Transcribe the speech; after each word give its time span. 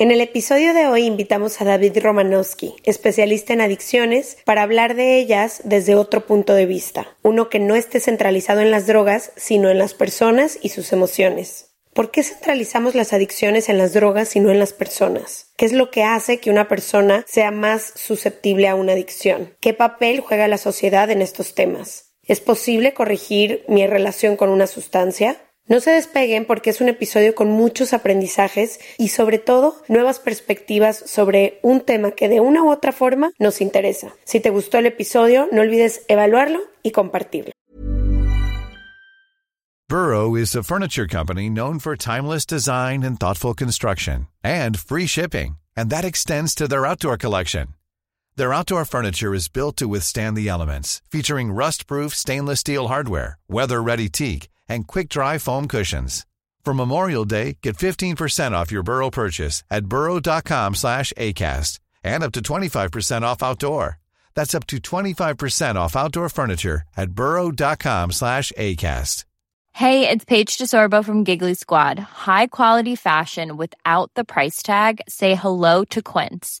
En 0.00 0.10
el 0.10 0.22
episodio 0.22 0.72
de 0.72 0.86
hoy 0.86 1.04
invitamos 1.04 1.60
a 1.60 1.66
David 1.66 1.98
Romanowski, 2.02 2.74
especialista 2.84 3.52
en 3.52 3.60
adicciones, 3.60 4.38
para 4.46 4.62
hablar 4.62 4.94
de 4.94 5.18
ellas 5.18 5.60
desde 5.64 5.94
otro 5.94 6.24
punto 6.24 6.54
de 6.54 6.64
vista, 6.64 7.18
uno 7.20 7.50
que 7.50 7.58
no 7.58 7.76
esté 7.76 8.00
centralizado 8.00 8.62
en 8.62 8.70
las 8.70 8.86
drogas, 8.86 9.30
sino 9.36 9.68
en 9.68 9.76
las 9.76 9.92
personas 9.92 10.58
y 10.62 10.70
sus 10.70 10.94
emociones. 10.94 11.74
¿Por 11.92 12.10
qué 12.10 12.22
centralizamos 12.22 12.94
las 12.94 13.12
adicciones 13.12 13.68
en 13.68 13.76
las 13.76 13.92
drogas 13.92 14.36
y 14.36 14.40
no 14.40 14.50
en 14.50 14.58
las 14.58 14.72
personas? 14.72 15.52
¿Qué 15.58 15.66
es 15.66 15.74
lo 15.74 15.90
que 15.90 16.02
hace 16.02 16.40
que 16.40 16.48
una 16.48 16.66
persona 16.66 17.22
sea 17.28 17.50
más 17.50 17.92
susceptible 17.94 18.68
a 18.68 18.76
una 18.76 18.92
adicción? 18.92 19.54
¿Qué 19.60 19.74
papel 19.74 20.20
juega 20.20 20.48
la 20.48 20.56
sociedad 20.56 21.10
en 21.10 21.20
estos 21.20 21.54
temas? 21.54 22.14
¿Es 22.22 22.40
posible 22.40 22.94
corregir 22.94 23.66
mi 23.68 23.86
relación 23.86 24.36
con 24.36 24.48
una 24.48 24.66
sustancia? 24.66 25.36
No 25.70 25.78
se 25.78 25.92
despeguen 25.92 26.46
porque 26.46 26.70
es 26.70 26.80
un 26.80 26.88
episodio 26.88 27.36
con 27.36 27.52
muchos 27.52 27.92
aprendizajes 27.92 28.80
y 28.98 29.06
sobre 29.06 29.38
todo 29.38 29.76
nuevas 29.86 30.18
perspectivas 30.18 31.00
sobre 31.06 31.60
un 31.62 31.82
tema 31.82 32.10
que 32.10 32.28
de 32.28 32.40
una 32.40 32.64
u 32.64 32.72
otra 32.72 32.90
forma 32.90 33.30
nos 33.38 33.60
interesa. 33.60 34.12
Si 34.24 34.40
te 34.40 34.50
gustó 34.50 34.78
el 34.78 34.86
episodio, 34.86 35.46
no 35.52 35.60
olvides 35.60 36.02
evaluarlo 36.08 36.58
y 36.82 36.90
compartirlo. 36.90 37.52
Burrow 39.88 40.34
is 40.34 40.56
a 40.56 40.64
furniture 40.64 41.06
company 41.06 41.48
known 41.48 41.78
for 41.78 41.96
timeless 41.96 42.44
design 42.44 43.04
and 43.04 43.20
thoughtful 43.20 43.54
construction 43.54 44.26
and 44.42 44.76
free 44.76 45.06
shipping, 45.06 45.58
and 45.76 45.88
that 45.88 46.04
extends 46.04 46.52
to 46.56 46.66
their 46.66 46.84
outdoor 46.84 47.16
collection. 47.16 47.74
Their 48.34 48.52
outdoor 48.52 48.84
furniture 48.84 49.36
is 49.36 49.48
built 49.48 49.76
to 49.76 49.86
withstand 49.86 50.36
the 50.36 50.48
elements, 50.48 51.00
featuring 51.12 51.52
rust-proof 51.52 52.12
stainless 52.12 52.58
steel 52.58 52.88
hardware, 52.88 53.38
weather-ready 53.48 54.08
teak, 54.08 54.48
and 54.70 54.86
quick-dry 54.86 55.36
foam 55.36 55.68
cushions. 55.68 56.24
For 56.64 56.72
Memorial 56.72 57.24
Day, 57.24 57.58
get 57.62 57.76
15% 57.76 58.52
off 58.52 58.72
your 58.72 58.82
Burrow 58.82 59.10
purchase 59.10 59.64
at 59.70 59.86
burrow.com 59.86 60.74
slash 60.74 61.12
ACAST 61.18 61.80
and 62.04 62.22
up 62.22 62.32
to 62.32 62.40
25% 62.40 63.22
off 63.22 63.42
outdoor. 63.42 63.98
That's 64.34 64.54
up 64.54 64.66
to 64.68 64.76
25% 64.78 65.74
off 65.74 65.96
outdoor 65.96 66.28
furniture 66.28 66.82
at 66.96 67.10
burrow.com 67.10 68.12
slash 68.12 68.52
ACAST. 68.56 69.24
Hey, 69.72 70.08
it's 70.08 70.24
Paige 70.24 70.58
DeSorbo 70.58 71.04
from 71.04 71.24
Giggly 71.24 71.54
Squad. 71.54 71.98
High 71.98 72.48
quality 72.48 72.96
fashion 72.96 73.56
without 73.56 74.10
the 74.14 74.24
price 74.24 74.62
tag. 74.62 75.00
Say 75.08 75.34
hello 75.34 75.84
to 75.86 76.02
Quince. 76.02 76.60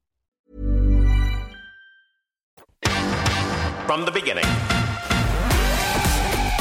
From 3.91 4.05
the 4.05 4.11
beginning. 4.11 4.70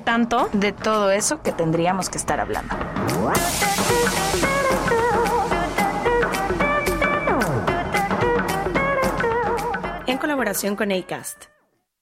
tanto. 0.00 0.48
de 0.52 0.72
todo 0.72 1.10
eso 1.10 1.42
que 1.42 1.52
tendríamos 1.52 2.10
que 2.10 2.18
estar 2.18 2.40
hablando. 2.40 2.74
en 10.06 10.18
colaboración 10.18 10.76
con 10.76 10.92
ACAST. 10.92 11.44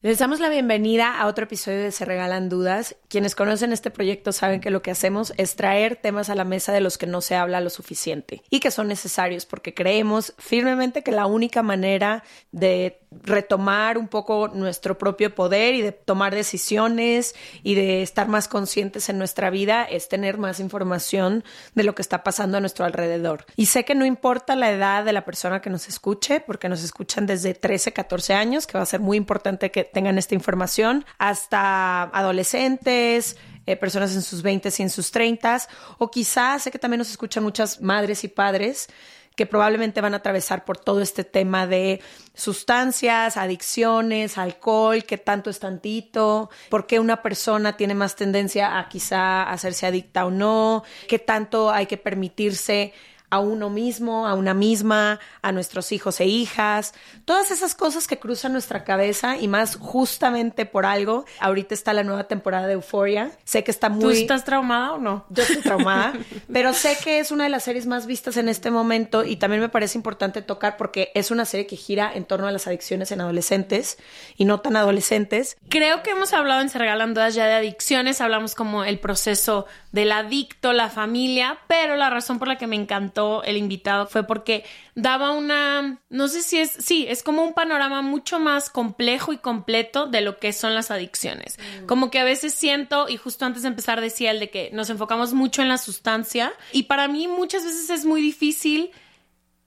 Les 0.05 0.19
damos 0.19 0.39
la 0.39 0.51
bienvenida 0.51 1.19
a 1.19 1.27
otro 1.27 1.45
episodio 1.45 1.81
de 1.81 1.91
Se 1.91 2.05
Regalan 2.05 2.51
Dudas. 2.51 2.95
Quienes 3.09 3.35
conocen 3.35 3.73
este 3.73 3.91
proyecto 3.91 4.33
saben 4.33 4.61
que 4.61 4.69
lo 4.69 4.83
que 4.83 4.91
hacemos 4.91 5.33
es 5.39 5.57
traer 5.57 5.97
temas 5.97 6.29
a 6.29 6.35
la 6.35 6.45
mesa 6.45 6.75
de 6.75 6.83
los 6.83 6.99
que 6.99 7.07
no 7.07 7.23
se 7.23 7.37
habla 7.37 7.63
lo 7.63 7.71
suficiente 7.71 8.43
y 8.51 8.61
que 8.61 8.71
son 8.71 8.89
necesarios 8.89 9.47
porque 9.47 9.73
creemos 9.73 10.35
firmemente 10.37 11.03
que 11.03 11.11
la 11.11 11.25
única 11.25 11.63
manera 11.63 12.23
de 12.53 13.04
retomar 13.23 13.99
un 13.99 14.09
poco 14.09 14.49
nuestro 14.49 14.99
propio 14.99 15.35
poder 15.35 15.75
y 15.75 15.83
de 15.83 15.93
tomar 15.93 16.35
decisiones 16.35 17.35
y 17.63 17.75
de 17.75 18.03
estar 18.03 18.29
más 18.29 18.49
conscientes 18.49 19.09
en 19.09 19.19
nuestra 19.19 19.51
vida 19.51 19.85
es 19.85 20.09
tener 20.09 20.39
más 20.39 20.61
información 20.61 21.45
de 21.75 21.85
lo 21.85 21.95
que 21.95 22.03
está 22.03 22.25
pasando 22.25 22.59
a 22.59 22.61
nuestro 22.61 22.85
alrededor. 22.85 23.47
Y 23.57 23.67
sé 23.67 23.85
que 23.85 23.95
no 23.95 24.05
importa 24.05 24.57
la 24.57 24.71
edad 24.71 25.05
de 25.05 25.13
la 25.13 25.25
persona 25.25 25.61
que 25.61 25.71
nos 25.71 25.89
escuche, 25.89 26.41
porque 26.41 26.69
nos 26.69 26.83
escuchan 26.83 27.27
desde 27.27 27.55
13, 27.55 27.93
14 27.93 28.35
años, 28.35 28.67
que 28.67 28.79
va 28.79 28.83
a 28.83 28.87
ser 28.87 29.01
muy 29.01 29.17
importante 29.17 29.71
que 29.71 29.85
tengan 29.85 30.19
esta 30.19 30.35
información, 30.35 31.05
hasta 31.19 32.05
adolescentes, 32.05 33.37
eh, 33.67 33.77
personas 33.77 34.15
en 34.15 34.23
sus 34.23 34.43
20 34.43 34.69
y 34.77 34.83
en 34.83 34.91
sus 34.91 35.11
30, 35.11 35.63
o 35.99 36.11
quizás 36.11 36.65
sé 36.65 36.71
que 36.71 36.79
también 36.79 36.99
nos 36.99 37.11
escuchan 37.11 37.43
muchas 37.43 37.81
madres 37.81 38.23
y 38.25 38.29
padres 38.29 38.89
que 39.37 39.47
probablemente 39.47 40.01
van 40.01 40.15
a 40.15 40.19
atravesar 40.19 40.65
por 40.65 40.79
todo 40.79 41.01
este 41.01 41.25
tema 41.25 41.67
de 41.67 42.01
sustancias, 42.35 43.37
adicciones, 43.37 44.39
alcohol, 44.39 45.05
qué 45.05 45.19
tanto 45.19 45.51
es 45.51 45.59
tantito, 45.59 46.51
por 46.71 46.87
qué 46.87 47.01
una 47.01 47.23
persona 47.23 47.77
tiene 47.77 47.95
más 47.95 48.17
tendencia 48.17 48.79
a 48.79 48.89
quizá 48.89 49.43
hacerse 49.43 49.87
adicta 49.87 50.27
o 50.27 50.31
no, 50.31 50.85
qué 51.09 51.19
tanto 51.19 51.71
hay 51.71 51.87
que 51.87 51.97
permitirse 51.97 52.93
a 53.35 53.41
uno 53.41 53.69
mismo, 53.69 54.29
a 54.29 54.35
una 54.35 54.55
misma, 54.55 55.19
a 55.43 55.51
nuestros 55.51 55.91
hijos 55.91 56.21
e 56.21 56.27
hijas, 56.27 56.95
todas 57.25 57.51
esas 57.51 57.75
cosas 57.75 58.07
que 58.07 58.21
cruzan 58.21 58.53
nuestra 58.53 58.85
cabeza 58.85 59.37
y 59.37 59.49
más 59.49 59.75
justamente 59.75 60.67
por 60.67 60.87
algo. 60.87 61.25
Ahorita 61.41 61.75
está 61.75 61.93
la 61.93 62.05
nueva 62.05 62.25
temporada 62.25 62.69
de 62.69 62.75
Euphoria. 62.75 63.33
Sé 63.43 63.65
que 63.65 63.73
está 63.73 63.89
muy 63.89 64.03
¿Tú 64.05 64.11
estás 64.11 64.45
traumada 64.45 64.93
o 64.93 64.99
no? 64.99 65.27
yo 65.31 65.43
estoy 65.43 65.63
traumada, 65.63 66.13
pero 66.53 66.73
sé 66.73 66.97
que 67.03 67.19
es 67.19 67.33
una 67.33 67.43
de 67.43 67.51
las 67.51 67.65
series 67.65 67.87
más 67.87 68.07
vistas 68.07 68.37
en 68.37 68.49
este 68.49 68.71
momento 68.71 69.25
y 69.25 69.35
también 69.35 69.61
me 69.61 69.69
parece 69.69 69.99
importante 69.99 70.41
tocar 70.41 70.77
porque 70.77 71.11
es 71.15 71.33
una 71.33 71.45
serie 71.45 71.67
que 71.67 71.75
gira 71.75 72.13
en 72.15 72.27
torno 72.27 72.47
a 72.47 72.53
las 72.53 72.69
adicciones 72.69 73.11
en 73.11 73.21
adolescentes 73.21 73.99
y 74.37 74.45
no 74.45 74.61
tan 74.61 74.77
adolescentes. 74.77 75.57
Creo 75.69 76.05
que 76.05 76.11
hemos 76.11 76.33
hablado 76.33 76.61
en 76.61 76.69
Se 76.69 76.79
Regalan 76.79 77.15
Dudas 77.15 77.35
ya 77.35 77.47
de 77.47 77.55
adicciones, 77.55 78.21
hablamos 78.21 78.55
como 78.55 78.85
el 78.85 79.01
proceso 79.01 79.67
del 79.91 80.13
adicto, 80.13 80.73
la 80.73 80.89
familia, 80.89 81.59
pero 81.67 81.97
la 81.97 82.11
razón 82.11 82.39
por 82.39 82.47
la 82.47 82.59
que 82.59 82.69
me 82.69 82.77
encantó 82.77 83.24
el 83.45 83.57
invitado 83.57 84.07
fue 84.07 84.25
porque 84.25 84.65
daba 84.95 85.33
una, 85.33 86.01
no 86.09 86.29
sé 86.29 86.43
si 86.43 86.59
es, 86.59 86.71
sí, 86.71 87.07
es 87.09 87.23
como 87.23 87.43
un 87.43 87.55
panorama 87.55 88.03
mucho 88.03 88.39
más 88.39 88.71
complejo 88.71 89.33
y 89.33 89.39
completo 89.39 90.07
de 90.07 90.21
lo 90.21 90.39
que 90.39 90.53
son 90.53 90.75
las 90.75 90.91
adicciones. 90.91 91.59
Como 91.87 92.11
que 92.11 92.19
a 92.19 92.25
veces 92.25 92.55
siento, 92.55 93.09
y 93.09 93.17
justo 93.17 93.45
antes 93.45 93.63
de 93.63 93.69
empezar 93.69 94.01
decía 94.01 94.31
el 94.31 94.41
de 94.41 94.51
que 94.51 94.71
nos 94.73 94.91
enfocamos 94.91 95.33
mucho 95.33 95.63
en 95.63 95.69
la 95.69 95.79
sustancia, 95.79 96.53
y 96.73 96.85
para 96.85 97.09
mí 97.09 97.29
muchas 97.29 97.65
veces 97.65 97.91
es 97.91 98.05
muy 98.05 98.21
difícil 98.21 98.91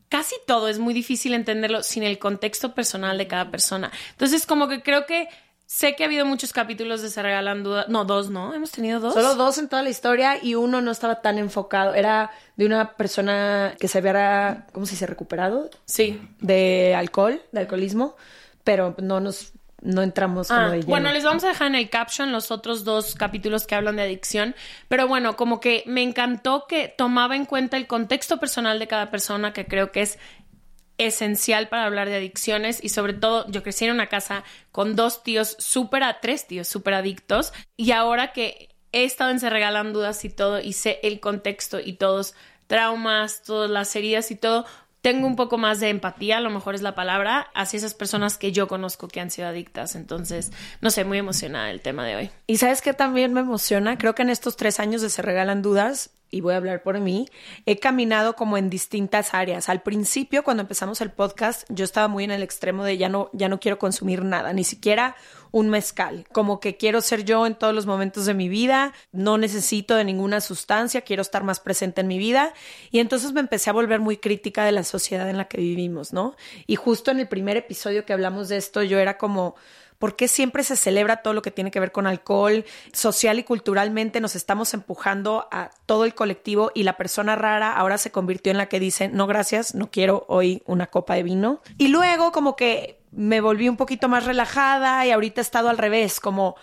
casi 0.10 0.36
todo 0.46 0.70
es 0.70 0.80
muy 0.80 0.94
difícil 0.94 1.34
entenderlo 1.34 1.84
sin 1.84 2.04
el 2.04 2.18
contexto 2.18 2.74
personal 2.74 3.18
de 3.18 3.28
cada 3.28 3.52
persona. 3.52 3.92
Entonces, 4.12 4.46
como 4.46 4.68
que 4.68 4.82
creo 4.82 5.06
que 5.06 5.28
sé 5.70 5.96
que 5.96 6.04
ha 6.04 6.08
habido 6.08 6.26
muchos 6.26 6.54
capítulos 6.54 7.02
de 7.02 7.10
Se 7.10 7.22
Regalan 7.22 7.62
Dudas. 7.62 7.88
No, 7.90 8.06
dos, 8.06 8.30
¿no? 8.30 8.54
Hemos 8.54 8.72
tenido 8.72 9.00
dos. 9.02 9.14
Solo 9.14 9.36
dos 9.36 9.58
en 9.58 9.68
toda 9.68 9.84
la 9.84 9.90
historia 9.90 10.40
y 10.42 10.56
uno 10.56 10.82
no 10.82 10.90
estaba 10.92 11.22
tan 11.22 11.38
enfocado. 11.38 11.94
Era 11.94 12.32
de 12.56 12.66
una 12.66 12.94
persona 12.94 13.76
que 13.80 13.88
se 13.90 13.98
había, 14.00 14.66
¿cómo 14.72 14.86
se 14.86 14.94
dice? 14.94 15.06
Recuperado 15.06 15.70
Sí. 15.86 16.20
de 16.40 16.96
alcohol, 16.96 17.42
de 17.52 17.60
alcoholismo, 17.60 18.16
pero 18.64 18.96
no 18.98 19.20
nos, 19.20 19.52
no 19.82 20.02
entramos 20.02 20.48
como 20.48 20.60
Ah, 20.62 20.70
de 20.72 20.78
lleno. 20.78 20.88
bueno, 20.90 21.12
les 21.12 21.24
vamos 21.24 21.44
a 21.44 21.50
dejar 21.50 21.68
en 21.68 21.76
el 21.76 21.90
caption 21.90 22.32
los 22.32 22.50
otros 22.50 22.84
dos 22.84 23.14
capítulos 23.16 23.68
que 23.68 23.76
hablan 23.76 23.98
de 23.98 24.04
adicción, 24.04 24.56
pero 24.88 25.08
bueno, 25.08 25.36
como 25.36 25.60
que 25.60 25.84
me 25.86 26.02
encantó 26.02 26.66
que 26.68 26.88
tomaba 26.98 27.36
en 27.36 27.46
cuenta 27.46 27.78
el 27.78 27.88
contexto 27.88 28.40
personal 28.40 28.80
de 28.80 28.88
cada 28.88 29.12
persona, 29.12 29.54
que 29.54 29.66
creo 29.68 29.92
que 29.92 30.02
es 30.02 30.18
esencial 30.98 31.70
para 31.70 31.86
hablar 31.86 32.10
de 32.10 32.16
adicciones 32.16 32.84
y 32.84 32.90
sobre 32.90 33.14
todo 33.14 33.46
yo 33.50 33.64
crecí 33.64 33.86
en 33.86 33.92
una 33.92 34.08
casa 34.08 34.44
con 34.72 34.96
dos 34.96 35.24
tíos 35.24 35.56
súper, 35.60 36.04
a 36.04 36.20
tres 36.20 36.48
tíos 36.48 36.68
súper 36.68 36.96
adictos 36.96 37.54
y 37.76 37.92
ahora 37.92 38.34
que 38.34 38.70
he 38.92 39.04
estado 39.04 39.32
en 39.32 39.40
Se 39.40 39.50
Regalan 39.50 39.94
Dudas 39.94 40.26
y 40.26 40.30
todo 40.30 40.60
y 40.60 40.74
sé 40.74 41.00
el 41.04 41.20
contexto 41.20 41.80
y 41.80 41.94
todos 41.94 42.34
traumas, 42.68 43.44
todas 43.44 43.70
las 43.70 43.96
heridas 43.96 44.32
y 44.32 44.36
todo, 44.36 44.66
tengo 45.08 45.26
un 45.26 45.38
poco 45.38 45.58
más 45.58 45.80
de 45.80 45.88
empatía, 45.88 46.36
a 46.36 46.42
lo 46.42 46.50
mejor 46.50 46.76
es 46.76 46.82
la 46.82 46.94
palabra, 46.94 47.48
hacia 47.54 47.78
esas 47.78 47.94
personas 47.94 48.38
que 48.38 48.52
yo 48.52 48.68
conozco 48.68 49.08
que 49.08 49.22
han 49.22 49.32
sido 49.32 49.48
adictas. 49.48 49.96
Entonces, 49.96 50.52
no 50.82 50.90
sé, 50.90 51.06
muy 51.06 51.18
emocionada 51.18 51.72
el 51.72 51.80
tema 51.80 52.06
de 52.06 52.18
hoy. 52.18 52.30
Y 52.46 52.58
sabes 52.58 52.82
que 52.82 52.92
también 52.92 53.32
me 53.32 53.40
emociona, 53.40 53.98
creo 53.98 54.16
que 54.16 54.24
en 54.24 54.30
estos 54.30 54.58
tres 54.58 54.82
años 54.82 55.02
de 55.02 55.10
Se 55.10 55.22
Regalan 55.22 55.62
Dudas, 55.62 56.10
y 56.30 56.42
voy 56.42 56.56
a 56.56 56.58
hablar 56.58 56.84
por 56.84 57.00
mí, 57.00 57.30
he 57.66 57.80
caminado 57.80 58.36
como 58.36 58.58
en 58.58 58.70
distintas 58.70 59.34
áreas. 59.34 59.70
Al 59.70 59.82
principio, 59.82 60.44
cuando 60.44 60.60
empezamos 60.60 61.00
el 61.00 61.12
podcast, 61.12 61.64
yo 61.70 61.86
estaba 61.86 62.10
muy 62.10 62.26
en 62.26 62.32
el 62.32 62.44
extremo 62.44 62.84
de 62.84 62.98
ya 62.98 63.08
no, 63.08 63.30
ya 63.32 63.48
no 63.48 63.62
quiero 63.62 63.80
consumir 63.80 64.26
nada, 64.26 64.52
ni 64.52 64.66
siquiera 64.66 65.16
un 65.52 65.70
mezcal, 65.70 66.26
como 66.32 66.60
que 66.60 66.78
quiero 66.78 67.02
ser 67.02 67.24
yo 67.24 67.46
en 67.46 67.56
todos 67.56 67.74
los 67.74 67.86
momentos 67.86 68.26
de 68.26 68.34
mi 68.34 68.50
vida, 68.50 68.94
no 69.12 69.38
necesito 69.38 69.96
de 69.96 70.04
ninguna 70.04 70.42
sustancia, 70.42 71.02
quiero 71.02 71.22
estar 71.22 71.44
más 71.44 71.60
presente 71.60 72.02
en 72.02 72.08
mi 72.08 72.18
vida 72.18 72.54
y 72.92 73.00
entonces 73.00 73.32
me 73.34 73.40
empecé 73.40 73.70
a 73.70 73.74
volver 73.74 74.00
muy 74.00 74.18
crítica 74.18 74.66
de 74.66 74.72
la 74.72 74.84
sociedad 74.84 75.30
en 75.30 75.38
la 75.38 75.48
que 75.48 75.58
vivimos, 75.58 76.14
¿no? 76.14 76.36
Y 76.66 76.76
justo 76.76 77.12
en 77.12 77.20
el 77.20 77.28
primer 77.28 77.58
episodio 77.58 78.06
que 78.06 78.14
hablamos 78.14 78.50
de 78.50 78.58
esto, 78.58 78.84
yo 78.84 79.00
era 79.00 79.18
como 79.18 79.56
¿Por 80.00 80.16
qué 80.16 80.28
siempre 80.28 80.64
se 80.64 80.76
celebra 80.76 81.24
todo 81.24 81.34
lo 81.34 81.42
que 81.42 81.52
tiene 81.52 81.72
que 81.72 81.80
ver 81.80 81.92
con 81.92 82.06
alcohol? 82.06 82.66
Social 82.94 83.40
y 83.40 83.44
culturalmente 83.44 84.22
nos 84.22 84.36
estamos 84.36 84.74
empujando 84.74 85.48
a 85.52 85.72
todo 85.86 86.06
el 86.06 86.14
colectivo 86.14 86.72
y 86.76 86.84
la 86.84 86.98
persona 86.98 87.36
rara 87.36 87.74
ahora 87.74 87.98
se 87.98 88.12
convirtió 88.12 88.52
en 88.52 88.58
la 88.58 88.68
que 88.68 88.80
dice, 88.80 89.08
no 89.08 89.26
gracias, 89.26 89.74
no 89.74 89.90
quiero 89.90 90.26
hoy 90.28 90.62
una 90.66 90.88
copa 90.88 91.16
de 91.16 91.24
vino. 91.24 91.62
Y 91.78 91.88
luego 91.88 92.32
como 92.32 92.56
que 92.56 93.00
me 93.18 93.42
volví 93.42 93.68
un 93.68 93.78
poquito 93.78 94.08
más 94.08 94.26
relajada 94.26 95.06
y 95.06 95.12
ahorita 95.12 95.42
he 95.42 95.44
estado 95.44 95.70
al 95.70 95.80
revés, 95.80 96.20
como 96.20 96.56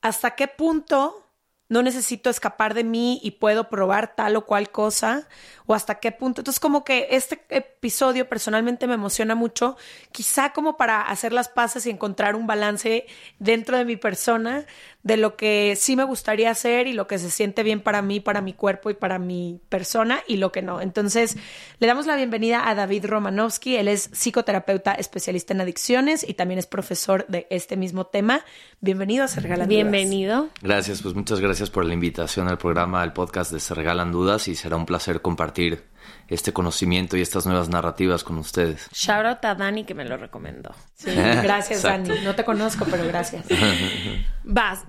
hasta 0.00 0.32
qué 0.32 0.48
punto 0.48 1.22
no 1.68 1.82
necesito 1.82 2.28
escapar 2.28 2.74
de 2.74 2.84
mí 2.84 3.18
y 3.22 3.30
puedo 3.30 3.70
probar 3.70 4.14
tal 4.14 4.36
o 4.36 4.44
cual 4.44 4.70
cosa 4.70 5.26
o 5.64 5.74
hasta 5.74 6.00
qué 6.00 6.12
punto. 6.12 6.42
Entonces 6.42 6.60
como 6.60 6.84
que 6.84 7.08
este 7.12 7.46
episodio 7.48 8.28
personalmente 8.28 8.86
me 8.86 8.94
emociona 8.94 9.34
mucho, 9.34 9.76
quizá 10.10 10.52
como 10.52 10.76
para 10.76 11.00
hacer 11.00 11.32
las 11.32 11.48
paces 11.48 11.86
y 11.86 11.90
encontrar 11.90 12.34
un 12.34 12.46
balance 12.46 13.06
dentro 13.38 13.78
de 13.78 13.86
mi 13.86 13.96
persona 13.96 14.66
de 15.02 15.16
lo 15.16 15.36
que 15.36 15.74
sí 15.76 15.96
me 15.96 16.04
gustaría 16.04 16.50
hacer 16.50 16.86
y 16.86 16.92
lo 16.92 17.06
que 17.06 17.18
se 17.18 17.30
siente 17.30 17.62
bien 17.62 17.80
para 17.80 18.02
mí, 18.02 18.20
para 18.20 18.40
mi 18.40 18.52
cuerpo 18.52 18.90
y 18.90 18.94
para 18.94 19.18
mi 19.18 19.60
persona 19.68 20.20
y 20.28 20.36
lo 20.36 20.52
que 20.52 20.62
no. 20.62 20.80
Entonces 20.80 21.36
le 21.80 21.86
damos 21.86 22.06
la 22.06 22.16
bienvenida 22.16 22.68
a 22.68 22.74
David 22.74 23.06
Romanowski, 23.06 23.76
él 23.76 23.88
es 23.88 24.10
psicoterapeuta 24.12 24.92
especialista 24.92 25.52
en 25.52 25.60
adicciones 25.60 26.28
y 26.28 26.34
también 26.34 26.58
es 26.58 26.66
profesor 26.66 27.26
de 27.28 27.46
este 27.50 27.76
mismo 27.76 28.06
tema. 28.06 28.44
Bienvenido 28.80 29.24
a 29.24 29.28
Se 29.28 29.40
Regalan 29.40 29.68
Bienvenido. 29.68 30.48
Gracias, 30.60 31.02
pues 31.02 31.14
muchas 31.14 31.40
gracias 31.40 31.70
por 31.70 31.84
la 31.84 31.94
invitación 31.94 32.48
al 32.48 32.58
programa, 32.58 33.02
al 33.02 33.12
podcast 33.12 33.52
de 33.52 33.60
Se 33.60 33.74
Regalan 33.74 34.12
Dudas 34.12 34.46
y 34.48 34.54
será 34.54 34.76
un 34.76 34.86
placer 34.86 35.20
compartir 35.20 35.91
este 36.28 36.52
conocimiento 36.52 37.16
y 37.16 37.20
estas 37.20 37.46
nuevas 37.46 37.68
narrativas 37.68 38.24
con 38.24 38.38
ustedes. 38.38 38.88
Shout 38.92 39.26
out 39.26 39.44
a 39.44 39.54
Dani 39.54 39.84
que 39.84 39.94
me 39.94 40.04
lo 40.04 40.16
recomendó. 40.16 40.74
gracias 41.04 41.82
Dani. 41.82 42.08
No 42.24 42.34
te 42.34 42.44
conozco, 42.44 42.86
pero 42.90 43.06
gracias. 43.06 43.46
Vas. 44.44 44.84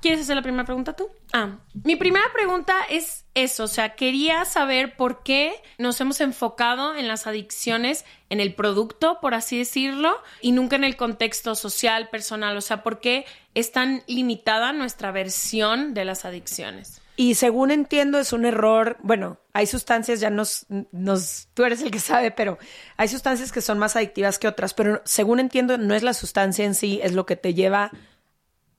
¿Quieres 0.00 0.22
hacer 0.22 0.36
la 0.36 0.42
primera 0.42 0.64
pregunta 0.64 0.94
tú? 0.94 1.08
Ah, 1.32 1.58
mi 1.84 1.96
primera 1.96 2.26
pregunta 2.32 2.74
es 2.88 3.24
eso, 3.34 3.64
o 3.64 3.68
sea, 3.68 3.94
quería 3.94 4.44
saber 4.44 4.96
por 4.96 5.22
qué 5.22 5.54
nos 5.78 6.00
hemos 6.00 6.20
enfocado 6.20 6.94
en 6.94 7.08
las 7.08 7.26
adicciones 7.26 8.04
en 8.30 8.40
el 8.40 8.54
producto, 8.54 9.18
por 9.20 9.34
así 9.34 9.58
decirlo, 9.58 10.20
y 10.40 10.52
nunca 10.52 10.76
en 10.76 10.84
el 10.84 10.96
contexto 10.96 11.54
social, 11.54 12.08
personal, 12.08 12.56
o 12.56 12.60
sea, 12.60 12.82
por 12.82 13.00
qué 13.00 13.26
es 13.54 13.72
tan 13.72 14.02
limitada 14.06 14.72
nuestra 14.72 15.12
versión 15.12 15.94
de 15.94 16.04
las 16.04 16.24
adicciones. 16.24 17.02
Y 17.16 17.34
según 17.34 17.70
entiendo 17.70 18.18
es 18.18 18.32
un 18.32 18.44
error, 18.44 18.98
bueno, 19.02 19.38
hay 19.54 19.66
sustancias, 19.66 20.20
ya 20.20 20.28
nos, 20.28 20.66
nos, 20.92 21.48
tú 21.54 21.64
eres 21.64 21.80
el 21.80 21.90
que 21.90 21.98
sabe, 21.98 22.30
pero 22.30 22.58
hay 22.98 23.08
sustancias 23.08 23.52
que 23.52 23.62
son 23.62 23.78
más 23.78 23.96
adictivas 23.96 24.38
que 24.38 24.48
otras, 24.48 24.74
pero 24.74 25.00
según 25.04 25.40
entiendo 25.40 25.78
no 25.78 25.94
es 25.94 26.02
la 26.02 26.12
sustancia 26.12 26.64
en 26.64 26.74
sí, 26.74 27.00
es 27.02 27.14
lo 27.14 27.24
que 27.24 27.36
te 27.36 27.54
lleva 27.54 27.90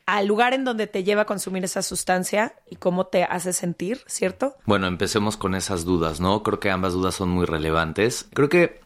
al 0.06 0.26
lugar 0.26 0.54
en 0.54 0.64
donde 0.64 0.88
te 0.88 1.04
lleva 1.04 1.24
a 1.24 1.26
consumir 1.26 1.66
esa 1.66 1.82
sustancia 1.82 2.56
y 2.70 2.78
cómo 2.78 3.08
te 3.08 3.24
hace 3.26 3.52
sentir, 3.52 4.02
¿cierto? 4.08 4.56
Bueno, 4.66 4.88
empecemos 4.88 5.36
con 5.36 5.54
esas 5.54 5.84
dudas, 5.84 6.22
¿no? 6.22 6.44
Creo 6.44 6.62
que 6.62 6.72
ambas 6.72 6.94
dudas 6.94 7.16
son 7.16 7.30
muy 7.30 7.46
relevantes. 7.46 8.26
Creo 8.34 8.48
que 8.48 8.80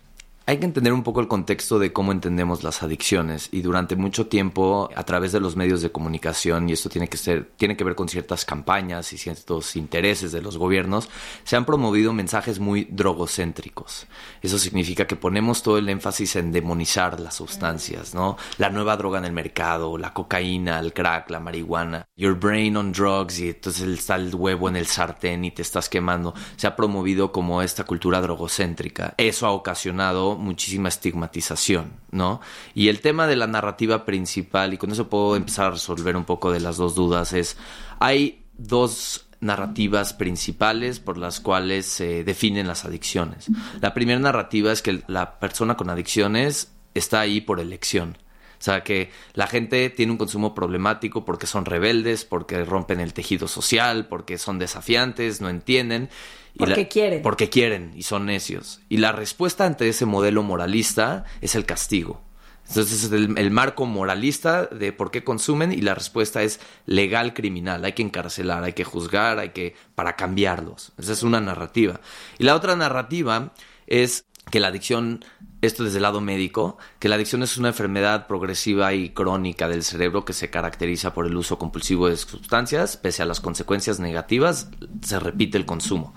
hay 0.48 0.58
que 0.58 0.66
entender 0.66 0.92
un 0.92 1.04
poco 1.04 1.22
el 1.22 1.28
contexto 1.28 1.78
de 1.78 1.94
cómo 1.94 2.12
entendemos 2.12 2.64
las 2.64 2.82
adicciones 2.82 3.50
y 3.52 3.62
durante 3.62 3.96
mucho 3.96 4.26
tiempo 4.26 4.90
a 4.96 5.04
través 5.04 5.32
de 5.32 5.40
los 5.40 5.56
medios 5.56 5.82
de 5.82 5.92
comunicación 5.92 6.68
y 6.68 6.74
esto 6.74 6.90
tiene 6.90 7.08
que 7.08 7.18
ser 7.18 7.52
tiene 7.58 7.78
que 7.78 7.84
ver 7.84 7.96
con 7.96 8.10
ciertas 8.10 8.44
campañas 8.44 9.14
y 9.14 9.18
ciertos 9.18 9.76
intereses 9.76 10.32
de 10.32 10.42
los 10.42 10.58
gobiernos 10.58 11.10
se 11.44 11.56
han 11.56 11.66
promovido 11.66 12.12
mensajes 12.12 12.60
muy 12.60 12.88
drogocéntricos. 12.90 14.08
Eso 14.42 14.58
significa 14.58 15.06
que 15.06 15.16
ponemos 15.16 15.62
todo 15.62 15.78
el 15.78 15.88
énfasis 15.88 16.36
en 16.36 16.52
demonizar 16.52 17.20
las 17.20 17.36
sustancias, 17.36 18.16
¿no? 18.16 18.36
La 18.58 18.70
nueva 18.70 18.98
droga 18.98 19.20
en 19.20 19.26
el 19.26 19.34
mercado, 19.34 19.98
la 19.98 20.14
cocaína, 20.14 20.80
el 20.80 20.94
crack, 20.94 21.30
la 21.30 21.40
marihuana, 21.40 22.08
your 22.16 22.34
brain 22.38 22.76
on 22.78 22.92
drugs 22.92 23.40
y 23.40 23.50
entonces 23.50 23.88
está 23.88 24.16
el 24.16 24.34
huevo 24.34 24.68
en 24.70 24.76
el 24.76 24.88
sartén 24.88 25.46
y 25.46 25.52
te 25.52 25.62
estás 25.62 25.88
quemando. 25.88 26.34
Se 26.56 26.66
ha 26.66 26.76
promovido 26.76 27.32
como 27.32 27.62
esta 27.62 27.84
cultura 27.84 28.22
drogocéntrica. 28.22 29.14
Eso 29.18 29.46
ha 29.46 29.52
ocasionado 29.52 30.31
muchísima 30.36 30.90
estigmatización, 30.90 31.94
¿no? 32.12 32.42
Y 32.74 32.90
el 32.90 33.02
tema 33.02 33.28
de 33.28 33.36
la 33.36 33.48
narrativa 33.48 34.06
principal, 34.06 34.74
y 34.74 34.78
con 34.78 34.92
eso 34.92 35.10
puedo 35.10 35.36
empezar 35.36 35.68
a 35.68 35.72
resolver 35.72 36.16
un 36.16 36.26
poco 36.26 36.52
de 36.52 36.60
las 36.60 36.78
dos 36.78 36.96
dudas, 36.96 37.34
es, 37.34 37.58
hay 38.00 38.44
dos 38.58 39.28
narrativas 39.42 40.14
principales 40.14 41.00
por 41.00 41.18
las 41.18 41.40
cuales 41.40 41.88
se 41.88 42.24
definen 42.24 42.68
las 42.68 42.86
adicciones. 42.86 43.48
La 43.82 43.94
primera 43.94 44.20
narrativa 44.20 44.72
es 44.72 44.82
que 44.82 45.04
la 45.08 45.40
persona 45.40 45.76
con 45.76 45.90
adicciones 45.90 46.72
está 46.94 47.22
ahí 47.22 47.42
por 47.42 47.60
elección. 47.60 48.18
O 48.62 48.64
sea, 48.64 48.84
que 48.84 49.10
la 49.34 49.48
gente 49.48 49.90
tiene 49.90 50.12
un 50.12 50.20
consumo 50.20 50.54
problemático 50.54 51.26
porque 51.26 51.48
son 51.48 51.66
rebeldes, 51.66 52.26
porque 52.26 52.64
rompen 52.64 53.00
el 53.00 53.12
tejido 53.12 53.48
social, 53.48 54.08
porque 54.08 54.38
son 54.38 54.60
desafiantes, 54.60 55.42
no 55.42 55.50
entienden. 55.50 56.10
Porque 56.58 56.88
quieren. 56.88 57.22
Porque 57.22 57.50
quieren 57.50 57.92
y 57.96 58.04
son 58.04 58.26
necios. 58.26 58.82
Y 58.90 58.98
la 58.98 59.12
respuesta 59.12 59.66
ante 59.66 59.88
ese 59.88 60.06
modelo 60.06 60.44
moralista 60.44 61.26
es 61.42 61.56
el 61.56 61.66
castigo. 61.66 62.22
Entonces 62.68 63.04
es 63.04 63.12
el, 63.12 63.38
el, 63.38 63.52
marco 63.52 63.86
moralista 63.86 64.66
de 64.68 64.94
por 64.94 65.12
qué 65.12 65.24
consumen 65.24 65.74
y 65.74 65.82
la 65.82 65.94
respuesta 65.94 66.42
es 66.44 66.60
legal 66.86 67.34
criminal. 67.34 67.84
Hay 67.84 67.94
que 67.94 68.04
encarcelar, 68.04 68.64
hay 68.64 68.74
que 68.74 68.84
juzgar, 68.84 69.40
hay 69.40 69.50
que 69.50 69.76
para 69.96 70.16
cambiarlos. 70.16 70.94
Esa 70.98 71.12
es 71.14 71.24
una 71.24 71.42
narrativa. 71.42 72.00
Y 72.38 72.44
la 72.44 72.56
otra 72.56 72.76
narrativa 72.76 73.52
es 73.88 74.26
que 74.50 74.60
la 74.60 74.68
adicción, 74.68 75.26
esto 75.62 75.84
desde 75.84 75.98
el 75.98 76.04
lado 76.04 76.22
médico, 76.22 76.78
que 77.00 77.08
la 77.08 77.16
adicción 77.16 77.44
es 77.44 77.58
una 77.58 77.70
enfermedad 77.70 78.28
progresiva 78.28 78.94
y 78.94 79.10
crónica 79.10 79.70
del 79.70 79.84
cerebro 79.84 80.26
que 80.26 80.34
se 80.34 80.50
caracteriza 80.50 81.14
por 81.14 81.28
el 81.28 81.38
uso 81.38 81.58
compulsivo 81.58 82.10
de 82.10 82.18
sustancias, 82.18 82.98
pese 82.98 83.22
a 83.22 83.26
las 83.26 83.40
consecuencias 83.40 84.00
negativas, 84.00 84.70
se 85.04 85.20
repite 85.20 85.58
el 85.58 85.66
consumo. 85.66 86.14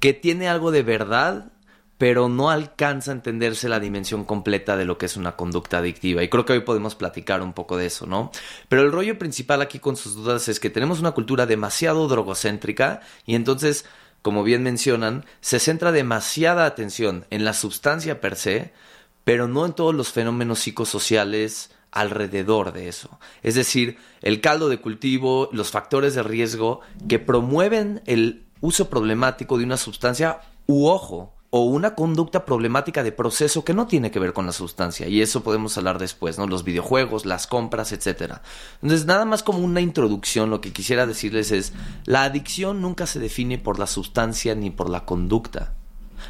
Que 0.00 0.12
tiene 0.12 0.48
algo 0.48 0.70
de 0.70 0.82
verdad, 0.82 1.52
pero 1.98 2.28
no 2.28 2.50
alcanza 2.50 3.12
a 3.12 3.14
entenderse 3.14 3.68
la 3.68 3.80
dimensión 3.80 4.24
completa 4.24 4.76
de 4.76 4.84
lo 4.84 4.98
que 4.98 5.06
es 5.06 5.16
una 5.16 5.36
conducta 5.36 5.78
adictiva. 5.78 6.22
Y 6.22 6.28
creo 6.28 6.44
que 6.44 6.54
hoy 6.54 6.60
podemos 6.60 6.96
platicar 6.96 7.40
un 7.42 7.52
poco 7.52 7.76
de 7.76 7.86
eso, 7.86 8.06
¿no? 8.06 8.32
Pero 8.68 8.82
el 8.82 8.92
rollo 8.92 9.18
principal 9.18 9.62
aquí 9.62 9.78
con 9.78 9.96
sus 9.96 10.14
dudas 10.16 10.48
es 10.48 10.58
que 10.58 10.70
tenemos 10.70 10.98
una 10.98 11.12
cultura 11.12 11.46
demasiado 11.46 12.08
drogocéntrica 12.08 13.00
y 13.24 13.36
entonces 13.36 13.86
como 14.24 14.42
bien 14.42 14.62
mencionan, 14.62 15.26
se 15.42 15.58
centra 15.58 15.92
demasiada 15.92 16.64
atención 16.64 17.26
en 17.28 17.44
la 17.44 17.52
sustancia 17.52 18.22
per 18.22 18.36
se, 18.36 18.72
pero 19.22 19.48
no 19.48 19.66
en 19.66 19.74
todos 19.74 19.94
los 19.94 20.12
fenómenos 20.12 20.60
psicosociales 20.60 21.72
alrededor 21.92 22.72
de 22.72 22.88
eso. 22.88 23.20
Es 23.42 23.54
decir, 23.54 23.98
el 24.22 24.40
caldo 24.40 24.70
de 24.70 24.80
cultivo, 24.80 25.50
los 25.52 25.70
factores 25.70 26.14
de 26.14 26.22
riesgo 26.22 26.80
que 27.06 27.18
promueven 27.18 28.00
el 28.06 28.46
uso 28.62 28.88
problemático 28.88 29.58
de 29.58 29.64
una 29.64 29.76
sustancia 29.76 30.40
u 30.66 30.86
ojo, 30.86 31.33
o 31.56 31.60
una 31.60 31.94
conducta 31.94 32.44
problemática 32.44 33.04
de 33.04 33.12
proceso 33.12 33.64
que 33.64 33.74
no 33.74 33.86
tiene 33.86 34.10
que 34.10 34.18
ver 34.18 34.32
con 34.32 34.44
la 34.44 34.50
sustancia. 34.50 35.06
Y 35.06 35.22
eso 35.22 35.44
podemos 35.44 35.78
hablar 35.78 36.00
después, 36.00 36.36
¿no? 36.36 36.48
Los 36.48 36.64
videojuegos, 36.64 37.26
las 37.26 37.46
compras, 37.46 37.92
etc. 37.92 38.38
Entonces, 38.82 39.06
nada 39.06 39.24
más 39.24 39.44
como 39.44 39.60
una 39.60 39.80
introducción, 39.80 40.50
lo 40.50 40.60
que 40.60 40.72
quisiera 40.72 41.06
decirles 41.06 41.52
es, 41.52 41.72
la 42.06 42.24
adicción 42.24 42.82
nunca 42.82 43.06
se 43.06 43.20
define 43.20 43.56
por 43.56 43.78
la 43.78 43.86
sustancia 43.86 44.56
ni 44.56 44.70
por 44.70 44.90
la 44.90 45.04
conducta. 45.04 45.74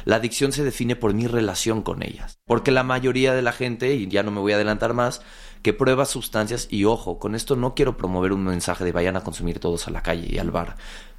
La 0.03 0.17
adicción 0.17 0.51
se 0.51 0.63
define 0.63 0.95
por 0.95 1.15
mi 1.15 1.25
relación 1.25 1.81
con 1.81 2.03
ellas. 2.03 2.37
Porque 2.45 2.69
la 2.69 2.83
mayoría 2.83 3.33
de 3.33 3.41
la 3.41 3.51
gente, 3.51 3.95
y 3.95 4.07
ya 4.07 4.21
no 4.21 4.29
me 4.29 4.41
voy 4.41 4.51
a 4.51 4.57
adelantar 4.57 4.93
más, 4.93 5.23
que 5.65 5.73
prueba 5.73 6.05
sustancias, 6.05 6.67
y 6.69 6.85
ojo, 6.85 7.17
con 7.17 7.33
esto 7.33 7.55
no 7.55 7.73
quiero 7.73 7.97
promover 7.97 8.31
un 8.31 8.43
mensaje 8.43 8.85
de 8.85 8.91
vayan 8.91 9.17
a 9.17 9.23
consumir 9.23 9.57
todos 9.57 9.87
a 9.87 9.91
la 9.91 10.03
calle 10.03 10.27
y 10.29 10.37
al 10.37 10.51
bar, 10.51 10.75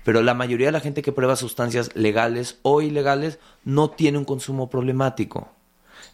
pero 0.06 0.22
la 0.22 0.34
mayoría 0.34 0.66
de 0.66 0.72
la 0.72 0.78
gente 0.78 1.02
que 1.02 1.10
prueba 1.10 1.34
sustancias 1.34 1.90
legales 1.96 2.60
o 2.62 2.80
ilegales 2.80 3.40
no 3.64 3.90
tiene 3.90 4.18
un 4.18 4.24
consumo 4.24 4.70
problemático. 4.70 5.48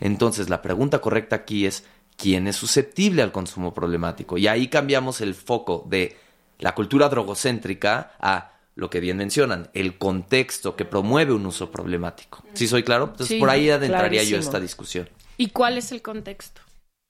Entonces, 0.00 0.48
la 0.48 0.62
pregunta 0.62 1.00
correcta 1.00 1.36
aquí 1.36 1.66
es, 1.66 1.84
¿quién 2.16 2.48
es 2.48 2.56
susceptible 2.56 3.20
al 3.20 3.32
consumo 3.32 3.74
problemático? 3.74 4.38
Y 4.38 4.46
ahí 4.46 4.68
cambiamos 4.68 5.20
el 5.20 5.34
foco 5.34 5.84
de 5.90 6.16
la 6.58 6.74
cultura 6.74 7.10
drogocéntrica 7.10 8.12
a 8.18 8.52
lo 8.76 8.88
que 8.88 8.98
bien 8.98 9.18
mencionan, 9.18 9.68
el 9.74 9.98
contexto 9.98 10.74
que 10.74 10.86
promueve 10.86 11.34
un 11.34 11.44
uso 11.44 11.70
problemático. 11.70 12.42
¿Sí 12.54 12.68
soy 12.68 12.84
claro? 12.84 13.04
Entonces 13.10 13.28
Sí, 13.28 13.38
por 13.38 13.50
ahí 13.50 13.68
adentraría 13.68 14.22
yo 14.22 14.38
esta 14.38 14.58
discusión. 14.58 15.06
¿Y 15.36 15.50
cuál 15.50 15.76
es 15.76 15.92
el 15.92 16.00
contexto? 16.00 16.62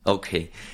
Ok, 0.05 0.27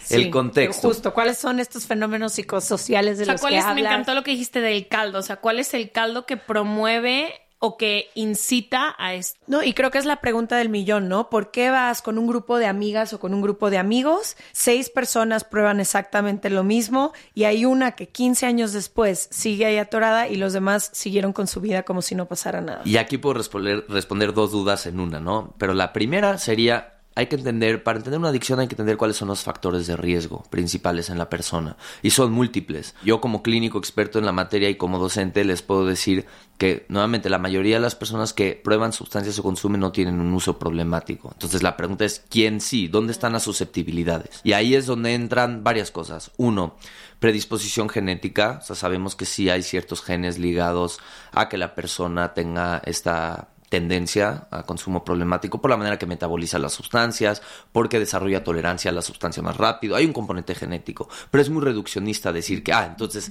Sí, 0.04 0.14
el 0.14 0.30
contexto. 0.30 0.88
Justo, 0.88 1.12
¿cuáles 1.12 1.38
son 1.38 1.60
estos 1.60 1.86
fenómenos 1.86 2.32
psicosociales 2.32 3.18
de 3.18 3.24
O 3.24 3.26
sea, 3.26 3.34
los 3.34 3.40
¿cuál 3.40 3.52
que 3.52 3.58
es, 3.58 3.66
me 3.74 3.80
encantó 3.80 4.14
lo 4.14 4.22
que 4.22 4.30
dijiste 4.30 4.60
del 4.60 4.88
caldo. 4.88 5.18
O 5.18 5.22
sea, 5.22 5.36
¿cuál 5.36 5.58
es 5.58 5.74
el 5.74 5.90
caldo 5.90 6.24
que 6.24 6.36
promueve 6.36 7.34
o 7.58 7.76
que 7.76 8.08
incita 8.14 8.94
a 8.98 9.14
esto? 9.14 9.38
No, 9.46 9.62
y 9.62 9.74
creo 9.74 9.90
que 9.90 9.98
es 9.98 10.06
la 10.06 10.20
pregunta 10.22 10.56
del 10.56 10.70
millón, 10.70 11.08
¿no? 11.08 11.28
¿Por 11.28 11.50
qué 11.50 11.68
vas 11.70 12.00
con 12.00 12.16
un 12.16 12.26
grupo 12.26 12.58
de 12.58 12.66
amigas 12.66 13.12
o 13.12 13.20
con 13.20 13.34
un 13.34 13.42
grupo 13.42 13.68
de 13.68 13.76
amigos? 13.76 14.36
Seis 14.52 14.88
personas 14.88 15.44
prueban 15.44 15.80
exactamente 15.80 16.48
lo 16.48 16.64
mismo 16.64 17.12
y 17.34 17.44
hay 17.44 17.66
una 17.66 17.92
que 17.92 18.08
15 18.08 18.46
años 18.46 18.72
después 18.72 19.28
sigue 19.30 19.66
ahí 19.66 19.76
atorada 19.76 20.28
y 20.28 20.36
los 20.36 20.54
demás 20.54 20.90
siguieron 20.94 21.32
con 21.34 21.48
su 21.48 21.60
vida 21.60 21.82
como 21.82 22.00
si 22.00 22.14
no 22.14 22.26
pasara 22.26 22.60
nada. 22.62 22.80
Y 22.84 22.96
aquí 22.96 23.18
puedo 23.18 23.34
responder, 23.34 23.84
responder 23.88 24.32
dos 24.32 24.52
dudas 24.52 24.86
en 24.86 25.00
una, 25.00 25.20
¿no? 25.20 25.54
Pero 25.58 25.74
la 25.74 25.92
primera 25.92 26.38
sería, 26.38 26.97
hay 27.18 27.26
que 27.26 27.34
entender, 27.34 27.82
para 27.82 27.98
entender 27.98 28.20
una 28.20 28.28
adicción 28.28 28.60
hay 28.60 28.68
que 28.68 28.74
entender 28.74 28.96
cuáles 28.96 29.16
son 29.16 29.26
los 29.26 29.42
factores 29.42 29.88
de 29.88 29.96
riesgo 29.96 30.44
principales 30.50 31.10
en 31.10 31.18
la 31.18 31.28
persona. 31.28 31.76
Y 32.00 32.10
son 32.10 32.30
múltiples. 32.30 32.94
Yo 33.02 33.20
como 33.20 33.42
clínico 33.42 33.76
experto 33.76 34.20
en 34.20 34.24
la 34.24 34.30
materia 34.30 34.70
y 34.70 34.76
como 34.76 35.00
docente 35.00 35.44
les 35.44 35.60
puedo 35.60 35.84
decir 35.84 36.26
que 36.58 36.86
nuevamente 36.88 37.28
la 37.28 37.40
mayoría 37.40 37.74
de 37.74 37.82
las 37.82 37.96
personas 37.96 38.32
que 38.32 38.60
prueban 38.62 38.92
sustancias 38.92 39.36
o 39.36 39.42
consumen 39.42 39.80
no 39.80 39.90
tienen 39.90 40.20
un 40.20 40.32
uso 40.32 40.60
problemático. 40.60 41.30
Entonces 41.32 41.64
la 41.64 41.76
pregunta 41.76 42.04
es, 42.04 42.24
¿quién 42.30 42.60
sí? 42.60 42.86
¿Dónde 42.86 43.10
están 43.10 43.32
las 43.32 43.42
susceptibilidades? 43.42 44.40
Y 44.44 44.52
ahí 44.52 44.76
es 44.76 44.86
donde 44.86 45.14
entran 45.14 45.64
varias 45.64 45.90
cosas. 45.90 46.30
Uno, 46.36 46.76
predisposición 47.18 47.88
genética. 47.88 48.60
O 48.62 48.64
sea, 48.64 48.76
sabemos 48.76 49.16
que 49.16 49.24
sí 49.24 49.50
hay 49.50 49.64
ciertos 49.64 50.02
genes 50.02 50.38
ligados 50.38 51.00
a 51.32 51.48
que 51.48 51.58
la 51.58 51.74
persona 51.74 52.32
tenga 52.32 52.80
esta 52.84 53.48
tendencia 53.68 54.48
a 54.50 54.62
consumo 54.62 55.04
problemático 55.04 55.60
por 55.60 55.70
la 55.70 55.76
manera 55.76 55.98
que 55.98 56.06
metaboliza 56.06 56.58
las 56.58 56.72
sustancias, 56.72 57.42
porque 57.72 57.98
desarrolla 57.98 58.42
tolerancia 58.44 58.90
a 58.90 58.94
la 58.94 59.02
sustancia 59.02 59.42
más 59.42 59.56
rápido. 59.56 59.96
Hay 59.96 60.06
un 60.06 60.12
componente 60.12 60.54
genético, 60.54 61.08
pero 61.30 61.42
es 61.42 61.50
muy 61.50 61.62
reduccionista 61.62 62.32
decir 62.32 62.62
que, 62.62 62.72
ah, 62.72 62.86
entonces, 62.86 63.30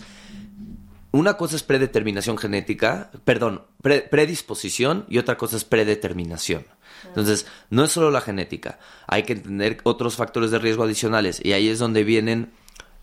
una 1.11 1.35
cosa 1.35 1.55
es 1.55 1.63
predeterminación 1.63 2.37
genética, 2.37 3.09
perdón, 3.25 3.63
pre- 3.81 4.01
predisposición 4.01 5.05
y 5.09 5.17
otra 5.17 5.37
cosa 5.37 5.57
es 5.57 5.63
predeterminación. 5.63 6.65
Entonces, 7.05 7.47
no 7.69 7.83
es 7.83 7.91
solo 7.91 8.11
la 8.11 8.21
genética, 8.21 8.79
hay 9.07 9.23
que 9.23 9.33
entender 9.33 9.79
otros 9.83 10.15
factores 10.15 10.51
de 10.51 10.59
riesgo 10.59 10.83
adicionales 10.83 11.39
y 11.43 11.53
ahí 11.53 11.69
es 11.69 11.79
donde 11.79 12.03
vienen, 12.03 12.51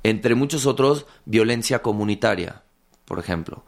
entre 0.02 0.34
muchos 0.34 0.66
otros, 0.66 1.06
violencia 1.24 1.80
comunitaria, 1.80 2.62
por 3.06 3.18
ejemplo. 3.18 3.64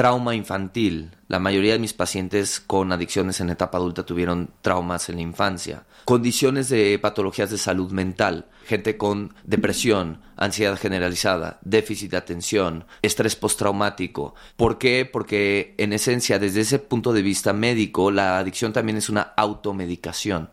Trauma 0.00 0.34
infantil. 0.34 1.10
La 1.28 1.38
mayoría 1.38 1.74
de 1.74 1.78
mis 1.78 1.92
pacientes 1.92 2.58
con 2.58 2.90
adicciones 2.90 3.38
en 3.42 3.50
etapa 3.50 3.76
adulta 3.76 4.06
tuvieron 4.06 4.48
traumas 4.62 5.10
en 5.10 5.16
la 5.16 5.20
infancia. 5.20 5.84
Condiciones 6.06 6.70
de 6.70 6.98
patologías 6.98 7.50
de 7.50 7.58
salud 7.58 7.92
mental. 7.92 8.46
Gente 8.64 8.96
con 8.96 9.34
depresión, 9.44 10.22
ansiedad 10.36 10.78
generalizada, 10.78 11.58
déficit 11.60 12.12
de 12.12 12.16
atención, 12.16 12.86
estrés 13.02 13.36
postraumático. 13.36 14.34
¿Por 14.56 14.78
qué? 14.78 15.04
Porque 15.04 15.74
en 15.76 15.92
esencia, 15.92 16.38
desde 16.38 16.62
ese 16.62 16.78
punto 16.78 17.12
de 17.12 17.20
vista 17.20 17.52
médico, 17.52 18.10
la 18.10 18.38
adicción 18.38 18.72
también 18.72 18.96
es 18.96 19.10
una 19.10 19.34
automedicación. 19.36 20.48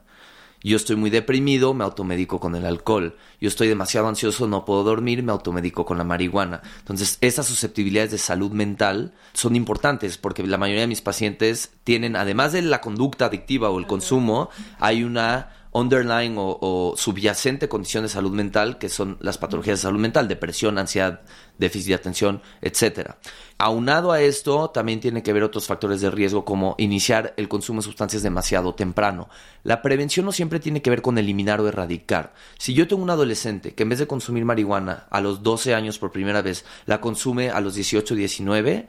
Yo 0.64 0.76
estoy 0.76 0.96
muy 0.96 1.10
deprimido, 1.10 1.74
me 1.74 1.84
automedico 1.84 2.40
con 2.40 2.56
el 2.56 2.66
alcohol. 2.66 3.16
Yo 3.40 3.48
estoy 3.48 3.68
demasiado 3.68 4.08
ansioso, 4.08 4.48
no 4.48 4.66
puedo 4.66 4.84
dormir, 4.84 5.22
me 5.24 5.32
automedico 5.32 5.86
con 5.86 5.98
la 5.98 6.04
marihuana. 6.04 6.62
Entonces, 6.80 7.18
esas 7.22 7.46
susceptibilidades 7.46 8.12
de 8.12 8.18
salud 8.18 8.52
mental 8.52 9.14
son 9.34 9.56
importantes 9.56 10.18
porque 10.18 10.46
la 10.46 10.58
mayoría 10.58 10.82
de 10.82 10.88
mis 10.88 11.02
pacientes 11.02 11.72
tienen, 11.84 12.16
además 12.16 12.54
de 12.54 12.64
la 12.64 12.82
conducta 12.82 13.26
adictiva 13.26 13.70
o 13.70 13.80
el 13.80 13.88
consumo, 13.88 14.50
hay 14.80 15.04
una 15.04 15.54
underlying 15.72 16.38
o, 16.38 16.58
o 16.60 16.98
subyacente 16.98 17.70
condición 17.70 18.04
de 18.04 18.10
salud 18.10 18.32
mental 18.32 18.78
que 18.78 18.90
son 18.90 19.18
las 19.20 19.38
patologías 19.38 19.80
de 19.80 19.84
salud 19.84 20.00
mental, 20.00 20.28
depresión, 20.28 20.78
ansiedad, 20.80 21.22
déficit 21.58 21.90
de 21.90 21.96
atención, 21.96 22.42
etcétera. 22.62 23.18
Aunado 23.60 24.12
a 24.12 24.22
esto, 24.22 24.70
también 24.70 25.00
tiene 25.00 25.24
que 25.24 25.34
ver 25.34 25.42
otros 25.42 25.66
factores 25.66 26.00
de 26.00 26.12
riesgo 26.12 26.46
como 26.46 26.76
iniciar 26.78 27.34
el 27.38 27.48
consumo 27.48 27.82
de 27.82 27.86
sustancias 27.86 28.22
demasiado 28.22 28.76
temprano. 28.76 29.30
La 29.64 29.82
prevención 29.82 30.28
no 30.28 30.32
siempre 30.32 30.60
tiene 30.60 30.84
que 30.84 30.92
ver 30.92 31.02
con 31.02 31.18
eliminar 31.18 31.60
o 31.60 31.68
erradicar. 31.68 32.36
Si 32.60 32.76
yo 32.76 32.88
tengo 32.88 33.02
un 33.02 33.10
adolescente 33.10 33.74
que 33.74 33.82
en 33.82 33.90
vez 33.90 33.98
de 33.98 34.06
consumir 34.06 34.46
marihuana 34.46 35.08
a 35.10 35.22
los 35.22 35.42
12 35.42 35.74
años 35.74 35.98
por 35.98 36.12
primera 36.12 36.44
vez, 36.44 36.66
la 36.86 37.02
consume 37.02 37.50
a 37.50 37.60
los 37.60 37.74
18, 37.74 38.14
19, 38.14 38.88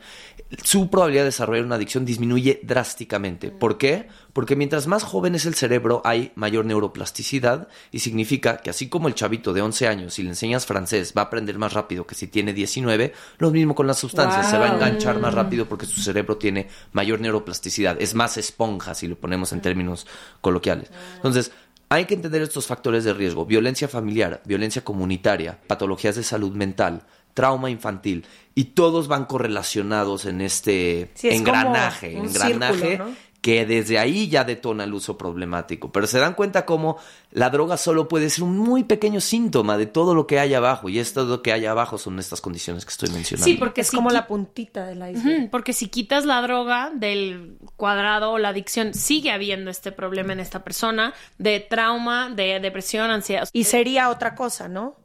su 0.65 0.89
probabilidad 0.89 1.23
de 1.23 1.27
desarrollar 1.27 1.65
una 1.65 1.75
adicción 1.75 2.07
disminuye 2.07 2.61
drásticamente. 2.63 3.51
¿Por 3.51 3.77
qué? 3.77 4.09
Porque 4.33 4.57
mientras 4.57 4.87
más 4.87 5.03
joven 5.03 5.35
es 5.35 5.45
el 5.45 5.55
cerebro, 5.55 6.01
hay 6.05 6.33
mayor 6.37 6.65
neuroplasticidad 6.65 7.69
y 7.93 7.99
significa 7.99 8.59
que 8.59 8.71
así 8.71 8.89
como 8.89 9.09
el 9.09 9.15
chavito 9.15 9.53
de 9.53 9.61
11 9.61 9.89
años, 9.89 10.15
si 10.15 10.23
le 10.23 10.31
enseñas 10.31 10.65
francés, 10.65 11.13
va 11.17 11.23
a 11.23 11.25
aprender 11.27 11.59
más 11.59 11.75
rápido 11.75 12.07
que 12.07 12.15
si 12.15 12.29
tiene 12.29 12.55
19, 12.55 13.13
lo 13.39 13.51
mismo 13.51 13.75
con 13.75 13.87
las 13.87 13.99
sustancias, 13.99 14.51
se 14.51 14.57
va 14.57 14.71
a 14.71 14.75
enganchar 14.75 15.19
más 15.21 15.35
rápido 15.35 15.67
porque 15.67 15.87
su 15.87 16.01
cerebro 16.01 16.39
tiene 16.39 16.69
mayor 16.93 17.21
neuroplasticidad, 17.21 18.01
es 18.01 18.15
más 18.15 18.39
esponja 18.39 18.95
si 18.95 19.07
lo 19.07 19.17
ponemos 19.17 19.53
en 19.53 19.61
términos 19.61 20.07
coloquiales. 20.41 20.91
Entonces, 21.17 21.53
hay 21.91 22.05
que 22.05 22.15
entender 22.15 22.43
estos 22.43 22.67
factores 22.67 23.05
de 23.05 23.15
riesgo, 23.15 23.47
violencia 23.47 23.89
familiar, 23.89 24.43
violencia 24.45 24.85
comunitaria, 24.85 25.59
patologías 25.67 26.17
de 26.17 26.23
salud 26.23 26.53
mental, 26.53 27.07
trauma 27.39 27.71
infantil, 27.71 28.27
y 28.57 28.65
todos 28.65 29.07
van 29.07 29.27
correlacionados 29.27 30.27
en 30.27 30.41
este 30.41 31.13
Sí, 31.15 31.29
es 31.29 31.41
como 31.41 31.51
engranaje, 31.57 32.17
un 32.17 32.27
engranaje 32.27 32.75
círculo, 32.81 33.11
¿no? 33.11 33.17
que 33.41 33.65
desde 33.65 34.01
ahí 34.01 34.29
ya 34.29 34.43
detona 34.43 34.83
el 34.83 34.93
uso 34.93 35.17
problemático. 35.17 35.93
Pero 35.93 36.09
se 36.09 36.19
dan 36.19 36.35
cuenta 36.35 36.67
cómo 36.67 36.99
la 37.31 37.51
droga 37.51 37.77
solo 37.77 38.09
puede 38.09 38.29
ser 38.29 38.43
un 38.43 38.59
muy 38.59 38.83
pequeño 38.83 39.21
síntoma 39.21 39.79
de 39.79 39.87
todo 39.87 40.17
lo 40.17 40.27
que 40.27 40.41
hay 40.41 40.55
abajo, 40.55 40.89
y 40.89 40.99
esto 40.99 41.25
lo 41.25 41.41
que 41.41 41.53
hay 41.53 41.65
abajo 41.65 41.97
son 41.97 42.19
estas 42.19 42.41
condiciones 42.41 42.85
que 42.85 42.91
estoy 42.91 43.11
mencionando. 43.11 43.45
Sí, 43.45 43.55
porque 43.55 43.83
es 43.83 43.87
si 43.87 43.97
como 43.97 44.11
la 44.11 44.27
puntita 44.27 44.85
del 44.87 44.99
iceberg. 44.99 45.39
Ujú, 45.43 45.51
Porque 45.51 45.73
si 45.73 45.87
quitas 45.87 46.25
la 46.25 46.43
droga 46.43 46.91
del 46.93 47.57
cuadrado 47.77 48.33
o 48.33 48.39
la 48.39 48.49
adicción, 48.49 48.93
sigue 48.93 49.31
habiendo 49.31 49.71
este 49.71 49.93
problema 49.93 50.33
en 50.33 50.41
esta 50.41 50.65
persona 50.65 51.15
de 51.39 51.61
trauma, 51.61 52.31
de 52.31 52.59
depresión, 52.59 53.13
ansiedad. 53.13 53.49
Y 53.53 53.63
sería 53.63 54.11
otra 54.11 54.35
cosa, 54.35 54.67
¿no? 54.67 54.97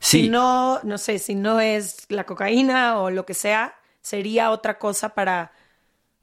Sí. 0.00 0.22
Si 0.22 0.28
no, 0.28 0.80
no 0.84 0.98
sé, 0.98 1.18
si 1.18 1.34
no 1.34 1.60
es 1.60 2.06
la 2.08 2.24
cocaína 2.24 2.98
o 3.00 3.10
lo 3.10 3.26
que 3.26 3.34
sea, 3.34 3.74
sería 4.00 4.50
otra 4.50 4.78
cosa 4.78 5.10
para, 5.10 5.52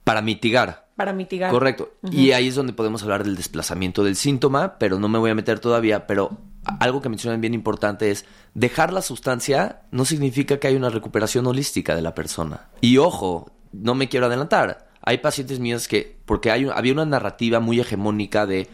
Para 0.03 0.21
mitigar. 0.21 0.87
para 0.95 1.13
mitigar. 1.13 1.51
Correcto. 1.51 1.91
Y 2.09 2.31
ahí 2.31 2.47
es 2.47 2.55
donde 2.55 2.73
podemos 2.73 3.03
hablar 3.03 3.23
del 3.23 3.35
desplazamiento 3.35 4.03
del 4.03 4.15
síntoma, 4.15 4.77
pero 4.79 4.99
no 4.99 5.07
me 5.09 5.19
voy 5.19 5.31
a 5.31 5.35
meter 5.35 5.59
todavía, 5.59 6.07
pero 6.07 6.37
algo 6.79 7.01
que 7.01 7.09
mencionan 7.09 7.41
bien 7.41 7.53
importante 7.53 8.09
es 8.11 8.25
dejar 8.53 8.91
la 8.93 9.01
sustancia 9.01 9.81
no 9.91 10.05
significa 10.05 10.59
que 10.59 10.67
hay 10.67 10.75
una 10.75 10.89
recuperación 10.89 11.45
holística 11.45 11.95
de 11.95 12.01
la 12.01 12.15
persona. 12.15 12.69
Y 12.81 12.97
ojo, 12.97 13.51
no 13.71 13.93
me 13.93 14.09
quiero 14.09 14.27
adelantar. 14.27 14.87
Hay 15.01 15.19
pacientes 15.19 15.59
míos 15.59 15.87
que, 15.87 16.17
porque 16.25 16.49
hay, 16.49 16.67
había 16.73 16.93
una 16.93 17.05
narrativa 17.05 17.59
muy 17.59 17.79
hegemónica 17.79 18.47
de 18.47 18.67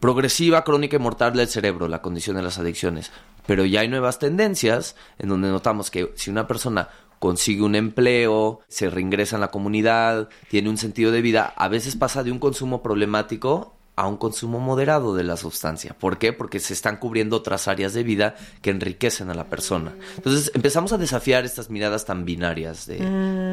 progresiva, 0.00 0.64
crónica 0.64 0.96
y 0.96 0.98
mortal 0.98 1.32
del 1.34 1.48
cerebro, 1.48 1.88
la 1.88 2.02
condición 2.02 2.36
de 2.36 2.42
las 2.42 2.58
adicciones. 2.58 3.10
Pero 3.46 3.64
ya 3.64 3.80
hay 3.80 3.88
nuevas 3.88 4.18
tendencias 4.18 4.96
en 5.18 5.28
donde 5.28 5.48
notamos 5.48 5.90
que 5.90 6.12
si 6.14 6.30
una 6.30 6.46
persona 6.46 6.88
consigue 7.18 7.62
un 7.62 7.74
empleo, 7.76 8.60
se 8.68 8.90
reingresa 8.90 9.36
en 9.36 9.40
la 9.42 9.50
comunidad, 9.52 10.28
tiene 10.50 10.68
un 10.68 10.76
sentido 10.78 11.12
de 11.12 11.22
vida, 11.22 11.52
a 11.56 11.68
veces 11.68 11.94
pasa 11.96 12.22
de 12.24 12.32
un 12.32 12.38
consumo 12.40 12.82
problemático 12.82 13.74
a 13.94 14.08
un 14.08 14.16
consumo 14.16 14.58
moderado 14.58 15.14
de 15.14 15.22
la 15.22 15.36
sustancia. 15.36 15.94
¿Por 15.96 16.16
qué? 16.18 16.32
Porque 16.32 16.58
se 16.60 16.72
están 16.72 16.96
cubriendo 16.96 17.36
otras 17.36 17.68
áreas 17.68 17.92
de 17.92 18.02
vida 18.02 18.34
que 18.62 18.70
enriquecen 18.70 19.28
a 19.30 19.34
la 19.34 19.44
persona. 19.44 19.92
Entonces 20.16 20.50
empezamos 20.54 20.92
a 20.94 20.98
desafiar 20.98 21.44
estas 21.44 21.68
miradas 21.68 22.04
tan 22.06 22.24
binarias 22.24 22.86
de, 22.86 22.98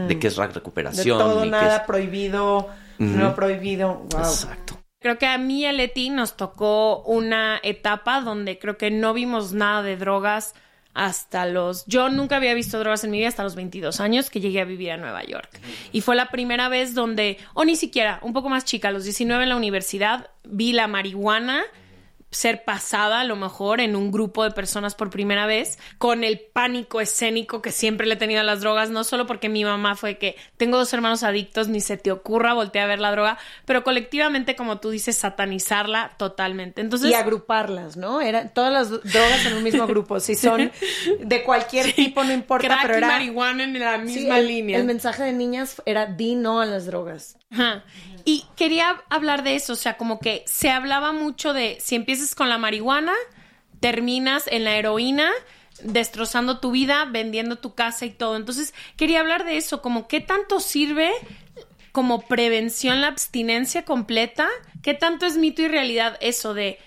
de 0.08 0.18
qué 0.18 0.28
es 0.28 0.38
la 0.38 0.48
De 0.48 0.54
recuperación. 0.54 1.20
todo, 1.20 1.42
y 1.42 1.44
qué 1.44 1.52
nada 1.52 1.76
es- 1.78 1.82
prohibido, 1.84 2.70
no 3.00 3.36
prohibido. 3.36 3.96
Wow. 4.12 4.20
Exacto. 4.22 4.79
Creo 5.02 5.18
que 5.18 5.28
a 5.28 5.38
mí 5.38 5.62
y 5.62 5.66
a 5.66 5.72
Leti 5.72 6.10
nos 6.10 6.36
tocó 6.36 7.02
una 7.04 7.60
etapa 7.64 8.20
donde 8.20 8.60
creo 8.60 8.78
que 8.78 8.92
no 8.92 9.14
vimos 9.14 9.54
nada 9.54 9.82
de 9.82 9.96
drogas 9.96 10.56
hasta 10.94 11.46
los... 11.46 11.86
Yo 11.86 12.10
nunca 12.10 12.36
había 12.36 12.54
visto 12.54 12.78
drogas 12.80 13.06
en 13.06 13.12
mi 13.12 13.20
vida 13.20 13.30
hasta 13.30 13.44
los 13.44 13.56
22 13.56 14.02
años 14.02 14.30
que 14.30 14.42
llegué 14.42 14.60
a 14.60 14.66
vivir 14.66 14.92
a 14.92 14.98
Nueva 14.98 15.24
York. 15.24 15.62
Y 15.94 16.02
fue 16.02 16.18
la 16.18 16.30
primera 16.30 16.68
vez 16.68 16.96
donde, 16.96 17.38
o 17.54 17.64
ni 17.64 17.78
siquiera, 17.78 18.20
un 18.24 18.34
poco 18.34 18.50
más 18.50 18.66
chica, 18.66 18.90
a 18.90 18.92
los 18.92 19.06
19 19.06 19.44
en 19.44 19.50
la 19.50 19.56
universidad, 19.56 20.32
vi 20.44 20.74
la 20.74 20.88
marihuana 20.88 21.64
ser 22.32 22.64
pasada 22.64 23.22
a 23.22 23.24
lo 23.24 23.36
mejor 23.36 23.82
en 23.82 23.96
un 23.96 24.12
grupo 24.12 24.44
de 24.44 24.52
personas 24.52 24.96
por 24.96 25.10
primera 25.10 25.46
vez, 25.46 25.80
con 25.98 26.24
el 26.24 26.40
pánico 26.40 27.02
escénico 27.02 27.62
que 27.62 27.72
siempre 27.72 28.06
le 28.08 28.14
he 28.14 28.18
tenido 28.18 28.42
a 28.42 28.44
las 28.44 28.62
drogas, 28.62 28.90
no 28.90 29.04
solo 29.04 29.26
porque 29.26 29.50
mi 29.50 29.64
mamá 29.64 29.96
fue 29.96 30.18
que 30.18 30.36
tengo 30.58 30.78
dos 30.78 30.94
hermanos 30.94 31.24
adictos, 31.24 31.68
ni 31.68 31.82
se 31.82 31.98
te 31.98 32.12
ocurra 32.12 32.54
voltear 32.54 32.86
a 32.86 32.88
ver 32.88 33.00
la 33.00 33.12
droga, 33.12 33.38
pero 33.66 33.84
colectivamente, 33.84 34.56
como 34.56 34.80
tú 34.80 34.92
dices, 34.92 35.18
satanizarla 35.18 36.16
totalmente. 36.18 36.82
Entonces, 36.82 37.12
y 37.12 37.14
agruparlas, 37.14 37.98
¿no? 37.98 38.22
Eran 38.22 38.54
todas 38.54 38.72
las 38.72 38.90
drogas 38.90 39.46
en 39.46 39.54
un 39.56 39.64
mismo 39.64 39.88
grupo, 39.88 40.20
si 40.20 40.36
son 40.36 40.72
de 41.20 41.44
cualquier 41.44 41.94
tipo, 41.94 42.24
no 42.24 42.32
importa, 42.32 42.68
crack 42.68 42.82
pero 42.84 42.94
y 42.94 42.98
era 42.98 43.08
marihuana 43.08 43.64
en 43.64 43.80
la 43.80 43.98
misma 43.98 44.40
el, 44.40 44.48
línea. 44.48 44.78
El 44.78 44.86
mensaje 44.86 45.24
de 45.24 45.34
niñas 45.34 45.82
era 45.86 46.06
di 46.06 46.36
no 46.36 46.62
a 46.62 46.66
las 46.66 46.86
drogas. 46.86 47.38
Ajá. 47.52 47.84
Y 48.26 48.46
quería 48.56 49.02
hablar 49.10 49.44
de 49.44 49.56
eso, 49.56 49.74
o 49.74 49.76
sea, 49.76 49.98
como 49.98 50.20
que 50.20 50.44
se 50.46 50.70
hablaba 50.70 51.14
mucho 51.14 51.54
de 51.54 51.78
si 51.80 51.96
empiezas 51.96 52.19
con 52.36 52.50
la 52.50 52.58
marihuana, 52.58 53.14
terminas 53.80 54.46
en 54.48 54.64
la 54.64 54.76
heroína, 54.76 55.30
destrozando 55.82 56.60
tu 56.60 56.72
vida, 56.72 57.06
vendiendo 57.06 57.58
tu 57.58 57.76
casa 57.76 58.06
y 58.06 58.12
todo. 58.12 58.36
Entonces, 58.36 58.74
quería 58.98 59.22
hablar 59.22 59.46
de 59.46 59.58
eso, 59.58 59.82
como 59.82 60.08
qué 60.08 60.20
tanto 60.20 60.60
sirve 60.60 61.12
como 61.92 62.22
prevención 62.28 63.02
la 63.02 63.08
abstinencia 63.08 63.86
completa, 63.86 64.48
qué 64.84 64.94
tanto 64.94 65.26
es 65.26 65.38
mito 65.38 65.62
y 65.62 65.68
realidad 65.68 66.18
eso 66.22 66.54
de 66.54 66.80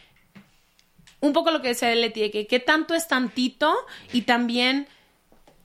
un 1.20 1.32
poco 1.32 1.50
lo 1.50 1.62
que 1.62 1.68
decía 1.68 1.94
Leti, 1.94 2.20
de 2.20 2.30
que 2.30 2.46
qué 2.46 2.60
tanto 2.60 2.94
es 2.94 3.06
tantito 3.08 3.74
y 4.12 4.22
también 4.22 4.88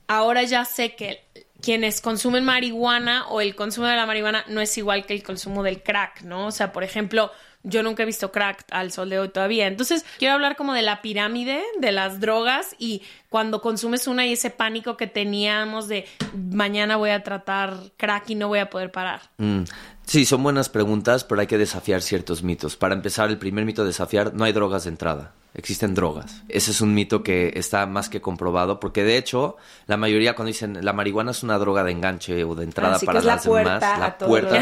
ahora 0.07 0.43
ya 0.43 0.65
sé 0.65 0.95
que 0.95 1.23
quienes 1.61 2.01
consumen 2.01 2.45
marihuana 2.45 3.27
o 3.27 3.41
el 3.41 3.55
consumo 3.55 3.87
de 3.87 3.95
la 3.95 4.05
marihuana 4.05 4.45
no 4.47 4.61
es 4.61 4.77
igual 4.77 5.05
que 5.05 5.13
el 5.13 5.23
consumo 5.23 5.63
del 5.63 5.81
crack, 5.81 6.21
¿no? 6.21 6.47
O 6.47 6.51
sea, 6.51 6.71
por 6.71 6.83
ejemplo, 6.83 7.31
yo 7.63 7.83
nunca 7.83 8.03
he 8.03 8.05
visto 8.05 8.31
crack 8.31 8.65
al 8.71 8.91
sol 8.91 9.09
de 9.09 9.19
hoy 9.19 9.29
todavía. 9.29 9.67
Entonces, 9.67 10.05
quiero 10.17 10.35
hablar 10.35 10.55
como 10.55 10.73
de 10.73 10.81
la 10.81 11.01
pirámide 11.01 11.61
de 11.79 11.91
las 11.91 12.19
drogas 12.19 12.75
y 12.79 13.01
cuando 13.29 13.61
consumes 13.61 14.07
una 14.07 14.25
y 14.25 14.33
ese 14.33 14.49
pánico 14.49 14.97
que 14.97 15.07
teníamos 15.07 15.87
de 15.87 16.05
mañana 16.35 16.95
voy 16.95 17.09
a 17.09 17.23
tratar 17.23 17.75
crack 17.97 18.29
y 18.29 18.35
no 18.35 18.47
voy 18.47 18.59
a 18.59 18.69
poder 18.69 18.91
parar. 18.91 19.21
Mm, 19.37 19.63
Sí, 20.07 20.23
son 20.23 20.41
buenas 20.41 20.69
preguntas, 20.69 21.25
pero 21.25 21.41
hay 21.41 21.47
que 21.47 21.57
desafiar 21.57 22.01
ciertos 22.01 22.41
mitos. 22.41 22.77
Para 22.77 22.95
empezar, 22.95 23.29
el 23.29 23.37
primer 23.37 23.65
mito 23.65 23.81
a 23.81 23.85
desafiar, 23.85 24.33
no 24.33 24.45
hay 24.45 24.53
drogas 24.53 24.85
de 24.85 24.91
entrada. 24.91 25.33
Existen 25.53 25.95
drogas. 25.95 26.43
Ese 26.49 26.69
es 26.69 26.81
un 26.81 26.93
mito 26.93 27.23
que 27.23 27.51
está 27.55 27.87
más 27.87 28.09
que 28.09 28.21
comprobado, 28.21 28.79
porque 28.79 29.03
de 29.03 29.17
hecho, 29.17 29.57
la 29.87 29.97
mayoría 29.97 30.35
cuando 30.35 30.49
dicen 30.49 30.85
la 30.85 30.93
marihuana 30.93 31.31
es 31.31 31.41
una 31.41 31.57
droga 31.57 31.83
de 31.83 31.91
enganche 31.93 32.43
o 32.43 32.53
de 32.53 32.63
entrada 32.63 32.97
Así 32.97 33.07
para 33.07 33.17
que 33.17 33.19
es 33.21 33.25
la 33.25 33.35
las 33.35 33.45
puerta 33.47 33.79
demás, 33.79 33.99
la 33.99 34.17
puerta. 34.27 34.61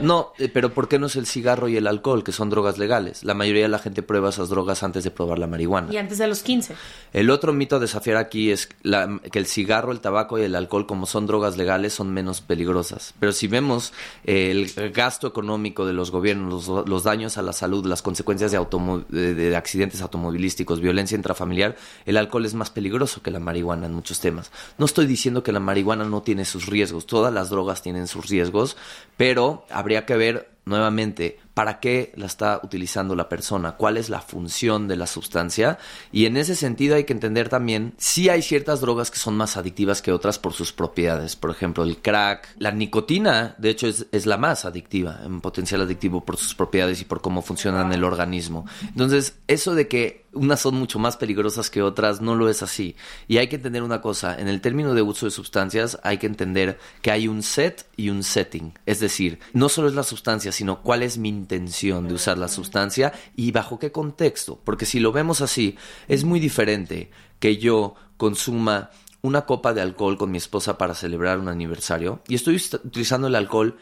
No, 0.00 0.32
eh, 0.38 0.48
pero 0.52 0.74
¿por 0.74 0.88
qué 0.88 0.98
no 0.98 1.06
es 1.06 1.14
el 1.16 1.26
cigarro 1.26 1.68
y 1.68 1.76
el 1.76 1.86
alcohol, 1.86 2.24
que 2.24 2.32
son 2.32 2.50
drogas 2.50 2.76
legales? 2.76 3.22
La 3.22 3.34
mayoría 3.34 3.62
de 3.62 3.68
la 3.68 3.78
gente 3.78 4.02
prueba 4.02 4.30
esas 4.30 4.48
drogas 4.48 4.82
antes 4.82 5.04
de 5.04 5.12
probar 5.12 5.38
la 5.38 5.46
marihuana. 5.46 5.92
Y 5.92 5.96
antes 5.96 6.18
de 6.18 6.26
los 6.26 6.42
15. 6.42 6.74
El 7.12 7.30
otro 7.30 7.52
mito 7.52 7.76
a 7.76 7.78
desafiar 7.78 8.16
aquí 8.16 8.50
es 8.50 8.68
la- 8.82 9.20
que 9.30 9.38
el 9.38 9.46
cigarro, 9.46 9.92
el 9.92 10.00
tabaco 10.00 10.38
y 10.38 10.42
el 10.42 10.56
alcohol, 10.56 10.86
como 10.86 11.06
son 11.06 11.26
drogas 11.26 11.56
legales, 11.56 11.92
son 11.94 12.12
menos 12.12 12.40
peligrosas. 12.40 13.14
Pero 13.20 13.30
si 13.30 13.46
vemos 13.46 13.92
eh, 14.24 14.50
el 14.76 14.90
gasto 14.90 15.28
económico 15.28 15.86
de 15.86 15.92
los 15.92 16.10
gobiernos, 16.10 16.66
los, 16.66 16.88
los 16.88 17.04
daños 17.04 17.38
a 17.38 17.42
la 17.42 17.52
salud, 17.52 17.86
las 17.86 18.02
consecuencias 18.02 18.50
de, 18.50 18.58
de- 19.08 19.34
de 19.34 19.56
accidentes 19.56 20.02
automovilísticos, 20.06 20.80
violencia 20.80 21.16
intrafamiliar, 21.16 21.76
el 22.04 22.16
alcohol 22.16 22.46
es 22.46 22.54
más 22.54 22.70
peligroso 22.70 23.22
que 23.22 23.30
la 23.30 23.38
marihuana 23.38 23.86
en 23.86 23.94
muchos 23.94 24.20
temas. 24.20 24.50
No 24.78 24.86
estoy 24.86 25.06
diciendo 25.06 25.42
que 25.42 25.52
la 25.52 25.60
marihuana 25.60 26.04
no 26.04 26.22
tiene 26.22 26.44
sus 26.44 26.66
riesgos, 26.66 27.06
todas 27.06 27.32
las 27.32 27.50
drogas 27.50 27.82
tienen 27.82 28.06
sus 28.06 28.28
riesgos, 28.28 28.76
pero 29.16 29.66
habría 29.70 30.06
que 30.06 30.16
ver 30.16 30.55
nuevamente, 30.66 31.38
¿para 31.54 31.78
qué 31.78 32.12
la 32.16 32.26
está 32.26 32.60
utilizando 32.62 33.14
la 33.14 33.28
persona? 33.28 33.76
¿Cuál 33.76 33.96
es 33.96 34.10
la 34.10 34.20
función 34.20 34.88
de 34.88 34.96
la 34.96 35.06
sustancia? 35.06 35.78
Y 36.10 36.26
en 36.26 36.36
ese 36.36 36.56
sentido 36.56 36.96
hay 36.96 37.04
que 37.04 37.12
entender 37.12 37.48
también 37.48 37.94
si 37.98 38.28
hay 38.28 38.42
ciertas 38.42 38.80
drogas 38.80 39.12
que 39.12 39.18
son 39.18 39.36
más 39.36 39.56
adictivas 39.56 40.02
que 40.02 40.10
otras 40.10 40.40
por 40.40 40.52
sus 40.52 40.72
propiedades. 40.72 41.36
Por 41.36 41.52
ejemplo, 41.52 41.84
el 41.84 41.98
crack, 41.98 42.48
la 42.58 42.72
nicotina, 42.72 43.54
de 43.58 43.70
hecho, 43.70 43.86
es, 43.86 44.06
es 44.10 44.26
la 44.26 44.38
más 44.38 44.64
adictiva, 44.64 45.20
en 45.24 45.40
potencial 45.40 45.80
adictivo 45.82 46.24
por 46.24 46.36
sus 46.36 46.56
propiedades 46.56 47.00
y 47.00 47.04
por 47.04 47.20
cómo 47.20 47.42
funciona 47.42 47.82
en 47.82 47.92
el 47.92 48.02
organismo. 48.02 48.66
Entonces, 48.88 49.38
eso 49.46 49.76
de 49.76 49.86
que 49.86 50.25
unas 50.36 50.60
son 50.60 50.76
mucho 50.76 50.98
más 50.98 51.16
peligrosas 51.16 51.70
que 51.70 51.82
otras 51.82 52.20
no 52.20 52.36
lo 52.36 52.48
es 52.48 52.62
así. 52.62 52.94
Y 53.26 53.38
hay 53.38 53.48
que 53.48 53.56
entender 53.56 53.82
una 53.82 54.00
cosa, 54.00 54.38
en 54.38 54.48
el 54.48 54.60
término 54.60 54.94
de 54.94 55.02
uso 55.02 55.26
de 55.26 55.32
sustancias 55.32 55.98
hay 56.02 56.18
que 56.18 56.26
entender 56.26 56.78
que 57.02 57.10
hay 57.10 57.26
un 57.26 57.42
set 57.42 57.86
y 57.96 58.10
un 58.10 58.22
setting. 58.22 58.78
Es 58.86 59.00
decir, 59.00 59.40
no 59.52 59.68
solo 59.68 59.88
es 59.88 59.94
la 59.94 60.02
sustancia, 60.02 60.52
sino 60.52 60.82
cuál 60.82 61.02
es 61.02 61.18
mi 61.18 61.28
intención 61.28 62.06
de 62.06 62.14
usar 62.14 62.38
la 62.38 62.48
sustancia 62.48 63.12
y 63.34 63.50
bajo 63.50 63.78
qué 63.78 63.90
contexto. 63.90 64.60
Porque 64.62 64.86
si 64.86 65.00
lo 65.00 65.12
vemos 65.12 65.40
así, 65.40 65.76
es 66.06 66.24
muy 66.24 66.38
diferente 66.38 67.10
que 67.40 67.56
yo 67.56 67.94
consuma 68.16 68.90
una 69.22 69.42
copa 69.42 69.74
de 69.74 69.80
alcohol 69.80 70.16
con 70.16 70.30
mi 70.30 70.38
esposa 70.38 70.78
para 70.78 70.94
celebrar 70.94 71.38
un 71.38 71.48
aniversario 71.48 72.20
y 72.28 72.36
estoyust- 72.36 72.84
utilizando 72.84 73.26
el 73.26 73.34
alcohol 73.34 73.76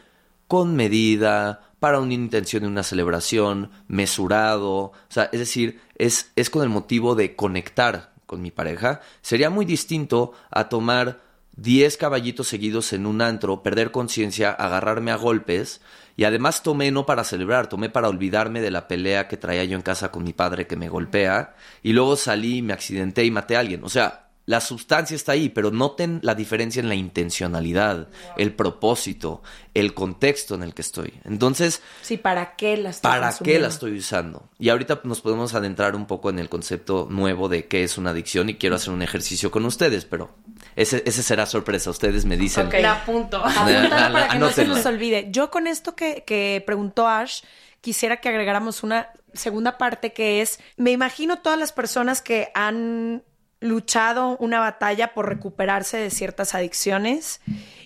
con 0.47 0.75
medida, 0.75 1.64
para 1.79 1.99
una 1.99 2.13
intención 2.13 2.63
de 2.63 2.69
una 2.69 2.83
celebración, 2.83 3.71
mesurado, 3.87 4.75
o 4.75 4.93
sea, 5.09 5.29
es 5.31 5.39
decir, 5.39 5.81
es, 5.97 6.31
es 6.35 6.49
con 6.49 6.63
el 6.63 6.69
motivo 6.69 7.15
de 7.15 7.35
conectar 7.35 8.13
con 8.25 8.41
mi 8.41 8.51
pareja, 8.51 9.01
sería 9.21 9.49
muy 9.49 9.65
distinto 9.65 10.33
a 10.49 10.69
tomar 10.69 11.21
10 11.57 11.97
caballitos 11.97 12.47
seguidos 12.47 12.91
en 12.93 13.05
un 13.05 13.21
antro, 13.21 13.63
perder 13.63 13.91
conciencia, 13.91 14.51
agarrarme 14.51 15.11
a 15.11 15.15
golpes 15.15 15.81
y 16.17 16.25
además 16.25 16.63
tomé 16.63 16.91
no 16.91 17.05
para 17.05 17.23
celebrar, 17.23 17.67
tomé 17.67 17.89
para 17.89 18.09
olvidarme 18.09 18.61
de 18.61 18.71
la 18.71 18.87
pelea 18.87 19.27
que 19.27 19.37
traía 19.37 19.63
yo 19.63 19.75
en 19.75 19.81
casa 19.81 20.11
con 20.11 20.23
mi 20.23 20.33
padre 20.33 20.67
que 20.67 20.75
me 20.75 20.89
golpea 20.89 21.55
y 21.81 21.93
luego 21.93 22.15
salí, 22.15 22.61
me 22.61 22.73
accidenté 22.73 23.23
y 23.25 23.31
maté 23.31 23.55
a 23.55 23.61
alguien. 23.61 23.83
O 23.83 23.89
sea, 23.89 24.24
la 24.45 24.61
sustancia 24.61 25.15
está 25.15 25.31
ahí, 25.31 25.49
pero 25.49 25.71
noten 25.71 26.19
la 26.21 26.35
diferencia 26.35 26.79
en 26.79 26.87
la 26.87 26.95
intencionalidad, 26.95 28.09
el 28.37 28.53
propósito, 28.53 29.41
el 29.73 29.93
contexto 29.95 30.53
en 30.53 30.61
el 30.61 30.73
que 30.73 30.83
estoy. 30.83 31.13
Entonces, 31.23 31.81
Sí, 32.01 32.17
¿para 32.17 32.55
qué 32.55 32.77
la 32.77 32.91
estoy 32.91 33.09
¿para 33.09 33.35
qué 33.35 33.59
la 33.59 33.69
estoy 33.69 33.97
usando? 33.97 34.47
Y 34.59 34.69
ahorita 34.69 35.01
nos 35.03 35.21
podemos 35.21 35.55
adentrar 35.55 35.95
un 35.95 36.05
poco 36.05 36.29
en 36.29 36.37
el 36.37 36.47
concepto 36.47 37.07
nuevo 37.09 37.49
de 37.49 37.67
qué 37.67 37.83
es 37.83 37.97
una 37.97 38.11
adicción 38.11 38.49
y 38.49 38.55
quiero 38.55 38.75
hacer 38.75 38.93
un 38.93 39.01
ejercicio 39.01 39.49
con 39.49 39.65
ustedes, 39.65 40.05
pero 40.05 40.35
ese, 40.75 41.01
ese 41.05 41.23
será 41.23 41.47
sorpresa. 41.47 41.89
Ustedes 41.89 42.25
me 42.25 42.37
dicen. 42.37 42.69
La 42.69 42.93
apunto. 42.93 43.43
Apúntalo 43.43 44.13
para 44.13 44.27
que 44.27 44.39
no 44.39 44.51
se 44.51 44.65
nos 44.65 44.85
olvide. 44.85 45.27
Yo 45.31 45.49
con 45.49 45.65
esto 45.65 45.95
que, 45.95 46.23
que 46.25 46.63
preguntó 46.65 47.07
Ash, 47.07 47.41
quisiera 47.81 48.17
que 48.17 48.29
agregáramos 48.29 48.83
una 48.83 49.09
segunda 49.33 49.77
parte 49.77 50.13
que 50.13 50.41
es, 50.41 50.59
me 50.77 50.91
imagino 50.91 51.39
todas 51.39 51.59
las 51.59 51.71
personas 51.71 52.21
que 52.21 52.51
han 52.53 53.23
luchado 53.65 54.37
una 54.37 54.59
batalla 54.59 55.13
por 55.13 55.27
recuperarse 55.27 55.97
de 55.97 56.09
ciertas 56.09 56.55
adicciones. 56.55 57.41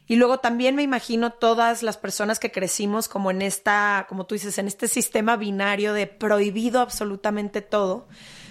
Y 0.08 0.16
luego 0.16 0.40
también 0.40 0.76
me 0.76 0.84
imagino 0.84 1.32
todas 1.32 1.84
las 1.84 1.98
personas 1.98 2.40
que 2.40 2.52
crecimos 2.52 3.08
como 3.08 3.32
en 3.32 3.42
esta, 3.42 4.06
como 4.10 4.26
tú 4.26 4.36
dices, 4.36 4.58
en 4.58 4.68
este 4.68 4.88
sistema 4.88 5.36
binario 5.38 5.94
de 5.94 6.08
prohibido 6.08 6.82
absolutamente 6.82 7.62
todo. 7.62 8.08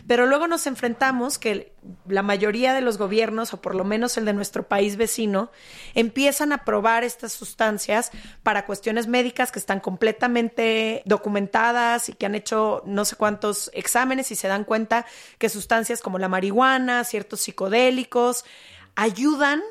Pero 0.08 0.24
luego 0.24 0.48
nos 0.48 0.66
enfrentamos 0.66 1.38
que 1.38 1.74
la 2.08 2.22
mayoría 2.22 2.72
de 2.72 2.80
los 2.80 2.96
gobiernos, 2.96 3.52
o 3.52 3.60
por 3.60 3.74
lo 3.74 3.84
menos 3.84 4.16
el 4.16 4.24
de 4.24 4.32
nuestro 4.32 4.66
país 4.66 4.96
vecino, 4.96 5.50
empiezan 5.94 6.50
a 6.52 6.64
probar 6.64 7.04
estas 7.04 7.32
sustancias 7.32 8.10
para 8.42 8.64
cuestiones 8.64 9.06
médicas 9.06 9.52
que 9.52 9.58
están 9.58 9.80
completamente 9.80 11.02
documentadas 11.04 12.08
y 12.08 12.14
que 12.14 12.24
han 12.24 12.34
hecho 12.34 12.82
no 12.86 13.04
sé 13.04 13.16
cuántos 13.16 13.70
exámenes 13.74 14.30
y 14.30 14.34
se 14.34 14.48
dan 14.48 14.64
cuenta 14.64 15.04
que 15.36 15.50
sustancias 15.50 16.00
como 16.00 16.18
la 16.18 16.28
marihuana, 16.28 17.04
ciertos 17.04 17.40
psicodélicos, 17.40 18.46
ayudan 18.94 19.62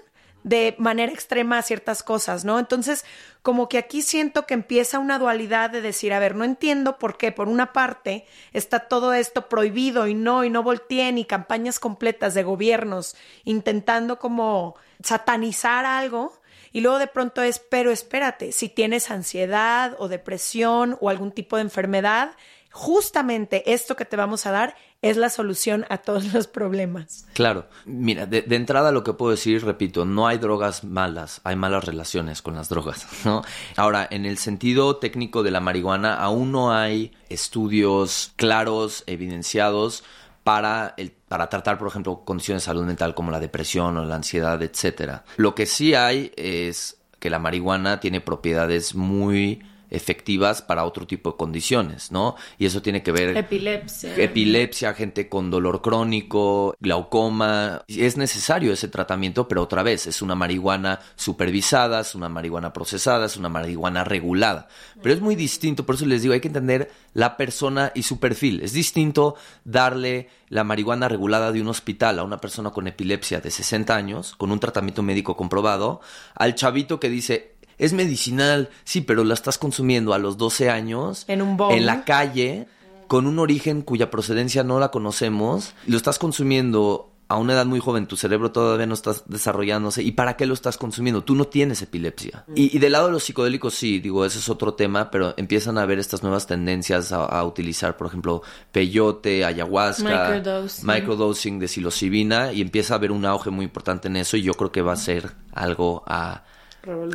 de 0.48 0.76
manera 0.78 1.12
extrema 1.12 1.58
a 1.58 1.62
ciertas 1.62 2.04
cosas, 2.04 2.46
¿no? 2.46 2.58
Entonces, 2.58 3.04
como 3.42 3.68
que 3.68 3.78
aquí 3.78 4.02
siento 4.02 4.46
que 4.46 4.54
empieza 4.54 4.98
una 4.98 5.20
dualidad 5.20 5.70
de 5.70 5.82
decir, 5.82 6.14
a 6.14 6.20
ver, 6.20 6.36
no 6.36 6.46
entiendo 6.46 6.98
por 6.98 7.18
qué, 7.18 7.34
por 7.34 7.50
una 7.50 7.74
parte, 7.74 8.26
está 8.54 8.88
todo 8.88 9.14
esto 9.14 9.50
prohibido 9.50 10.08
y 10.08 10.14
no, 10.14 10.46
y 10.46 10.50
no 10.50 10.64
volteen, 10.64 11.18
y 11.18 11.26
campañas 11.26 11.80
completas 11.80 12.34
de 12.34 12.44
gobiernos 12.44 13.18
intentando 13.44 14.20
como 14.20 14.76
satanizar 15.04 15.84
algo, 15.84 16.40
y 16.72 16.80
luego 16.80 17.00
de 17.00 17.08
pronto 17.08 17.42
es, 17.42 17.60
pero 17.60 17.92
espérate, 17.92 18.54
si 18.54 18.70
tienes 18.70 19.12
ansiedad 19.12 19.98
o 20.00 20.08
depresión 20.08 20.98
o 21.02 21.10
algún 21.10 21.34
tipo 21.34 21.58
de 21.58 21.64
enfermedad, 21.64 22.32
justamente 22.72 23.74
esto 23.74 23.98
que 23.98 24.06
te 24.06 24.16
vamos 24.16 24.46
a 24.46 24.52
dar 24.52 24.76
es 25.02 25.18
la 25.18 25.30
solución 25.30 25.86
a 25.90 25.98
todos 25.98 26.34
los 26.34 26.48
problemas. 26.48 27.26
Claro, 27.34 27.68
mira, 27.86 28.26
de, 28.26 28.44
entrada 28.50 28.92
lo 28.92 29.04
que 29.04 29.14
puedo 29.14 29.32
decir, 29.32 29.64
repito, 29.64 30.06
no 30.06 30.28
hay 30.28 30.38
drogas 30.38 30.84
malas, 30.84 31.42
hay 31.44 31.56
malas 31.56 31.86
relaciones 31.86 32.42
con 32.42 32.56
las 32.56 32.70
drogas, 32.70 33.08
¿no? 33.26 33.44
Ahora, 33.76 34.08
en 34.10 34.26
el 34.26 34.38
sentido 34.38 34.98
técnico 34.98 35.44
de 35.44 35.52
la 35.52 35.60
marihuana, 35.60 36.16
aún 36.16 36.52
no 36.52 36.74
hay 36.74 37.14
estudios 37.30 38.34
claros, 38.36 39.04
evidenciados 39.08 40.04
para, 40.44 40.94
el, 40.98 41.12
para 41.12 41.50
tratar, 41.50 41.78
por 41.78 41.90
ejemplo, 41.90 42.24
condiciones 42.24 42.64
de 42.64 42.68
salud 42.68 42.86
mental 42.86 43.14
como 43.14 43.32
la 43.32 43.40
depresión 43.40 43.98
o 43.98 44.06
la 44.06 44.16
ansiedad, 44.16 44.62
etcétera. 44.62 45.26
Lo 45.36 45.56
que 45.56 45.66
sí 45.66 45.94
hay 45.94 46.32
es 46.38 46.98
que 47.20 47.30
la 47.30 47.40
marihuana 47.40 48.00
tiene 48.00 48.22
propiedades 48.22 48.96
muy 48.96 49.62
efectivas 49.90 50.62
para 50.62 50.86
otro 50.86 51.08
tipo 51.08 51.32
de 51.32 51.38
condiciones, 51.38 52.12
¿no? 52.12 52.36
Y 52.58 52.66
eso 52.66 52.82
tiene 52.82 53.04
que 53.04 53.12
ver 53.12 53.38
Epilepsia. 53.38 54.16
epilepsia, 54.16 54.94
gente 54.94 55.30
con 55.30 55.50
dolor 55.50 55.82
crónico, 55.82 56.76
glaucoma. 56.80 57.84
Es 57.88 58.18
necesario 58.18 58.74
ese 58.74 58.88
tratamiento, 58.88 59.48
pero 59.48 59.64
otra 59.64 59.84
vez, 59.84 60.08
es 60.08 60.22
una 60.22 60.36
marihuana 60.36 61.00
supervisada, 61.16 62.02
es 62.02 62.16
una 62.16 62.30
marihuana 62.30 62.74
procesada, 62.74 63.26
es 63.26 63.38
una 63.38 63.50
marihuana 63.50 64.04
regulada. 64.04 64.68
Pero 65.02 65.14
es 65.16 65.22
muy 65.22 65.36
distinto, 65.36 65.86
por 65.86 65.96
eso 65.96 66.06
les 66.06 66.22
digo, 66.22 66.34
hay 66.34 66.42
que 66.42 66.48
entender 66.48 66.92
la 67.14 67.38
persona 67.38 67.92
y 67.96 68.04
su 68.04 68.20
perfil. 68.20 68.62
Es 68.62 68.74
distinto 68.74 69.36
darle 69.64 70.30
la 70.50 70.64
marihuana 70.64 71.08
regulada 71.10 71.52
de 71.52 71.62
un 71.62 71.68
hospital 71.68 72.20
a 72.20 72.24
una 72.24 72.38
persona 72.40 72.72
con 72.72 72.88
epilepsia 72.88 73.42
de 73.42 73.52
60 73.52 73.96
años, 73.96 74.36
con 74.38 74.52
un 74.52 74.60
tratamiento 74.60 75.04
médico 75.04 75.36
comprobado, 75.36 76.02
al 76.36 76.56
chavito 76.56 77.00
que 77.00 77.10
dice, 77.10 77.57
es 77.78 77.94
medicinal, 77.94 78.70
sí, 78.84 79.02
pero 79.02 79.24
la 79.24 79.34
estás 79.34 79.58
consumiendo 79.58 80.14
a 80.14 80.18
los 80.18 80.38
12 80.38 80.70
años 80.70 81.26
En 81.28 81.42
un 81.42 81.58
bong. 81.58 81.74
en 81.74 81.86
la 81.86 82.04
calle 82.06 82.68
con 83.08 83.26
un 83.28 83.40
origen 83.40 83.82
cuya 83.82 84.12
procedencia 84.12 84.64
no 84.64 84.80
la 84.80 84.90
conocemos, 84.90 85.74
lo 85.86 85.98
estás 85.98 86.20
consumiendo 86.20 87.12
a 87.30 87.36
una 87.38 87.54
edad 87.54 87.66
muy 87.66 87.80
joven, 87.80 88.08
tu 88.08 88.16
cerebro 88.16 88.52
todavía 88.52 88.86
no 88.86 88.94
está 88.94 89.14
desarrollándose. 89.26 90.02
¿Y 90.02 90.14
para 90.14 90.38
qué 90.38 90.46
lo 90.46 90.54
estás 90.54 90.78
consumiendo? 90.78 91.24
Tú 91.24 91.36
no 91.36 91.46
tienes 91.46 91.82
epilepsia. 91.82 92.46
Y, 92.56 92.76
y 92.76 92.80
del 92.80 92.94
lado 92.94 93.08
de 93.08 93.12
los 93.12 93.24
psicodélicos, 93.24 93.74
sí, 93.74 94.00
digo, 94.00 94.26
ese 94.26 94.40
es 94.40 94.48
otro 94.48 94.76
tema, 94.76 95.12
pero 95.12 95.34
empiezan 95.36 95.78
a 95.78 95.82
haber 95.82 96.00
estas 96.00 96.24
nuevas 96.24 96.48
tendencias 96.48 97.12
a, 97.12 97.26
a 97.26 97.44
utilizar, 97.44 97.98
por 97.98 98.08
ejemplo, 98.08 98.44
peyote, 98.72 99.44
ayahuasca, 99.44 100.04
Microdosing. 100.04 100.88
microdosing 100.88 101.60
de 101.60 101.68
psilocibina, 101.68 102.54
y 102.54 102.62
empieza 102.62 102.94
a 102.94 102.98
haber 102.98 103.12
un 103.12 103.26
auge 103.26 103.50
muy 103.50 103.66
importante 103.66 104.08
en 104.08 104.16
eso, 104.16 104.38
y 104.38 104.44
yo 104.44 104.54
creo 104.54 104.72
que 104.72 104.82
va 104.82 104.94
a 104.94 104.98
ser 104.98 105.34
algo 105.52 106.04
a, 106.08 106.44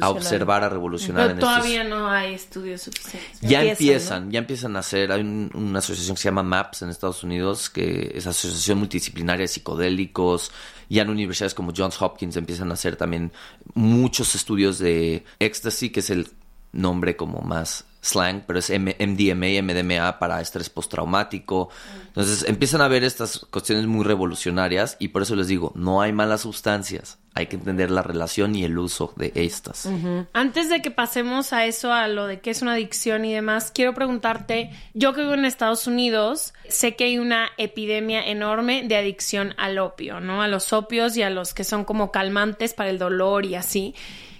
a 0.01 0.11
observar, 0.11 0.65
a 0.65 0.69
revolucionar 0.69 1.23
Pero 1.23 1.33
en 1.33 1.39
estos- 1.39 1.49
todavía 1.55 1.85
no 1.85 2.11
hay 2.11 2.35
estudios 2.35 2.83
suficientes. 2.83 3.41
ya 3.41 3.61
Empiezan, 3.63 3.71
empiezan, 3.71 4.31
ya 4.31 4.39
empiezan 4.41 4.77
a 4.77 4.79
hacer, 4.81 5.13
hay 5.13 5.21
un- 5.23 5.51
una 5.55 5.79
asociación 5.79 6.17
que 6.17 6.23
se 6.23 6.29
llama 6.29 6.43
MAPS 6.43 6.83
en 6.83 6.91
Estados 6.91 7.23
Unidos, 7.25 7.71
que 7.71 8.13
es 8.15 8.27
Asociación 8.27 8.79
Multidisciplinaria 8.79 9.43
de 9.45 9.49
Psicodélicos, 9.49 10.51
ya 10.89 11.03
en 11.03 11.11
universidades 11.11 11.55
como 11.55 11.73
Johns 11.75 12.01
Hopkins 12.03 12.37
empiezan 12.37 12.71
a 12.71 12.75
hacer 12.75 12.97
también 12.97 13.33
muchos 13.75 14.35
estudios 14.35 14.79
de 14.79 15.25
ecstasy, 15.39 15.91
que 15.91 16.01
es 16.01 16.11
el 16.11 16.29
nombre 16.73 17.17
como 17.17 17.41
más 17.41 17.85
slang, 18.05 18.43
pero 18.49 18.59
es 18.59 18.69
M- 18.71 18.97
MDMA 18.99 19.63
MDMA 19.63 20.19
para 20.19 20.41
estrés 20.41 20.69
postraumático. 20.69 21.69
Entonces 22.09 22.45
empiezan 22.49 22.81
a 22.81 22.89
ver 22.89 23.05
estas 23.05 23.47
cuestiones 23.51 23.87
muy 23.87 24.05
revolucionarias 24.05 24.97
y 24.99 25.09
por 25.09 25.23
eso 25.23 25.37
les 25.37 25.47
digo, 25.47 25.71
no 25.77 26.03
hay 26.03 26.13
malas 26.13 26.41
sustancias, 26.41 27.19
hay 27.35 27.47
que 27.47 27.55
entender 27.55 27.93
la 27.93 28.03
relación 28.03 28.57
y 28.57 28.65
el 28.65 28.77
uso 28.77 29.13
de 29.17 29.31
estas. 29.37 29.89
Antes 30.33 30.69
de 30.69 30.83
que 30.83 30.91
pasemos 30.91 31.53
a 31.53 31.65
eso, 31.65 31.93
a 31.93 32.09
lo 32.09 32.27
de 32.27 32.41
qué 32.41 32.51
es 32.51 32.61
una 32.61 32.73
adicción 32.73 33.25
y 33.25 33.33
demás, 33.33 33.71
quiero 33.73 33.95
preguntarte, 33.95 34.71
yo 34.95 35.13
que 35.13 35.21
vivo 35.21 35.35
en 35.35 35.45
Estados 35.45 35.87
Unidos, 35.87 36.55
sé 36.69 36.97
que 36.97 37.05
hay 37.05 37.19
una 37.19 37.51
epidemia 37.57 38.27
enorme 38.27 38.83
de 38.89 38.97
adicción 38.97 39.55
al 39.59 39.79
opio, 39.79 40.19
¿no? 40.19 40.43
A 40.43 40.49
los 40.49 40.73
opios 40.73 41.17
y 41.17 41.23
a 41.23 41.31
los 41.31 41.55
que 41.55 41.63
son 41.63 41.85
como 41.85 42.11
calmantes 42.11 42.75
para 42.75 42.91
el 42.91 42.99
dolor 42.99 43.47
y 43.47 43.55
así. 43.55 43.95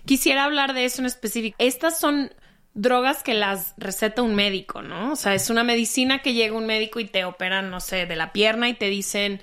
Quisiera 0.05 0.45
hablar 0.45 0.75
de 0.75 0.85
eso 0.85 1.01
en 1.01 1.07
específico. 1.07 1.57
Estas 1.59 1.99
son 1.99 2.33
drogas 2.75 3.23
que 3.23 3.35
las 3.35 3.75
receta 3.77 4.23
un 4.23 4.35
médico, 4.35 4.83
¿no? 4.83 5.13
O 5.13 5.17
sea, 5.17 5.35
es 5.35 5.51
una 5.51 5.65
medicina 5.65 6.21
que 6.21 6.33
llega 6.33 6.57
un 6.57 6.67
médico 6.67 7.01
y 7.01 7.05
te 7.05 7.25
operan, 7.25 7.71
no 7.71 7.81
sé, 7.81 8.07
de 8.07 8.17
la 8.17 8.33
pierna 8.33 8.69
y 8.69 8.75
te 8.75 8.87
dicen, 8.87 9.41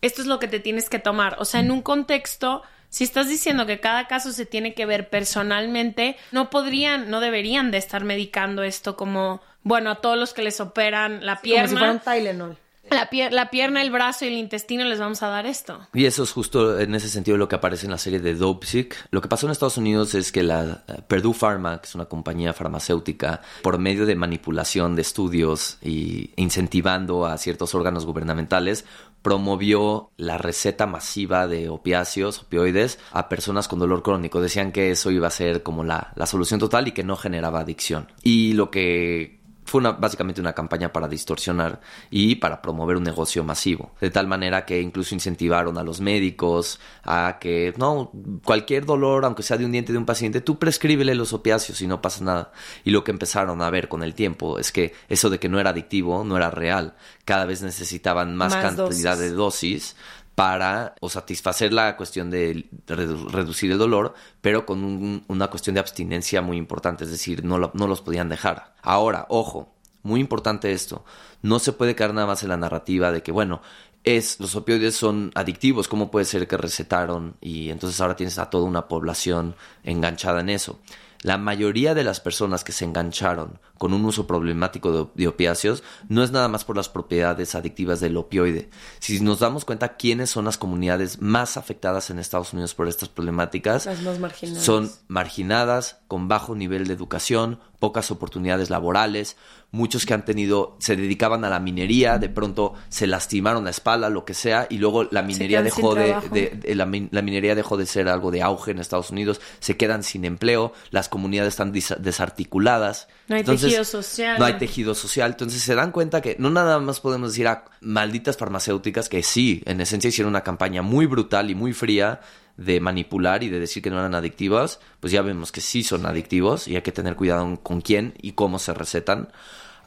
esto 0.00 0.22
es 0.22 0.28
lo 0.28 0.38
que 0.38 0.48
te 0.48 0.60
tienes 0.60 0.88
que 0.88 0.98
tomar. 0.98 1.36
O 1.38 1.44
sea, 1.44 1.60
en 1.60 1.70
un 1.70 1.82
contexto, 1.82 2.62
si 2.88 3.04
estás 3.04 3.28
diciendo 3.28 3.66
que 3.66 3.80
cada 3.80 4.06
caso 4.06 4.32
se 4.32 4.46
tiene 4.46 4.74
que 4.74 4.86
ver 4.86 5.10
personalmente, 5.10 6.16
no 6.30 6.50
podrían, 6.50 7.10
no 7.10 7.20
deberían 7.20 7.70
de 7.70 7.78
estar 7.78 8.04
medicando 8.04 8.62
esto 8.62 8.96
como, 8.96 9.42
bueno, 9.62 9.90
a 9.90 9.96
todos 9.96 10.16
los 10.16 10.32
que 10.32 10.42
les 10.42 10.60
operan 10.60 11.26
la 11.26 11.36
Como 11.36 11.44
si 11.44 11.50
fuera 11.50 11.70
pierna, 11.70 12.00
Tylenol. 12.00 12.56
La, 12.90 13.10
pier- 13.10 13.32
la 13.32 13.50
pierna, 13.50 13.82
el 13.82 13.90
brazo 13.90 14.24
y 14.24 14.28
el 14.28 14.34
intestino 14.34 14.84
les 14.84 14.98
vamos 14.98 15.22
a 15.22 15.28
dar 15.28 15.46
esto. 15.46 15.80
Y 15.94 16.04
eso 16.06 16.22
es 16.22 16.32
justo 16.32 16.78
en 16.78 16.94
ese 16.94 17.08
sentido 17.08 17.36
lo 17.36 17.48
que 17.48 17.56
aparece 17.56 17.86
en 17.86 17.92
la 17.92 17.98
serie 17.98 18.20
de 18.20 18.34
Dopesick. 18.34 18.96
Lo 19.10 19.20
que 19.20 19.28
pasó 19.28 19.46
en 19.46 19.52
Estados 19.52 19.76
Unidos 19.76 20.14
es 20.14 20.32
que 20.32 20.42
la 20.42 20.84
eh, 20.88 21.02
Purdue 21.08 21.34
Pharma, 21.34 21.80
que 21.80 21.86
es 21.86 21.94
una 21.94 22.06
compañía 22.06 22.52
farmacéutica, 22.52 23.42
por 23.62 23.78
medio 23.78 24.06
de 24.06 24.14
manipulación 24.14 24.94
de 24.96 25.02
estudios 25.02 25.78
y 25.82 26.30
incentivando 26.36 27.26
a 27.26 27.36
ciertos 27.38 27.74
órganos 27.74 28.06
gubernamentales, 28.06 28.84
promovió 29.22 30.10
la 30.16 30.38
receta 30.38 30.86
masiva 30.86 31.46
de 31.46 31.68
opiáceos, 31.68 32.42
opioides, 32.42 32.98
a 33.12 33.28
personas 33.28 33.68
con 33.68 33.78
dolor 33.78 34.02
crónico. 34.02 34.40
Decían 34.40 34.72
que 34.72 34.90
eso 34.90 35.10
iba 35.10 35.26
a 35.26 35.30
ser 35.30 35.62
como 35.62 35.84
la, 35.84 36.12
la 36.14 36.26
solución 36.26 36.60
total 36.60 36.88
y 36.88 36.92
que 36.92 37.04
no 37.04 37.16
generaba 37.16 37.60
adicción. 37.60 38.10
Y 38.22 38.52
lo 38.52 38.70
que 38.70 39.37
fue 39.68 39.80
una, 39.80 39.92
básicamente 39.92 40.40
una 40.40 40.54
campaña 40.54 40.92
para 40.92 41.06
distorsionar 41.08 41.80
y 42.10 42.36
para 42.36 42.62
promover 42.62 42.96
un 42.96 43.02
negocio 43.04 43.44
masivo. 43.44 43.92
De 44.00 44.10
tal 44.10 44.26
manera 44.26 44.64
que 44.64 44.80
incluso 44.80 45.14
incentivaron 45.14 45.78
a 45.78 45.82
los 45.82 46.00
médicos 46.00 46.80
a 47.04 47.36
que, 47.40 47.74
no, 47.76 48.10
cualquier 48.44 48.86
dolor, 48.86 49.24
aunque 49.24 49.42
sea 49.42 49.58
de 49.58 49.64
un 49.64 49.72
diente 49.72 49.92
de 49.92 49.98
un 49.98 50.06
paciente, 50.06 50.40
tú 50.40 50.58
prescríbele 50.58 51.14
los 51.14 51.32
opiáceos 51.32 51.80
y 51.82 51.86
no 51.86 52.00
pasa 52.00 52.24
nada. 52.24 52.52
Y 52.84 52.90
lo 52.90 53.04
que 53.04 53.10
empezaron 53.10 53.60
a 53.62 53.70
ver 53.70 53.88
con 53.88 54.02
el 54.02 54.14
tiempo 54.14 54.58
es 54.58 54.72
que 54.72 54.94
eso 55.08 55.30
de 55.30 55.38
que 55.38 55.48
no 55.48 55.60
era 55.60 55.70
adictivo 55.70 56.24
no 56.24 56.36
era 56.36 56.50
real. 56.50 56.94
Cada 57.24 57.44
vez 57.44 57.62
necesitaban 57.62 58.34
más, 58.34 58.54
Más 58.54 58.62
cantidad 58.64 59.16
dosis. 59.16 59.18
de 59.20 59.30
dosis 59.32 59.96
para 60.38 60.94
o 61.00 61.08
satisfacer 61.08 61.72
la 61.72 61.96
cuestión 61.96 62.30
de 62.30 62.70
redu- 62.86 63.28
reducir 63.28 63.72
el 63.72 63.78
dolor, 63.78 64.14
pero 64.40 64.64
con 64.64 64.84
un- 64.84 65.24
una 65.26 65.48
cuestión 65.48 65.74
de 65.74 65.80
abstinencia 65.80 66.40
muy 66.42 66.56
importante, 66.56 67.02
es 67.02 67.10
decir, 67.10 67.44
no, 67.44 67.58
lo- 67.58 67.72
no 67.74 67.88
los 67.88 68.02
podían 68.02 68.28
dejar. 68.28 68.72
Ahora, 68.80 69.26
ojo, 69.30 69.74
muy 70.04 70.20
importante 70.20 70.70
esto, 70.70 71.04
no 71.42 71.58
se 71.58 71.72
puede 71.72 71.96
quedar 71.96 72.14
nada 72.14 72.28
más 72.28 72.44
en 72.44 72.50
la 72.50 72.56
narrativa 72.56 73.10
de 73.10 73.20
que, 73.20 73.32
bueno, 73.32 73.60
es, 74.04 74.38
los 74.38 74.54
opioides 74.54 74.94
son 74.94 75.32
adictivos, 75.34 75.88
¿cómo 75.88 76.08
puede 76.12 76.24
ser 76.24 76.46
que 76.46 76.56
recetaron 76.56 77.34
y 77.40 77.70
entonces 77.70 78.00
ahora 78.00 78.14
tienes 78.14 78.38
a 78.38 78.48
toda 78.48 78.62
una 78.64 78.86
población 78.86 79.56
enganchada 79.82 80.40
en 80.40 80.50
eso? 80.50 80.78
La 81.22 81.36
mayoría 81.36 81.94
de 81.94 82.04
las 82.04 82.20
personas 82.20 82.62
que 82.62 82.72
se 82.72 82.84
engancharon 82.84 83.58
con 83.76 83.92
un 83.92 84.04
uso 84.04 84.26
problemático 84.26 84.92
de, 84.92 85.06
de 85.14 85.28
opiáceos 85.28 85.82
no 86.08 86.22
es 86.22 86.30
nada 86.30 86.48
más 86.48 86.64
por 86.64 86.76
las 86.76 86.88
propiedades 86.88 87.54
adictivas 87.54 88.00
del 88.00 88.16
opioide. 88.16 88.70
Si 89.00 89.20
nos 89.20 89.40
damos 89.40 89.64
cuenta 89.64 89.96
quiénes 89.96 90.30
son 90.30 90.44
las 90.44 90.58
comunidades 90.58 91.20
más 91.20 91.56
afectadas 91.56 92.10
en 92.10 92.18
Estados 92.18 92.52
Unidos 92.52 92.74
por 92.74 92.86
estas 92.88 93.08
problemáticas, 93.08 93.86
Las 93.86 94.02
más 94.02 94.18
marginadas. 94.18 94.64
son 94.64 94.90
marginadas, 95.08 95.98
con 96.08 96.28
bajo 96.28 96.54
nivel 96.54 96.86
de 96.86 96.94
educación, 96.94 97.58
pocas 97.78 98.10
oportunidades 98.10 98.70
laborales, 98.70 99.36
muchos 99.70 100.04
que 100.06 100.14
han 100.14 100.24
tenido, 100.24 100.76
se 100.80 100.96
dedicaban 100.96 101.44
a 101.44 101.50
la 101.50 101.60
minería, 101.60 102.18
de 102.18 102.28
pronto 102.28 102.74
se 102.88 103.06
lastimaron 103.06 103.64
la 103.64 103.70
espalda, 103.70 104.08
lo 104.08 104.24
que 104.24 104.34
sea, 104.34 104.66
y 104.68 104.78
luego 104.78 105.04
la 105.04 105.22
minería 105.22 105.62
dejó 105.62 105.94
de, 105.94 106.16
de- 106.32 106.50
de- 106.60 106.74
la, 106.74 106.86
min- 106.86 107.08
la 107.12 107.22
minería 107.22 107.54
dejó 107.54 107.76
de 107.76 107.86
ser 107.86 108.08
algo 108.08 108.30
de 108.30 108.42
auge 108.42 108.70
en 108.72 108.78
Estados 108.80 109.10
Unidos, 109.10 109.40
se 109.60 109.76
quedan 109.76 110.02
sin 110.02 110.24
empleo, 110.24 110.72
las 110.90 111.08
comunidades 111.08 111.52
están 111.54 111.72
dis- 111.72 111.96
desarticuladas. 111.98 113.08
No 113.28 113.34
hay 113.36 113.40
Entonces, 113.40 113.66
tejido 113.68 113.84
social. 113.84 114.38
No 114.38 114.44
hay 114.44 114.54
tejido 114.54 114.94
social. 114.94 115.30
Entonces 115.32 115.62
se 115.62 115.74
dan 115.74 115.92
cuenta 115.92 116.20
que 116.20 116.36
no 116.38 116.50
nada 116.50 116.78
más 116.80 117.00
podemos 117.00 117.30
decir 117.32 117.46
a 117.48 117.64
malditas 117.80 118.36
farmacéuticas 118.36 119.08
que 119.08 119.22
sí, 119.22 119.62
en 119.66 119.80
esencia 119.80 120.08
hicieron 120.08 120.30
una 120.30 120.42
campaña 120.42 120.82
muy 120.82 121.06
brutal 121.06 121.50
y 121.50 121.54
muy 121.54 121.72
fría 121.72 122.20
de 122.58 122.80
manipular 122.80 123.42
y 123.44 123.48
de 123.48 123.60
decir 123.60 123.82
que 123.82 123.88
no 123.88 123.98
eran 123.98 124.14
adictivas, 124.14 124.80
pues 125.00 125.12
ya 125.12 125.22
vemos 125.22 125.52
que 125.52 125.60
sí 125.62 125.82
son 125.82 126.04
adictivos 126.04 126.68
y 126.68 126.76
hay 126.76 126.82
que 126.82 126.92
tener 126.92 127.16
cuidado 127.16 127.58
con 127.62 127.80
quién 127.80 128.12
y 128.20 128.32
cómo 128.32 128.58
se 128.58 128.74
recetan. 128.74 129.28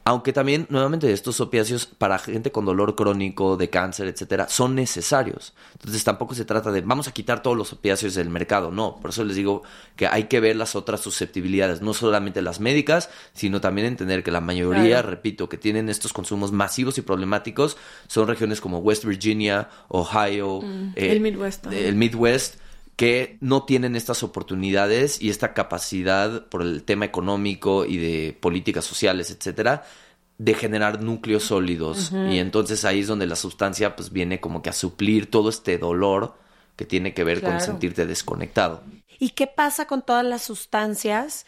Aunque 0.03 0.33
también, 0.33 0.65
nuevamente, 0.69 1.11
estos 1.13 1.39
opiáceos 1.41 1.85
para 1.85 2.17
gente 2.17 2.51
con 2.51 2.65
dolor 2.65 2.95
crónico, 2.95 3.55
de 3.55 3.69
cáncer, 3.69 4.07
etcétera, 4.07 4.49
son 4.49 4.73
necesarios. 4.73 5.53
Entonces 5.73 6.03
tampoco 6.03 6.33
se 6.33 6.43
trata 6.43 6.71
de 6.71 6.81
vamos 6.81 7.07
a 7.07 7.11
quitar 7.11 7.43
todos 7.43 7.55
los 7.55 7.71
opiáceos 7.71 8.15
del 8.15 8.27
mercado. 8.31 8.71
No, 8.71 8.97
por 8.99 9.11
eso 9.11 9.23
les 9.23 9.35
digo 9.35 9.61
que 9.95 10.07
hay 10.07 10.23
que 10.23 10.39
ver 10.39 10.55
las 10.55 10.75
otras 10.75 11.01
susceptibilidades, 11.01 11.83
no 11.83 11.93
solamente 11.93 12.41
las 12.41 12.59
médicas, 12.59 13.11
sino 13.33 13.61
también 13.61 13.85
entender 13.85 14.23
que 14.23 14.31
la 14.31 14.41
mayoría, 14.41 15.01
Claro. 15.01 15.09
repito, 15.11 15.47
que 15.49 15.57
tienen 15.57 15.87
estos 15.87 16.13
consumos 16.13 16.51
masivos 16.51 16.97
y 16.97 17.01
problemáticos 17.03 17.77
son 18.07 18.27
regiones 18.27 18.59
como 18.59 18.79
West 18.79 19.05
Virginia, 19.05 19.69
Ohio, 19.87 20.61
eh, 20.95 21.11
el 21.11 21.19
Midwest 21.19 21.67
el 21.67 21.95
Midwest, 21.95 22.55
que 22.95 23.37
no 23.41 23.63
tienen 23.63 23.95
estas 23.95 24.23
oportunidades 24.23 25.21
y 25.21 25.29
esta 25.29 25.53
capacidad 25.53 26.45
por 26.47 26.61
el 26.61 26.83
tema 26.83 27.05
económico 27.05 27.85
y 27.85 27.97
de 27.97 28.37
políticas 28.39 28.85
sociales, 28.85 29.31
etcétera, 29.31 29.83
de 30.37 30.53
generar 30.53 31.01
núcleos 31.01 31.43
sólidos. 31.43 32.11
Y 32.11 32.39
entonces 32.39 32.85
ahí 32.85 33.01
es 33.01 33.07
donde 33.07 33.27
la 33.27 33.35
sustancia 33.35 33.95
pues 33.95 34.11
viene 34.11 34.39
como 34.39 34.61
que 34.61 34.69
a 34.69 34.73
suplir 34.73 35.29
todo 35.29 35.49
este 35.49 35.77
dolor 35.77 36.35
que 36.75 36.85
tiene 36.85 37.13
que 37.13 37.23
ver 37.23 37.41
con 37.41 37.59
sentirte 37.61 38.05
desconectado. 38.05 38.81
¿Y 39.19 39.29
qué 39.31 39.45
pasa 39.45 39.85
con 39.85 40.01
todas 40.01 40.25
las 40.25 40.41
sustancias 40.41 41.45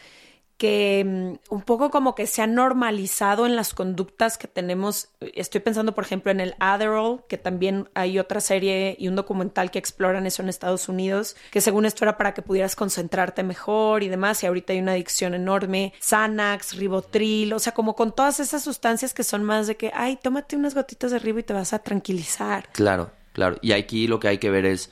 que 0.57 1.03
mm, 1.05 1.53
un 1.53 1.61
poco 1.61 1.89
como 1.89 2.15
que 2.15 2.27
se 2.27 2.41
ha 2.41 2.47
normalizado 2.47 3.45
en 3.45 3.55
las 3.55 3.73
conductas 3.73 4.37
que 4.37 4.47
tenemos. 4.47 5.09
Estoy 5.19 5.61
pensando, 5.61 5.93
por 5.93 6.03
ejemplo, 6.03 6.31
en 6.31 6.39
el 6.39 6.55
Adderall, 6.59 7.23
que 7.27 7.37
también 7.37 7.89
hay 7.93 8.19
otra 8.19 8.39
serie 8.39 8.95
y 8.99 9.07
un 9.07 9.15
documental 9.15 9.71
que 9.71 9.79
exploran 9.79 10.25
eso 10.25 10.41
en 10.41 10.49
Estados 10.49 10.89
Unidos, 10.89 11.35
que 11.51 11.61
según 11.61 11.85
esto 11.85 12.05
era 12.05 12.17
para 12.17 12.33
que 12.33 12.41
pudieras 12.41 12.75
concentrarte 12.75 13.43
mejor 13.43 14.03
y 14.03 14.09
demás, 14.09 14.43
y 14.43 14.47
ahorita 14.47 14.73
hay 14.73 14.79
una 14.79 14.93
adicción 14.93 15.33
enorme. 15.33 15.93
Xanax, 15.99 16.77
Ribotril, 16.77 17.53
o 17.53 17.59
sea, 17.59 17.73
como 17.73 17.95
con 17.95 18.13
todas 18.13 18.39
esas 18.39 18.63
sustancias 18.63 19.13
que 19.13 19.23
son 19.23 19.43
más 19.43 19.67
de 19.67 19.75
que, 19.75 19.91
ay, 19.93 20.17
tómate 20.21 20.55
unas 20.55 20.75
gotitas 20.75 21.11
de 21.11 21.19
ribo 21.19 21.39
y 21.39 21.43
te 21.43 21.53
vas 21.53 21.73
a 21.73 21.79
tranquilizar. 21.79 22.69
Claro, 22.71 23.11
claro. 23.33 23.57
Y 23.61 23.71
aquí 23.71 24.07
lo 24.07 24.19
que 24.19 24.27
hay 24.27 24.37
que 24.37 24.49
ver 24.49 24.65
es, 24.65 24.91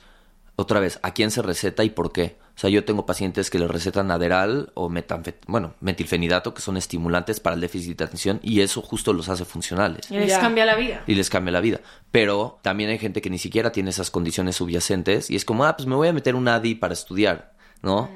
otra 0.56 0.80
vez, 0.80 0.98
a 1.02 1.14
quién 1.14 1.30
se 1.30 1.42
receta 1.42 1.84
y 1.84 1.90
por 1.90 2.12
qué. 2.12 2.41
O 2.62 2.64
sea, 2.64 2.70
yo 2.70 2.84
tengo 2.84 3.04
pacientes 3.04 3.50
que 3.50 3.58
les 3.58 3.68
recetan 3.68 4.12
Aderal 4.12 4.70
o 4.74 4.88
metanfet 4.88 5.44
bueno, 5.48 5.74
metilfenidato, 5.80 6.54
que 6.54 6.62
son 6.62 6.76
estimulantes 6.76 7.40
para 7.40 7.56
el 7.56 7.60
déficit 7.60 7.98
de 7.98 8.04
atención, 8.04 8.38
y 8.40 8.60
eso 8.60 8.82
justo 8.82 9.12
los 9.12 9.28
hace 9.28 9.44
funcionales. 9.44 10.08
Y 10.08 10.14
les 10.14 10.38
cambia 10.38 10.64
la 10.64 10.76
vida. 10.76 11.02
Y 11.08 11.16
les 11.16 11.28
cambia 11.28 11.50
la 11.50 11.60
vida. 11.60 11.80
Pero 12.12 12.60
también 12.62 12.90
hay 12.90 13.00
gente 13.00 13.20
que 13.20 13.30
ni 13.30 13.38
siquiera 13.38 13.72
tiene 13.72 13.90
esas 13.90 14.12
condiciones 14.12 14.54
subyacentes 14.54 15.28
y 15.28 15.34
es 15.34 15.44
como, 15.44 15.64
ah, 15.64 15.76
pues 15.76 15.88
me 15.88 15.96
voy 15.96 16.06
a 16.06 16.12
meter 16.12 16.36
un 16.36 16.46
ADI 16.46 16.76
para 16.76 16.94
estudiar, 16.94 17.52
¿no? 17.82 18.08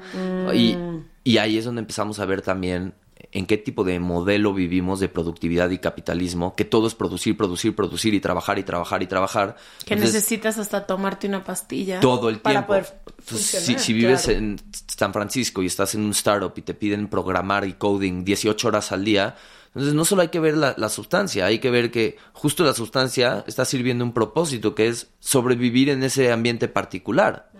Y, 0.53 0.77
y 1.25 1.39
ahí 1.39 1.57
es 1.57 1.65
donde 1.65 1.81
empezamos 1.81 2.19
a 2.19 2.25
ver 2.25 2.41
también 2.41 2.93
en 3.31 3.45
qué 3.45 3.57
tipo 3.57 3.83
de 3.83 3.99
modelo 3.99 4.53
vivimos 4.53 4.99
de 4.99 5.09
productividad 5.09 5.69
y 5.69 5.79
capitalismo, 5.79 6.55
que 6.55 6.65
todo 6.65 6.87
es 6.87 6.95
producir, 6.95 7.35
producir, 7.35 7.75
producir 7.75 8.13
y 8.13 8.19
trabajar 8.19 8.59
y 8.59 8.63
trabajar 8.63 9.03
y 9.03 9.07
trabajar. 9.07 9.55
Que 9.85 9.95
necesitas 9.95 10.57
hasta 10.57 10.85
tomarte 10.85 11.27
una 11.27 11.43
pastilla. 11.43 11.99
Todo 11.99 12.29
el 12.29 12.39
Para 12.39 12.65
tiempo. 12.65 12.67
poder 12.67 12.85
funcionar, 13.19 13.65
si, 13.65 13.79
si 13.79 13.93
vives 13.93 14.23
claro. 14.23 14.39
en 14.39 14.61
San 14.87 15.13
Francisco 15.13 15.61
y 15.61 15.65
estás 15.65 15.95
en 15.95 16.01
un 16.01 16.11
startup 16.11 16.53
y 16.55 16.61
te 16.61 16.73
piden 16.73 17.07
programar 17.07 17.65
y 17.65 17.73
coding 17.73 18.23
18 18.23 18.67
horas 18.67 18.91
al 18.91 19.03
día, 19.03 19.35
entonces 19.67 19.93
no 19.93 20.05
solo 20.05 20.23
hay 20.23 20.29
que 20.29 20.39
ver 20.39 20.57
la, 20.57 20.73
la 20.77 20.89
sustancia, 20.89 21.45
hay 21.45 21.59
que 21.59 21.69
ver 21.69 21.91
que 21.91 22.17
justo 22.33 22.63
la 22.63 22.73
sustancia 22.73 23.43
está 23.45 23.65
sirviendo 23.65 24.03
un 24.03 24.13
propósito, 24.13 24.73
que 24.73 24.87
es 24.87 25.11
sobrevivir 25.19 25.89
en 25.89 26.03
ese 26.03 26.31
ambiente 26.31 26.67
particular. 26.67 27.51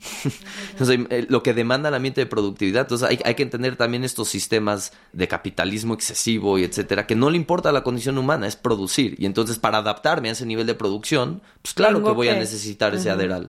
Entonces, 0.72 1.00
eh, 1.10 1.26
lo 1.28 1.42
que 1.42 1.54
demanda 1.54 1.88
el 1.88 1.94
ambiente 1.94 2.20
de 2.20 2.26
productividad. 2.26 2.82
Entonces, 2.82 3.08
hay, 3.08 3.18
hay 3.24 3.34
que 3.34 3.42
entender 3.42 3.76
también 3.76 4.04
estos 4.04 4.28
sistemas 4.28 4.92
de 5.12 5.28
capitalismo 5.28 5.94
excesivo 5.94 6.58
y 6.58 6.64
etcétera, 6.64 7.06
que 7.06 7.16
no 7.16 7.30
le 7.30 7.36
importa 7.36 7.72
la 7.72 7.82
condición 7.82 8.18
humana, 8.18 8.46
es 8.46 8.56
producir. 8.56 9.16
Y 9.18 9.26
entonces, 9.26 9.58
para 9.58 9.78
adaptarme 9.78 10.28
a 10.28 10.32
ese 10.32 10.46
nivel 10.46 10.66
de 10.66 10.74
producción, 10.74 11.42
pues 11.62 11.74
claro 11.74 11.96
Tengo 11.96 12.08
que 12.08 12.14
voy 12.14 12.28
a 12.28 12.34
necesitar 12.34 12.94
ese 12.94 13.10
aderal. 13.10 13.46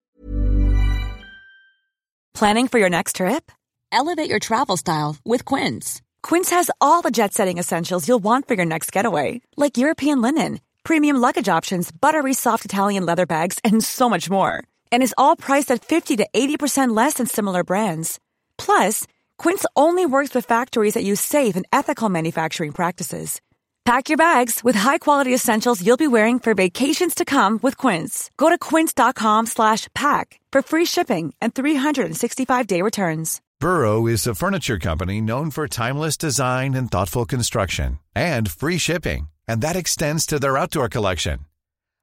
Planning 2.34 2.68
for 2.68 2.78
your 2.78 2.90
next 2.90 3.16
trip? 3.16 3.50
Elevate 3.90 4.30
your 4.30 4.38
travel 4.38 4.76
style 4.76 5.16
with 5.24 5.44
Quince. 5.44 6.02
Quince 6.22 6.50
has 6.50 6.70
all 6.80 7.02
the 7.02 7.10
jet 7.10 7.32
setting 7.32 7.58
essentials 7.58 8.06
you'll 8.06 8.22
want 8.22 8.46
for 8.46 8.54
your 8.54 8.66
next 8.66 8.92
getaway, 8.92 9.40
like 9.56 9.76
European 9.76 10.20
linen, 10.20 10.60
premium 10.84 11.16
luggage 11.16 11.48
options, 11.48 11.90
buttery 11.90 12.34
soft 12.34 12.64
Italian 12.64 13.04
leather 13.04 13.26
bags, 13.26 13.58
and 13.64 13.82
so 13.82 14.08
much 14.08 14.30
more. 14.30 14.62
And 14.92 15.02
is 15.02 15.14
all 15.16 15.34
priced 15.34 15.70
at 15.70 15.84
50 15.84 16.16
to 16.18 16.28
80% 16.34 16.94
less 16.94 17.14
than 17.14 17.26
similar 17.26 17.64
brands. 17.64 18.20
Plus, 18.58 19.06
Quince 19.38 19.64
only 19.74 20.04
works 20.04 20.34
with 20.34 20.44
factories 20.44 20.94
that 20.94 21.04
use 21.04 21.20
safe 21.20 21.56
and 21.56 21.66
ethical 21.72 22.08
manufacturing 22.10 22.72
practices. 22.72 23.40
Pack 23.88 24.10
your 24.10 24.18
bags 24.18 24.62
with 24.62 24.76
high-quality 24.76 25.32
essentials 25.32 25.82
you'll 25.82 25.96
be 25.96 26.14
wearing 26.16 26.38
for 26.38 26.52
vacations 26.52 27.14
to 27.14 27.24
come 27.24 27.58
with 27.62 27.74
Quince. 27.78 28.30
Go 28.36 28.50
to 28.50 28.58
quince.com 28.58 29.46
slash 29.46 29.88
pack 29.94 30.38
for 30.52 30.60
free 30.60 30.84
shipping 30.84 31.32
and 31.40 31.54
365-day 31.54 32.82
returns. 32.82 33.40
Burrow 33.60 34.06
is 34.06 34.26
a 34.26 34.34
furniture 34.34 34.78
company 34.78 35.22
known 35.22 35.50
for 35.50 35.66
timeless 35.66 36.18
design 36.18 36.74
and 36.74 36.90
thoughtful 36.90 37.24
construction 37.24 37.98
and 38.14 38.50
free 38.50 38.76
shipping, 38.76 39.30
and 39.48 39.62
that 39.62 39.74
extends 39.74 40.26
to 40.26 40.38
their 40.38 40.58
outdoor 40.58 40.90
collection. 40.90 41.47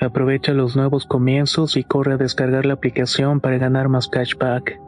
Aprovecha 0.00 0.52
los 0.52 0.76
nuevos 0.76 1.06
comienzos 1.06 1.76
y 1.76 1.84
corre 1.84 2.14
a 2.14 2.16
descargar 2.16 2.66
la 2.66 2.74
aplicación 2.74 3.40
para 3.40 3.58
ganar 3.58 3.88
más 3.88 4.08
cashback. 4.08 4.78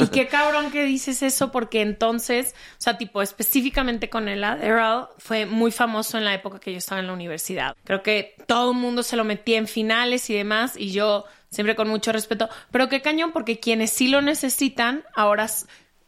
Y 0.00 0.08
qué 0.08 0.28
cabrón 0.28 0.70
que 0.70 0.84
dices 0.84 1.22
eso, 1.22 1.52
porque 1.52 1.82
entonces, 1.82 2.54
o 2.72 2.80
sea, 2.80 2.96
tipo, 2.96 3.20
específicamente 3.20 4.08
con 4.08 4.28
el 4.28 4.42
Adderall, 4.44 5.08
fue 5.18 5.44
muy 5.44 5.70
famoso 5.70 6.16
en 6.16 6.24
la 6.24 6.32
época 6.32 6.58
que 6.58 6.72
yo 6.72 6.78
estaba 6.78 7.00
en 7.00 7.06
la 7.06 7.12
universidad. 7.12 7.76
Creo 7.84 8.02
que 8.02 8.34
todo 8.46 8.72
el 8.72 8.78
mundo 8.78 9.02
se 9.02 9.16
lo 9.16 9.24
metía 9.24 9.58
en 9.58 9.66
finales 9.66 10.30
y 10.30 10.34
demás, 10.34 10.74
y 10.74 10.92
yo 10.92 11.26
siempre 11.50 11.76
con 11.76 11.88
mucho 11.88 12.12
respeto. 12.12 12.48
Pero 12.70 12.88
qué 12.88 13.02
cañón, 13.02 13.32
porque 13.32 13.60
quienes 13.60 13.90
sí 13.90 14.08
lo 14.08 14.22
necesitan, 14.22 15.04
ahora 15.14 15.48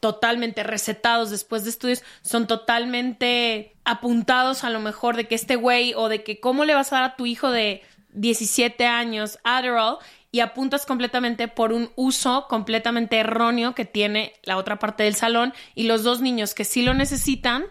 totalmente 0.03 0.65
recetados 0.65 1.31
después 1.31 1.63
de 1.63 1.71
estudios, 1.71 2.03
son 2.23 2.49
totalmente 2.49 3.77
apuntados 3.85 4.65
a 4.65 4.71
lo 4.71 4.81
mejor 4.81 5.15
de 5.15 5.29
que 5.29 5.37
este 5.37 5.55
güey 5.55 5.95
o 5.95 6.09
de 6.09 6.25
que 6.25 6.41
cómo 6.41 6.65
le 6.65 6.75
vas 6.75 6.93
a 6.93 6.97
dar 6.97 7.05
a 7.05 7.17
tu 7.17 7.25
hijo 7.25 7.53
de 7.53 7.83
17 8.15 8.85
años 8.85 9.39
Adderall 9.45 9.99
y 10.33 10.41
apuntas 10.41 10.87
completamente 10.87 11.47
por 11.47 11.73
un 11.73 11.93
uso 11.95 12.47
completamente 12.49 13.17
erróneo 13.19 13.77
que 13.77 13.85
tiene 13.85 14.33
la 14.43 14.57
otra 14.57 14.81
parte 14.81 15.05
del 15.05 15.15
salón 15.15 15.55
y 15.77 15.85
los 15.85 16.03
dos 16.03 16.21
niños 16.21 16.53
que 16.53 16.65
sí 16.65 16.83
lo 16.83 16.95
necesitan 16.95 17.63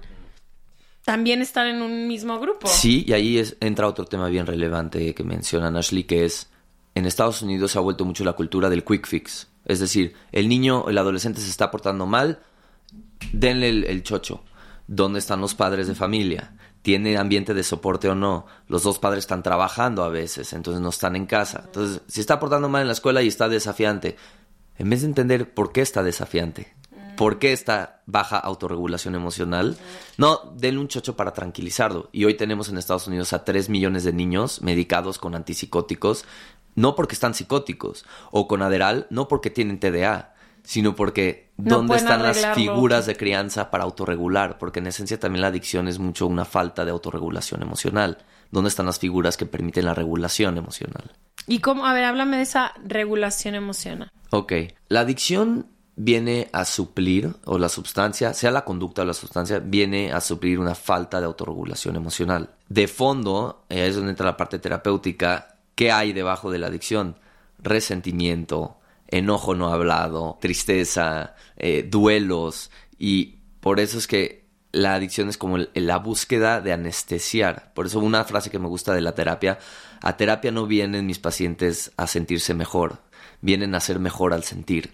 también 1.04 1.42
están 1.42 1.68
en 1.68 1.82
un 1.82 2.08
mismo 2.08 2.40
grupo. 2.40 2.70
Sí, 2.70 3.04
y 3.06 3.12
ahí 3.12 3.40
es- 3.40 3.58
entra 3.60 3.88
otro 3.88 4.06
tema 4.06 4.30
bien 4.30 4.46
relevante 4.46 5.14
que 5.14 5.24
mencionan 5.26 5.76
Ashley, 5.76 6.06
que 6.06 6.24
es 6.24 6.50
en 6.96 7.06
Estados 7.06 7.42
Unidos 7.42 7.72
se 7.74 7.78
ha 7.78 7.82
vuelto 7.82 8.06
mucho 8.06 8.24
la 8.24 8.34
cultura 8.34 8.70
del 8.70 8.86
quick 8.86 9.06
fix. 9.06 9.48
Es 9.66 9.80
decir, 9.80 10.16
el 10.32 10.50
niño, 10.50 10.90
el 10.90 10.98
adolescente 10.98 11.42
se 11.42 11.50
está 11.50 11.72
portando 11.72 12.06
mal, 12.06 12.40
denle 13.32 13.70
el, 13.70 13.84
el 13.86 14.04
chocho. 14.04 14.44
¿Dónde 14.88 15.20
están 15.20 15.42
los 15.42 15.56
padres 15.56 15.88
de 15.88 15.96
familia? 15.96 16.54
tiene 16.82 17.18
ambiente 17.18 17.54
de 17.54 17.64
soporte 17.64 18.10
o 18.10 18.16
no. 18.16 18.46
Los 18.68 18.84
dos 18.84 19.00
padres 19.00 19.20
están 19.20 19.44
trabajando 19.44 20.04
a 20.04 20.10
veces, 20.10 20.54
entonces 20.54 20.82
no 20.82 20.90
están 20.90 21.16
en 21.16 21.26
casa. 21.26 21.64
Entonces, 21.66 22.02
si 22.08 22.22
está 22.22 22.40
portando 22.40 22.70
mal 22.70 22.82
en 22.82 22.88
la 22.88 22.94
escuela 22.94 23.22
y 23.22 23.28
está 23.28 23.50
desafiante, 23.50 24.16
en 24.78 24.90
vez 24.90 25.02
de 25.02 25.08
entender 25.08 25.54
por 25.54 25.72
qué 25.72 25.82
está 25.82 26.02
desafiante, 26.02 26.74
por 27.18 27.38
qué 27.38 27.54
esta 27.54 28.02
baja 28.08 28.40
autorregulación 28.40 29.14
emocional, 29.14 29.78
no, 30.18 30.54
denle 30.56 30.82
un 30.82 30.88
chocho 30.88 31.16
para 31.16 31.34
tranquilizarlo. 31.34 32.10
Y 32.12 32.26
hoy 32.26 32.34
tenemos 32.34 32.70
en 32.70 32.78
Estados 32.78 33.08
Unidos 33.08 33.34
a 33.34 33.44
3 33.44 33.70
millones 33.70 34.04
de 34.04 34.14
niños 34.14 34.62
medicados 34.62 35.20
con 35.20 35.36
antipsicóticos, 35.36 36.26
no 36.76 36.96
porque 36.96 37.16
están 37.16 37.34
psicóticos, 37.34 38.06
o 38.32 38.48
con 38.48 38.62
Aderal, 38.62 39.08
no 39.10 39.28
porque 39.28 39.50
tienen 39.50 39.80
TDA, 39.80 40.34
sino 40.64 40.96
porque 40.96 41.52
No 41.58 41.78
dónde 41.78 41.98
están 41.98 42.24
las 42.24 42.46
figuras 42.54 43.06
de 43.06 43.16
crianza 43.16 43.72
para 43.72 43.84
autorregular, 43.84 44.58
porque 44.58 44.80
en 44.80 44.88
esencia 44.88 45.20
también 45.20 45.42
la 45.42 45.48
adicción 45.48 45.88
es 45.88 46.00
mucho 46.00 46.28
una 46.28 46.46
falta 46.46 46.86
de 46.86 46.92
autorregulación 46.92 47.62
emocional. 47.62 48.20
¿Dónde 48.52 48.70
están 48.70 48.86
las 48.86 49.00
figuras 49.00 49.38
que 49.38 49.46
permiten 49.46 49.86
la 49.86 49.94
regulación 49.94 50.58
emocional? 50.58 51.12
Y 51.48 51.60
cómo, 51.60 51.86
a 51.86 51.94
ver, 51.94 52.04
háblame 52.04 52.38
de 52.38 52.44
esa 52.44 52.74
regulación 52.86 53.56
emocional. 53.56 54.12
Ok, 54.30 54.54
la 54.90 55.02
adicción 55.02 55.68
viene 55.96 56.50
a 56.52 56.66
suplir, 56.66 57.36
o 57.46 57.58
la 57.58 57.70
sustancia, 57.70 58.34
sea 58.34 58.52
la 58.52 58.66
conducta 58.66 59.02
o 59.02 59.06
la 59.06 59.14
sustancia, 59.14 59.60
viene 59.60 60.12
a 60.12 60.22
suplir 60.22 60.60
una 60.60 60.76
falta 60.76 61.20
de 61.20 61.26
autorregulación 61.26 61.96
emocional. 61.96 62.50
De 62.70 62.88
fondo, 62.88 63.66
eh, 63.70 63.88
es 63.88 63.96
donde 63.96 64.12
entra 64.12 64.26
la 64.26 64.38
parte 64.38 64.60
terapéutica, 64.60 65.51
¿qué 65.82 65.92
hay 65.92 66.14
debajo 66.14 66.52
de 66.52 66.60
la 66.60 66.68
adicción? 66.68 67.18
Resentimiento, 67.58 68.78
enojo 69.08 69.56
no 69.56 69.74
hablado, 69.74 70.38
tristeza, 70.40 71.34
eh, 71.58 71.88
duelos, 71.90 72.70
y 73.00 73.38
por 73.62 73.80
eso 73.80 73.98
es 73.98 74.06
que 74.06 74.46
la 74.72 74.94
adicción 74.94 75.28
es 75.28 75.38
como 75.40 75.58
el- 75.58 75.70
la 75.74 75.98
búsqueda 75.98 76.62
de 76.62 76.72
anestesiar. 76.74 77.74
Por 77.74 77.88
eso 77.88 77.98
una 78.00 78.24
frase 78.26 78.52
que 78.52 78.60
me 78.60 78.68
gusta 78.68 78.94
de 78.94 79.02
la 79.02 79.16
terapia, 79.16 79.58
a 80.04 80.18
terapia 80.18 80.52
no 80.52 80.68
vienen 80.68 81.08
mis 81.08 81.18
pacientes 81.18 81.92
a 81.98 82.06
sentirse 82.06 82.54
mejor, 82.54 83.00
vienen 83.42 83.74
a 83.74 83.80
ser 83.80 83.98
mejor 83.98 84.34
al 84.34 84.44
sentir. 84.44 84.94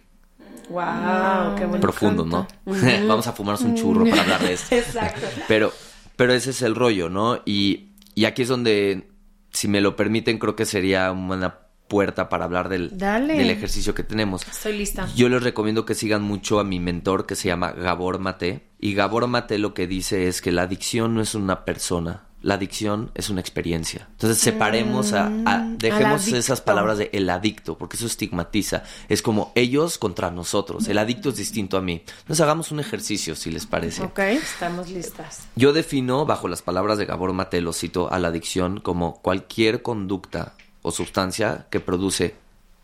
Wow, 0.70 1.56
qué 1.58 1.66
bonito. 1.66 1.82
Profundo, 1.82 2.26
¿no? 2.26 2.48
Vamos 3.08 3.28
a 3.28 3.34
fumarnos 3.34 3.62
un 3.64 3.76
churro 3.76 4.06
para 4.10 4.22
hablar 4.22 4.42
de 4.42 4.54
esto. 4.54 4.74
Exacto. 4.76 5.28
Pero, 5.50 5.74
pero 6.16 6.34
ese 6.34 6.52
es 6.52 6.62
el 6.62 6.76
rollo, 6.76 7.10
¿no? 7.10 7.42
Y, 7.46 7.90
y 8.16 8.24
aquí 8.24 8.44
es 8.44 8.48
donde, 8.48 9.10
si 9.58 9.68
me 9.68 9.82
lo 9.82 9.96
permiten, 9.96 10.38
creo 10.38 10.56
que 10.56 10.66
sería 10.66 11.12
una 11.12 11.62
puerta 11.88 12.30
para 12.30 12.46
hablar 12.46 12.70
del, 12.70 12.96
del 12.96 13.50
ejercicio 13.50 13.96
que 13.96 14.04
tenemos. 14.04 14.48
Estoy 14.48 14.78
lista. 14.78 15.08
Yo 15.16 15.30
les 15.30 15.42
recomiendo 15.42 15.84
que 15.84 15.96
sigan 15.96 16.22
mucho 16.22 16.60
a 16.60 16.64
mi 16.64 16.80
mentor 16.80 17.26
que 17.26 17.36
se 17.36 17.48
llama 17.48 17.72
Gabor 17.72 18.20
Mate. 18.20 18.70
Y 18.80 18.94
Gabor 18.94 19.26
Mate 19.26 19.58
lo 19.58 19.74
que 19.74 19.88
dice 19.88 20.28
es 20.28 20.44
que 20.44 20.52
la 20.52 20.64
adicción 20.64 21.16
no 21.16 21.22
es 21.22 21.34
una 21.34 21.66
persona. 21.66 22.27
La 22.48 22.54
adicción 22.54 23.12
es 23.14 23.30
una 23.30 23.42
experiencia. 23.42 24.08
Entonces 24.12 24.38
separemos 24.38 25.12
a, 25.12 25.26
a- 25.46 25.68
dejemos 25.78 26.22
adicto. 26.22 26.38
esas 26.40 26.62
palabras 26.62 26.98
de 26.98 27.10
el 27.12 27.30
adicto, 27.30 27.78
porque 27.78 27.98
eso 27.98 28.06
estigmatiza. 28.06 28.84
Es 29.10 29.22
como 29.22 29.52
ellos 29.56 29.98
contra 29.98 30.32
nosotros. 30.32 30.88
El 30.88 30.98
adicto 30.98 31.28
es 31.28 31.36
distinto 31.36 31.76
a 31.78 31.82
mí. 31.82 32.04
Entonces 32.20 32.40
hagamos 32.40 32.72
un 32.72 32.80
ejercicio, 32.80 33.36
si 33.36 33.52
les 33.52 33.66
parece. 33.66 34.02
Ok. 34.02 34.20
Estamos 34.20 34.90
listas. 34.90 35.46
Yo 35.58 35.74
defino, 35.74 36.26
bajo 36.26 36.48
las 36.48 36.62
palabras 36.62 36.98
de 36.98 37.06
Gabor 37.06 37.34
Mate, 37.34 37.60
lo 37.60 37.74
cito 37.74 38.10
a 38.14 38.18
la 38.18 38.30
adicción 38.30 38.80
como 38.80 39.22
cualquier 39.22 39.82
conducta 39.82 40.54
o 40.84 40.92
sustancia 40.92 41.68
que 41.70 41.82
produce 41.82 42.36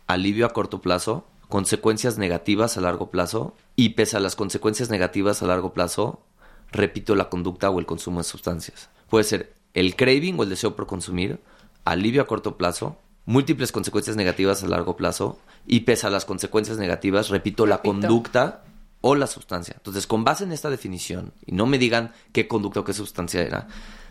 alivio 0.07 0.45
a 0.45 0.49
corto 0.51 0.81
plazo, 0.81 1.25
consecuencias 1.47 2.17
negativas 2.17 2.75
a 2.77 2.81
largo 2.81 3.09
plazo 3.11 3.55
y 3.77 3.89
pese 3.91 4.17
a 4.17 4.19
las 4.19 4.35
consecuencias 4.35 4.89
negativas 4.89 5.41
a 5.41 5.47
largo 5.47 5.71
plazo, 5.71 6.21
repito 6.69 7.15
la 7.15 7.29
conducta 7.29 7.69
o 7.69 7.79
el 7.79 7.85
consumo 7.85 8.19
de 8.19 8.25
sustancias. 8.25 8.89
Puede 9.13 9.25
ser 9.25 9.53
el 9.75 9.95
craving 9.95 10.39
o 10.39 10.43
el 10.43 10.49
deseo 10.49 10.75
por 10.75 10.87
consumir, 10.87 11.39
alivio 11.85 12.23
a 12.23 12.25
corto 12.25 12.57
plazo, 12.57 12.97
múltiples 13.25 13.71
consecuencias 13.71 14.15
negativas 14.15 14.63
a 14.63 14.67
largo 14.67 14.97
plazo 14.97 15.39
y 15.67 15.81
pese 15.81 16.07
a 16.07 16.09
las 16.09 16.25
consecuencias 16.25 16.79
negativas, 16.79 17.29
repito, 17.29 17.67
la 17.67 17.83
conducta 17.83 18.63
o 19.01 19.13
la 19.13 19.27
sustancia. 19.27 19.75
Entonces, 19.77 20.07
con 20.07 20.23
base 20.23 20.45
en 20.45 20.51
esta 20.51 20.71
definición, 20.71 21.31
y 21.45 21.51
no 21.51 21.67
me 21.67 21.77
digan 21.77 22.11
qué 22.31 22.47
conducta 22.47 22.79
o 22.79 22.85
qué 22.85 22.93
sustancia 22.93 23.43
era, 23.43 23.67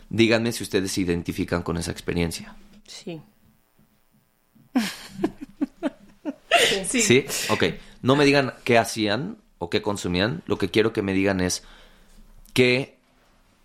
díganme 0.09 0.53
si 0.53 0.62
ustedes 0.62 0.93
se 0.93 1.01
identifican 1.01 1.62
con 1.65 1.79
esa 1.79 1.91
experiencia. 1.91 2.55
Sí. 2.87 3.21
Sí. 6.87 7.27
Ok. 7.51 7.65
No 8.03 8.15
me 8.15 8.25
digan 8.25 8.55
qué 8.62 8.79
hacían 8.79 9.38
o 9.59 9.69
qué 9.69 9.83
consumían. 9.83 10.45
Lo 10.47 10.59
que 10.59 10.71
quiero 10.71 10.93
que 10.93 11.03
me 11.03 11.12
digan 11.12 11.41
es 11.41 11.65
qué 12.53 13.02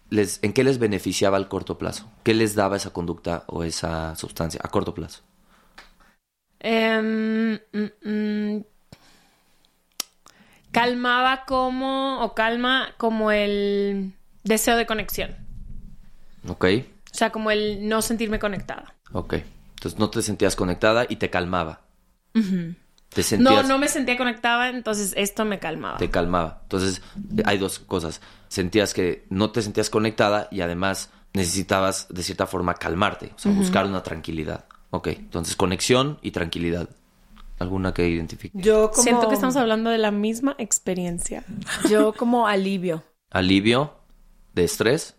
les, 0.09 0.39
en 0.43 0.53
qué 0.53 0.63
les 0.63 0.79
beneficiaba 0.79 1.37
al 1.37 1.47
corto 1.47 1.77
plazo. 1.77 2.09
¿Qué 2.23 2.33
les 2.33 2.55
daba 2.55 2.77
esa 2.77 2.91
conducta 2.91 3.43
o 3.47 3.63
esa 3.63 4.15
sustancia 4.15 4.61
a 4.63 4.69
corto 4.69 4.93
plazo? 4.93 5.21
Em, 6.59 7.53
mm, 7.53 8.09
mm, 8.09 8.63
calmaba 10.71 11.45
como, 11.45 12.23
o 12.23 12.33
calma 12.33 12.93
como 12.97 13.31
el 13.31 14.13
deseo 14.43 14.77
de 14.77 14.85
conexión. 14.85 15.35
Ok. 16.47 16.65
O 17.11 17.15
sea, 17.15 17.31
como 17.31 17.51
el 17.51 17.87
no 17.87 18.01
sentirme 18.01 18.39
conectada. 18.39 18.95
Ok. 19.11 19.35
Entonces 19.75 19.99
no 19.99 20.09
te 20.09 20.21
sentías 20.21 20.55
conectada 20.55 21.05
y 21.07 21.17
te 21.17 21.29
calmaba. 21.29 21.81
Te 23.13 23.37
No, 23.37 23.63
no 23.63 23.77
me 23.77 23.87
sentía 23.87 24.17
conectada, 24.17 24.69
entonces 24.69 25.13
esto 25.15 25.45
me 25.45 25.59
calmaba. 25.59 25.97
te 25.97 26.09
calmaba. 26.09 26.59
Entonces, 26.63 27.01
hay 27.45 27.57
dos 27.57 27.79
cosas. 27.79 28.21
Sentías 28.47 28.93
que 28.93 29.25
no 29.29 29.51
te 29.51 29.61
sentías 29.61 29.89
conectada 29.89 30.47
y 30.51 30.61
además 30.61 31.09
necesitabas 31.33 32.07
de 32.09 32.23
cierta 32.23 32.47
forma 32.47 32.73
calmarte, 32.75 33.31
o 33.35 33.39
sea, 33.39 33.51
buscar 33.51 33.85
una 33.85 34.03
tranquilidad. 34.03 34.65
Ok, 34.89 35.07
entonces 35.09 35.55
conexión 35.55 36.17
y 36.21 36.31
tranquilidad. 36.31 36.89
¿Alguna 37.59 37.93
que 37.93 38.07
identifique? 38.07 38.57
Yo 38.59 38.91
como... 38.91 39.03
Siento 39.03 39.27
que 39.27 39.35
estamos 39.35 39.55
hablando 39.55 39.89
de 39.89 39.97
la 39.97 40.11
misma 40.11 40.55
experiencia. 40.59 41.43
Yo 41.89 42.13
como 42.13 42.47
alivio. 42.47 43.03
Alivio 43.31 43.95
de 44.53 44.63
estrés. 44.63 45.15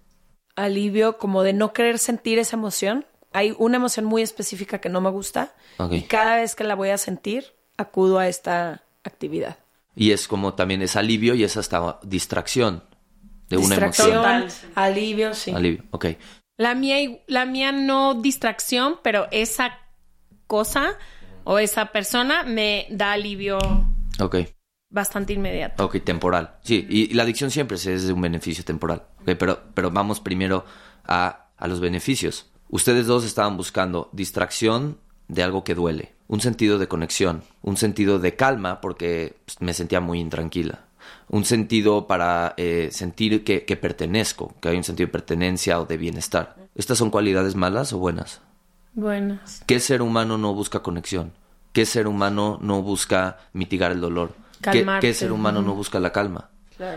Alivio 0.55 1.19
como 1.19 1.43
de 1.43 1.53
no 1.53 1.73
querer 1.73 1.99
sentir 1.99 2.39
esa 2.39 2.57
emoción. 2.57 3.07
Hay 3.33 3.55
una 3.59 3.77
emoción 3.77 4.07
muy 4.07 4.23
específica 4.23 4.81
que 4.81 4.89
no 4.89 5.01
me 5.01 5.11
gusta. 5.11 5.53
Ok. 5.79 5.93
Y 5.93 6.03
cada 6.03 6.37
vez 6.37 6.55
que 6.55 6.65
la 6.65 6.77
voy 6.77 6.91
a 6.91 6.99
sentir, 6.99 7.55
acudo 7.77 8.19
a 8.19 8.29
esta 8.29 8.85
actividad. 9.05 9.59
Y 9.97 10.13
es 10.13 10.29
como 10.29 10.55
también 10.55 10.81
es 10.81 10.95
alivio 10.95 11.35
y 11.35 11.43
es 11.43 11.57
hasta 11.57 11.99
distracción 12.05 12.85
de 13.49 13.57
una 13.57 13.69
Distracción, 13.69 14.25
emoción. 14.25 14.71
alivio, 14.75 15.35
sí. 15.35 15.51
Alivio, 15.53 15.85
ok. 15.91 16.07
La 16.57 16.75
mía, 16.75 16.97
la 17.29 17.47
mía 17.47 17.73
no 17.73 18.15
distracción, 18.15 18.97
pero 19.03 19.27
esa 19.31 19.79
cosa 20.47 20.97
o 21.45 21.59
esa 21.59 21.87
persona 21.93 22.43
me 22.43 22.87
da 22.91 23.13
alivio 23.13 23.59
Ok, 24.21 24.37
bastante 24.91 25.33
inmediato. 25.33 25.85
ok, 25.85 25.99
temporal. 26.05 26.57
Sí, 26.63 26.87
y, 26.91 27.11
y 27.11 27.15
la 27.15 27.23
adicción 27.23 27.51
siempre 27.51 27.77
es 27.77 28.07
de 28.07 28.13
un 28.13 28.21
beneficio 28.21 28.65
temporal. 28.65 29.05
Ok, 29.21 29.31
pero, 29.39 29.63
pero 29.75 29.91
vamos 29.91 30.21
primero 30.21 30.65
a, 31.05 31.51
a 31.57 31.69
los 31.69 31.81
beneficios. 31.81 32.51
Ustedes 32.71 33.07
dos 33.07 33.25
estaban 33.25 33.57
buscando 33.57 34.11
distracción 34.13 34.99
de 35.29 35.43
algo 35.43 35.63
que 35.65 35.75
duele, 35.75 36.15
un 36.27 36.41
sentido 36.41 36.79
de 36.79 36.89
conexión, 36.89 37.43
un 37.63 37.77
sentido 37.77 38.19
de 38.19 38.35
calma 38.35 38.81
porque 38.81 39.37
pues, 39.45 39.61
me 39.61 39.73
sentía 39.75 40.01
muy 40.01 40.21
intranquila, 40.21 40.87
un 41.29 41.45
sentido 41.45 42.07
para 42.07 42.55
eh, 42.57 42.89
sentir 42.93 43.45
que, 43.45 43.65
que 43.65 43.77
pertenezco, 43.77 44.55
que 44.61 44.69
hay 44.69 44.77
un 44.77 44.85
sentido 44.85 45.07
de 45.07 45.13
pertenencia 45.13 45.81
o 45.81 45.85
de 45.85 45.97
bienestar. 45.97 46.57
¿Estas 46.75 46.99
son 46.99 47.11
cualidades 47.11 47.55
malas 47.55 47.93
o 47.93 47.99
buenas? 47.99 48.41
Buenas. 48.95 49.63
¿Qué 49.67 49.81
ser 49.81 50.03
humano 50.03 50.39
no 50.39 50.55
busca 50.55 50.81
conexión? 50.81 51.33
¿Qué 51.73 51.87
ser 51.87 52.09
humano 52.09 52.59
no 52.61 52.83
busca 52.83 53.39
mitigar 53.53 53.93
el 53.93 54.01
dolor? 54.01 54.35
¿Qué, 54.61 55.15
ser 55.15 55.33
humano 55.33 55.63
no 55.63 55.75
busca 55.75 56.01
la 56.01 56.13
calma? 56.13 56.51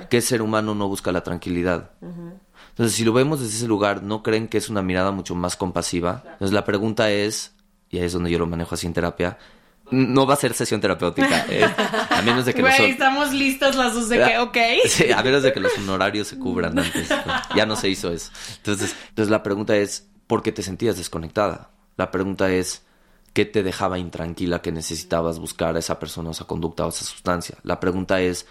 ¿Qué 0.10 0.22
ser 0.22 0.42
humano 0.42 0.74
no 0.76 0.88
busca 0.88 1.12
la 1.12 1.22
tranquilidad? 1.22 1.92
Entonces, 2.02 2.96
si 2.96 3.04
lo 3.04 3.14
vemos 3.14 3.40
desde 3.40 3.58
ese 3.58 3.68
lugar, 3.68 4.02
¿no 4.02 4.24
creen 4.24 4.48
que 4.48 4.58
es 4.58 4.70
una 4.70 4.82
mirada 4.82 5.12
mucho 5.12 5.36
más 5.36 5.56
compasiva? 5.56 6.24
Entonces, 6.26 6.54
la 6.54 6.66
pregunta 6.66 7.12
es, 7.12 7.54
y 7.90 8.00
ahí 8.00 8.06
es 8.06 8.14
donde 8.14 8.32
yo 8.32 8.40
lo 8.40 8.48
manejo 8.48 8.76
así 8.76 8.88
en 8.88 8.94
terapia, 8.94 9.38
no 9.92 10.26
va 10.26 10.34
a 10.34 10.38
ser 10.38 10.54
sesión 10.54 10.82
terapéutica, 10.82 11.46
eh, 11.50 11.64
a 12.10 12.22
menos 12.22 12.46
de 12.46 12.54
que 12.54 12.62
los... 12.62 12.76
Güey, 12.76 12.92
estamos 12.92 13.34
listas 13.34 13.76
las 13.76 13.94
dos 13.94 14.10
de 14.10 14.18
que, 14.18 14.38
ok. 14.40 14.58
Sí, 14.88 15.12
a 15.12 15.22
menos 15.22 15.44
de 15.44 15.54
que 15.54 15.60
los 15.60 15.78
honorarios 15.78 16.28
se 16.28 16.40
cubran 16.40 16.80
antes. 16.80 17.10
Ya 17.56 17.66
no 17.66 17.76
se 17.76 17.90
hizo 17.90 18.12
eso. 18.12 18.32
Entonces, 18.58 18.96
entonces 19.10 19.30
la 19.30 19.44
pregunta 19.44 19.76
es, 19.76 20.08
¿por 20.28 20.42
qué 20.42 20.52
te 20.52 20.64
sentías 20.64 20.98
desconectada? 20.98 21.72
La 21.98 22.10
pregunta 22.10 22.52
es, 22.52 22.84
¿qué 23.34 23.46
te 23.46 23.64
dejaba 23.64 24.00
intranquila 24.00 24.62
que 24.62 24.72
necesitabas 24.72 25.40
buscar 25.40 25.76
a 25.76 25.80
esa 25.80 26.00
persona, 26.00 26.30
o 26.30 26.32
esa 26.32 26.46
conducta 26.46 26.86
o 26.86 26.90
esa 26.90 27.06
sustancia? 27.06 27.58
La 27.64 27.80
pregunta 27.80 28.22
es, 28.22 28.48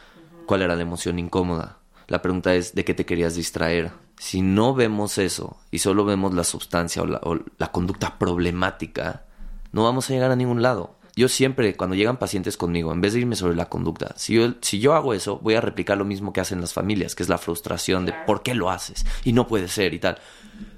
¿cuál 0.46 0.62
era 0.62 0.76
la 0.76 0.82
emoción 0.82 1.18
incómoda? 1.18 1.78
La 2.06 2.22
pregunta 2.22 2.54
es, 2.54 2.74
¿de 2.74 2.84
qué 2.84 2.92
te 2.92 3.06
querías 3.06 3.34
distraer? 3.34 3.92
Si 4.18 4.42
no 4.42 4.74
vemos 4.74 5.16
eso 5.16 5.58
y 5.70 5.78
solo 5.78 6.04
vemos 6.04 6.34
la 6.34 6.44
sustancia 6.44 7.02
o 7.02 7.06
la, 7.06 7.20
o 7.22 7.38
la 7.56 7.72
conducta 7.72 8.18
problemática, 8.18 9.24
no 9.72 9.84
vamos 9.84 10.10
a 10.10 10.12
llegar 10.12 10.30
a 10.30 10.36
ningún 10.36 10.60
lado. 10.60 10.99
Yo 11.20 11.28
siempre, 11.28 11.76
cuando 11.76 11.94
llegan 11.94 12.18
pacientes 12.18 12.56
conmigo, 12.56 12.92
en 12.92 13.00
vez 13.00 13.12
de 13.12 13.20
irme 13.20 13.36
sobre 13.36 13.54
la 13.54 13.68
conducta, 13.68 14.14
si 14.16 14.34
yo, 14.34 14.54
si 14.60 14.80
yo 14.80 14.94
hago 14.94 15.14
eso, 15.14 15.38
voy 15.38 15.54
a 15.54 15.60
replicar 15.60 15.96
lo 15.96 16.04
mismo 16.04 16.32
que 16.32 16.40
hacen 16.40 16.60
las 16.60 16.72
familias, 16.72 17.14
que 17.14 17.22
es 17.22 17.28
la 17.28 17.38
frustración 17.38 18.06
de 18.06 18.14
por 18.26 18.42
qué 18.42 18.54
lo 18.54 18.70
haces 18.70 19.06
y 19.24 19.32
no 19.32 19.46
puede 19.46 19.68
ser 19.68 19.94
y 19.94 19.98
tal. 19.98 20.18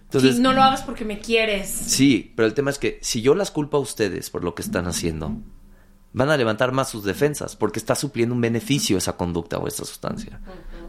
Entonces, 0.04 0.38
no 0.40 0.52
lo 0.52 0.62
hagas 0.62 0.82
porque 0.82 1.06
me 1.06 1.20
quieres. 1.20 1.70
Sí, 1.70 2.32
pero 2.36 2.46
el 2.46 2.52
tema 2.52 2.70
es 2.70 2.78
que 2.78 2.98
si 3.00 3.22
yo 3.22 3.34
las 3.34 3.50
culpo 3.50 3.78
a 3.78 3.80
ustedes 3.80 4.28
por 4.28 4.44
lo 4.44 4.54
que 4.54 4.60
están 4.60 4.86
haciendo, 4.86 5.38
van 6.12 6.28
a 6.28 6.36
levantar 6.36 6.72
más 6.72 6.90
sus 6.90 7.04
defensas 7.04 7.56
porque 7.56 7.78
está 7.78 7.94
supliendo 7.94 8.34
un 8.34 8.40
beneficio 8.40 8.98
esa 8.98 9.16
conducta 9.16 9.58
o 9.58 9.66
esta 9.66 9.84
sustancia. 9.84 10.40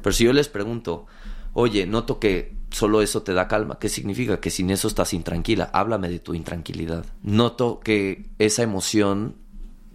Pero 0.01 0.14
si 0.14 0.26
yo 0.26 0.34
les 0.34 0.49
pregunto, 0.49 1.06
oye, 1.54 1.86
noto 1.86 2.20
que 2.20 2.58
solo 2.72 3.01
eso 3.01 3.24
te 3.24 3.34
da 3.34 3.47
calma, 3.47 3.80
¿qué 3.80 3.88
significa? 3.88 4.41
Que 4.41 4.49
sin 4.49 4.70
eso 4.70 4.88
estás 4.88 5.14
intranquila. 5.14 5.70
Háblame 5.74 6.10
de 6.10 6.20
tu 6.20 6.34
intranquilidad. 6.34 7.06
Noto 7.22 7.80
que 7.80 8.30
esa 8.39 8.64
emoción 8.64 9.36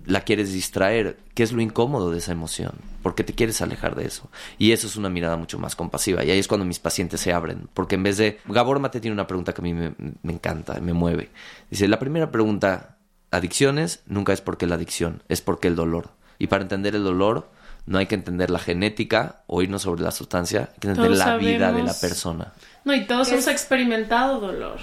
la 0.09 0.23
quieres 0.23 0.53
distraer. 0.53 1.19
¿Qué 1.35 1.43
es 1.43 1.53
lo 1.53 1.61
incómodo 1.61 2.11
de 2.11 2.19
esa 2.19 2.33
emoción? 2.33 2.73
¿Por 3.03 3.15
qué 3.15 3.25
te 3.25 3.35
quieres 3.35 3.61
alejar 3.61 3.95
de 3.95 4.07
eso? 4.07 4.31
Y 4.59 4.73
eso 4.73 4.87
es 4.87 4.97
una 4.97 5.11
mirada 5.11 5.37
mucho 5.37 5.59
más 5.59 5.77
compasiva. 5.77 6.25
Y 6.25 6.31
ahí 6.31 6.39
es 6.39 6.49
cuando 6.49 6.65
mis 6.65 6.79
pacientes 6.79 7.21
se 7.21 7.33
abren. 7.33 7.69
Porque 7.75 7.97
en 7.97 8.03
vez 8.03 8.17
de... 8.17 8.41
Gabor 8.47 8.81
Mate 8.81 9.01
tiene 9.01 9.13
una 9.13 9.27
pregunta 9.27 9.53
que 9.53 9.61
a 9.61 9.65
mí 9.65 9.75
me, 9.75 9.93
me 10.23 10.33
encanta, 10.33 10.81
me 10.81 10.95
mueve. 10.95 11.31
Dice, 11.71 11.87
la 11.89 11.99
primera 11.99 12.31
pregunta, 12.31 12.97
adicciones, 13.31 14.03
nunca 14.07 14.33
es 14.33 14.41
porque 14.41 14.67
la 14.67 14.77
adicción, 14.77 15.23
es 15.29 15.43
porque 15.43 15.69
el 15.69 15.77
dolor. 15.77 16.11
Y 16.39 16.47
para 16.47 16.63
entender 16.63 16.95
el 16.95 17.05
dolor, 17.05 17.51
no 17.85 17.99
hay 17.99 18.07
que 18.07 18.15
entender 18.15 18.51
la 18.51 18.59
genética 18.59 19.43
o 19.47 19.61
irnos 19.61 19.83
sobre 19.83 20.03
la 20.03 20.11
sustancia, 20.11 20.71
hay 20.73 20.81
que 20.81 20.89
entender 20.89 21.19
la 21.19 21.37
vida 21.37 21.71
de 21.73 21.83
la 21.83 21.95
persona. 21.95 22.53
No, 22.85 22.95
y 22.95 23.07
todos 23.07 23.31
hemos 23.31 23.47
experimentado 23.49 24.41
dolor. 24.41 24.79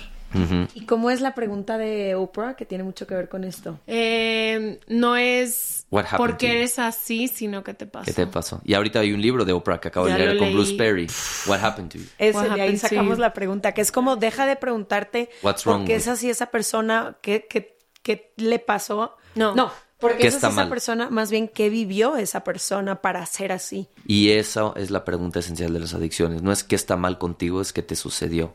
¿Y 0.74 0.86
cómo 0.86 1.10
es 1.10 1.22
la 1.22 1.36
pregunta 1.36 1.78
de 1.78 2.16
Oprah 2.16 2.56
que 2.56 2.66
tiene 2.66 2.84
mucho 2.84 3.08
que 3.08 3.16
ver 3.16 3.30
con 3.30 3.44
esto? 3.44 3.80
Eh, 3.88 4.80
no 4.88 5.16
es 5.16 5.86
porque 6.18 6.52
eres 6.52 6.80
así, 6.80 7.28
sino 7.28 7.64
que 7.64 7.74
te 7.74 7.86
pasó. 7.86 8.06
¿Qué 8.06 8.14
te 8.14 8.28
pasó? 8.28 8.62
Y 8.64 8.74
ahorita 8.74 9.00
hay 9.00 9.14
un 9.14 9.22
libro 9.22 9.46
de 9.46 9.54
Oprah 9.54 9.80
que 9.80 9.88
acabo 9.88 10.08
de 10.08 10.18
leer 10.18 10.38
con 10.38 10.54
Bruce 10.54 10.74
Perry. 10.74 11.08
What 11.48 11.64
happened 11.64 11.92
to 11.92 11.98
you? 12.00 12.06
Ese, 12.18 12.50
de 12.50 12.62
ahí 12.62 12.78
sacamos 12.78 13.20
la 13.20 13.34
pregunta, 13.34 13.74
que 13.74 13.82
es 13.82 13.92
como 13.92 14.16
deja 14.16 14.46
de 14.46 14.56
preguntarte 14.56 15.30
por 15.42 15.86
qué 15.86 15.96
es 15.96 16.08
así 16.08 16.30
esa 16.30 16.48
persona, 16.48 17.18
qué, 17.22 17.48
qué, 17.50 17.78
qué 18.02 18.34
le 18.38 18.60
pasó. 18.60 19.18
No, 19.36 19.54
no, 19.54 19.72
porque 20.00 20.28
esa 20.28 20.48
es 20.48 20.54
esa 20.54 20.70
persona, 20.70 21.10
más 21.10 21.32
bien, 21.32 21.48
¿qué 21.48 21.70
vivió 21.70 22.18
esa 22.18 22.44
persona 22.44 23.02
para 23.02 23.26
ser 23.26 23.52
así? 23.52 23.88
Y 24.06 24.32
esa 24.32 24.74
es 24.76 24.92
la 24.92 25.06
pregunta 25.06 25.40
esencial 25.40 25.74
de 25.74 25.80
las 25.80 25.94
adicciones. 25.94 26.42
No 26.42 26.52
es 26.52 26.64
qué 26.64 26.76
está 26.76 26.98
mal 26.98 27.18
contigo, 27.18 27.62
es 27.62 27.74
qué 27.74 27.82
te 27.82 27.96
sucedió. 27.96 28.54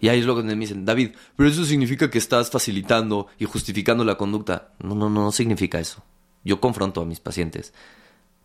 Y 0.00 0.08
ahí 0.08 0.20
es 0.20 0.26
lo 0.26 0.36
que 0.36 0.42
me 0.42 0.54
dicen, 0.54 0.84
David, 0.84 1.10
pero 1.36 1.48
eso 1.48 1.64
significa 1.64 2.10
que 2.10 2.18
estás 2.18 2.50
facilitando 2.50 3.28
y 3.38 3.44
justificando 3.44 4.04
la 4.04 4.16
conducta. 4.16 4.72
No, 4.78 4.94
no, 4.94 5.08
no, 5.08 5.24
no 5.24 5.32
significa 5.32 5.78
eso. 5.80 6.02
Yo 6.44 6.60
confronto 6.60 7.00
a 7.00 7.06
mis 7.06 7.20
pacientes, 7.20 7.72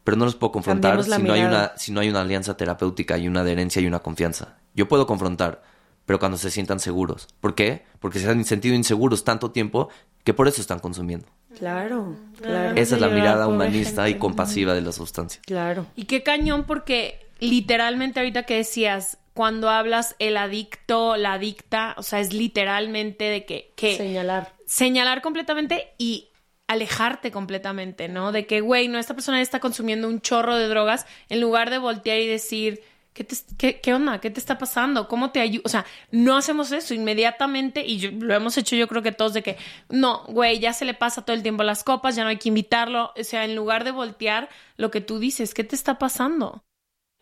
pero 0.04 0.18
no 0.18 0.26
los 0.26 0.36
puedo 0.36 0.52
confrontar 0.52 1.04
si 1.04 1.22
no, 1.22 1.34
hay 1.34 1.43
una, 1.43 1.74
si 1.78 1.91
no 1.91 1.99
hay 1.99 2.10
una 2.10 2.22
alianza 2.22 2.58
terapéutica 2.58 3.18
y 3.18 3.28
una 3.28 3.41
adherencia 3.41 3.82
y 3.82 3.86
una 3.86 3.99
confianza. 3.99 4.58
Yo 4.74 4.88
puedo 4.88 5.06
confrontar, 5.06 5.62
pero 6.06 6.20
cuando 6.20 6.38
se 6.38 6.49
sientan 6.49 6.80
seguros. 6.80 7.28
¿Por 7.39 7.54
qué? 7.54 7.86
Porque 7.99 8.20
se 8.20 8.30
han 8.30 8.43
sentido 8.45 8.74
inseguros 8.74 9.24
tanto 9.24 9.52
tiempo 9.52 9.89
que 10.24 10.34
por 10.34 10.47
eso 10.47 10.62
están 10.62 10.80
consumiendo. 10.80 11.28
Claro, 11.58 12.16
claro. 12.39 12.76
Esa 12.76 12.95
es 12.95 13.02
la 13.02 13.10
mirada 13.10 13.47
humanista 13.47 14.08
y 14.10 14.16
compasiva 14.16 14.74
de 14.74 14.82
la 14.82 14.91
sustancia. 14.91 15.41
Claro. 15.45 15.86
Y 15.95 16.06
qué 16.06 16.24
cañón 16.24 16.64
porque 16.66 17.28
literalmente 17.39 18.20
ahorita 18.20 18.43
que 18.43 18.56
decías, 18.56 19.18
cuando 19.34 19.69
hablas 19.69 20.15
el 20.19 20.38
adicto, 20.38 21.17
la 21.17 21.34
adicta, 21.34 21.95
o 21.97 22.03
sea, 22.03 22.19
es 22.19 22.34
literalmente 22.34 23.25
de 23.25 23.45
que... 23.45 23.73
que 23.75 23.95
señalar. 23.95 24.53
Señalar 24.65 25.21
completamente 25.21 25.93
y 25.97 26.29
alejarte 26.67 27.32
completamente, 27.32 28.07
¿no? 28.07 28.32
De 28.32 28.45
que, 28.45 28.61
güey, 28.61 28.88
no, 28.88 28.97
esta 28.97 29.13
persona 29.13 29.41
está 29.41 29.59
consumiendo 29.59 30.07
un 30.07 30.21
chorro 30.21 30.55
de 30.55 30.67
drogas, 30.67 31.05
en 31.29 31.41
lugar 31.41 31.69
de 31.69 31.77
voltear 31.77 32.19
y 32.19 32.27
decir, 32.27 32.82
¿Qué, 33.13 33.25
te, 33.25 33.82
qué, 33.82 33.93
onda? 33.93 34.21
¿Qué 34.21 34.29
te 34.29 34.39
está 34.39 34.57
pasando? 34.57 35.09
¿Cómo 35.09 35.32
te 35.32 35.41
ayuda? 35.41 35.63
O 35.65 35.69
sea, 35.69 35.86
no 36.11 36.38
hacemos 36.38 36.71
eso 36.71 36.93
inmediatamente 36.93 37.86
y 37.86 37.99
lo 38.09 38.34
hemos 38.34 38.57
hecho 38.57 38.77
yo 38.77 38.88
creo 38.88 39.01
que 39.01 39.11
todos 39.11 39.34
de 39.34 39.43
que, 39.43 39.57
no, 39.89 40.23
güey, 40.27 40.59
ya 40.59 40.71
se 40.71 40.86
le 40.86 40.93
pasa 40.93 41.23
todo 41.25 41.36
el 41.36 41.43
tiempo 41.43 41.63
las 41.63 41.84
copas, 41.84 42.15
ya 42.15 42.23
no 42.23 42.29
hay 42.29 42.38
que 42.38 42.47
invitarlo. 42.47 43.11
O 43.19 43.23
sea, 43.25 43.43
en 43.43 43.53
lugar 43.53 43.84
de 43.84 43.91
voltear 43.91 44.47
lo 44.77 44.91
que 44.91 45.01
tú 45.01 45.19
dices, 45.19 45.53
¿qué 45.53 45.65
te 45.65 45.75
está 45.75 45.99
pasando? 45.99 46.63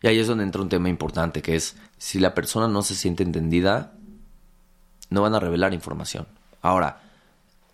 Y 0.02 0.06
ahí 0.06 0.18
es 0.18 0.26
donde 0.26 0.44
entra 0.44 0.62
un 0.62 0.68
tema 0.68 0.88
importante, 0.88 1.42
que 1.42 1.56
es, 1.56 1.76
si 1.98 2.18
la 2.18 2.34
persona 2.34 2.68
no 2.68 2.82
se 2.82 2.94
siente 2.94 3.22
entendida, 3.22 3.92
no 5.10 5.22
van 5.22 5.34
a 5.34 5.40
revelar 5.40 5.74
información. 5.74 6.26
Ahora, 6.62 7.00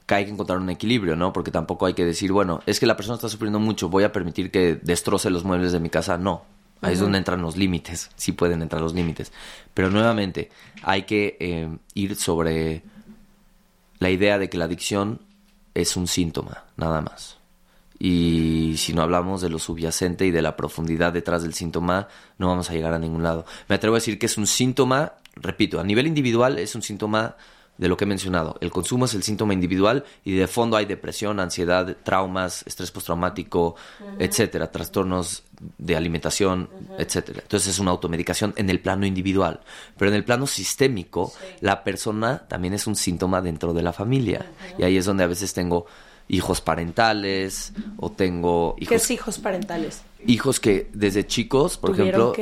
hay 0.09 0.24
que 0.24 0.31
encontrar 0.31 0.59
un 0.59 0.70
equilibrio, 0.70 1.16
¿no? 1.16 1.33
Porque 1.33 1.51
tampoco 1.51 1.87
hay 1.87 1.95
que 1.95 2.05
decir, 2.05 2.33
bueno, 2.33 2.62
es 2.66 2.81
que 2.81 2.87
la 2.87 2.97
persona 2.97 3.16
está 3.16 3.29
sufriendo 3.29 3.61
mucho, 3.61 3.89
voy 3.89 4.05
a 4.05 4.12
permitir 4.12 4.51
que 4.51 4.77
destroce 4.77 5.31
los 5.31 5.45
muebles 5.45 5.72
de 5.72 5.81
mi 5.81 5.91
casa. 5.91 6.18
No, 6.18 6.45
Ahí 6.83 6.93
es 6.93 7.01
donde 7.01 7.18
entran 7.18 7.41
los 7.41 7.57
límites, 7.57 8.11
sí 8.16 8.33
pueden 8.33 8.62
entrar 8.62 8.83
los 8.83 8.95
límites. 8.95 9.33
Pero 9.72 9.91
nuevamente, 9.91 10.51
hay 10.83 11.03
que 11.03 11.37
eh, 11.41 11.68
ir 11.95 12.16
sobre 12.16 12.83
la 13.99 14.11
idea 14.11 14.39
de 14.39 14.51
que 14.51 14.59
la 14.59 14.66
adicción 14.66 15.20
es 15.74 15.97
un 15.97 16.07
síntoma, 16.07 16.64
nada 16.77 17.01
más. 17.01 17.39
Y 17.99 18.74
si 18.76 18.92
no 18.92 19.03
hablamos 19.03 19.40
de 19.40 19.49
lo 19.49 19.59
subyacente 19.59 20.26
y 20.26 20.30
de 20.30 20.42
la 20.42 20.57
profundidad 20.57 21.12
detrás 21.12 21.42
del 21.42 21.55
síntoma, 21.55 22.09
no 22.38 22.49
vamos 22.49 22.70
a 22.70 22.74
llegar 22.74 22.92
a 22.92 22.99
ningún 22.99 23.22
lado. 23.22 23.47
Me 23.68 23.76
atrevo 23.76 23.97
a 23.97 23.99
decir 23.99 24.18
que 24.18 24.26
es 24.26 24.36
un 24.36 24.47
síntoma, 24.47 25.14
repito, 25.34 25.80
a 25.80 25.84
nivel 25.84 26.07
individual 26.07 26.59
es 26.59 26.74
un 26.74 26.82
síntoma 26.82 27.36
de 27.78 27.88
lo 27.88 27.97
que 27.97 28.05
he 28.05 28.07
mencionado. 28.07 28.57
El 28.61 28.70
consumo 28.70 29.05
es 29.05 29.14
el 29.14 29.22
síntoma 29.22 29.53
individual 29.53 30.05
y 30.24 30.34
de 30.34 30.47
fondo 30.47 30.76
hay 30.76 30.86
depresión, 30.86 31.40
ansiedad, 31.40 31.97
traumas, 32.03 32.64
estrés 32.66 32.90
postraumático, 32.90 33.76
etcétera, 34.18 34.70
trastornos 34.70 35.44
de 35.78 35.97
alimentación, 35.97 36.68
etcétera. 36.99 37.40
Entonces 37.42 37.74
es 37.74 37.78
una 37.78 37.90
automedicación 37.90 38.55
en 38.57 38.70
el 38.70 38.80
plano 38.80 39.07
individual, 39.07 39.61
pero 39.97 40.11
en 40.11 40.16
el 40.16 40.24
plano 40.24 40.47
sistémico 40.47 41.32
la 41.61 41.84
persona 41.84 42.47
también 42.49 42.74
es 42.74 42.86
un 42.86 42.97
síntoma 42.97 43.40
dentro 43.40 43.72
de 43.72 43.82
la 43.82 43.92
familia 43.92 44.47
y 44.78 44.82
ahí 44.82 44.97
es 44.97 45.05
donde 45.05 45.24
a 45.24 45.28
veces 45.28 45.53
tengo 45.53 45.86
hijos 46.29 46.61
parentales 46.61 47.72
o 47.97 48.11
tengo 48.11 48.74
hijos... 48.79 48.89
¿Qué 48.89 48.95
es 48.97 49.11
hijos 49.11 49.39
parentales? 49.39 50.03
hijos 50.27 50.61
que 50.61 50.89
desde 50.93 51.27
chicos, 51.27 51.79
por 51.79 51.93
ejemplo, 51.93 52.35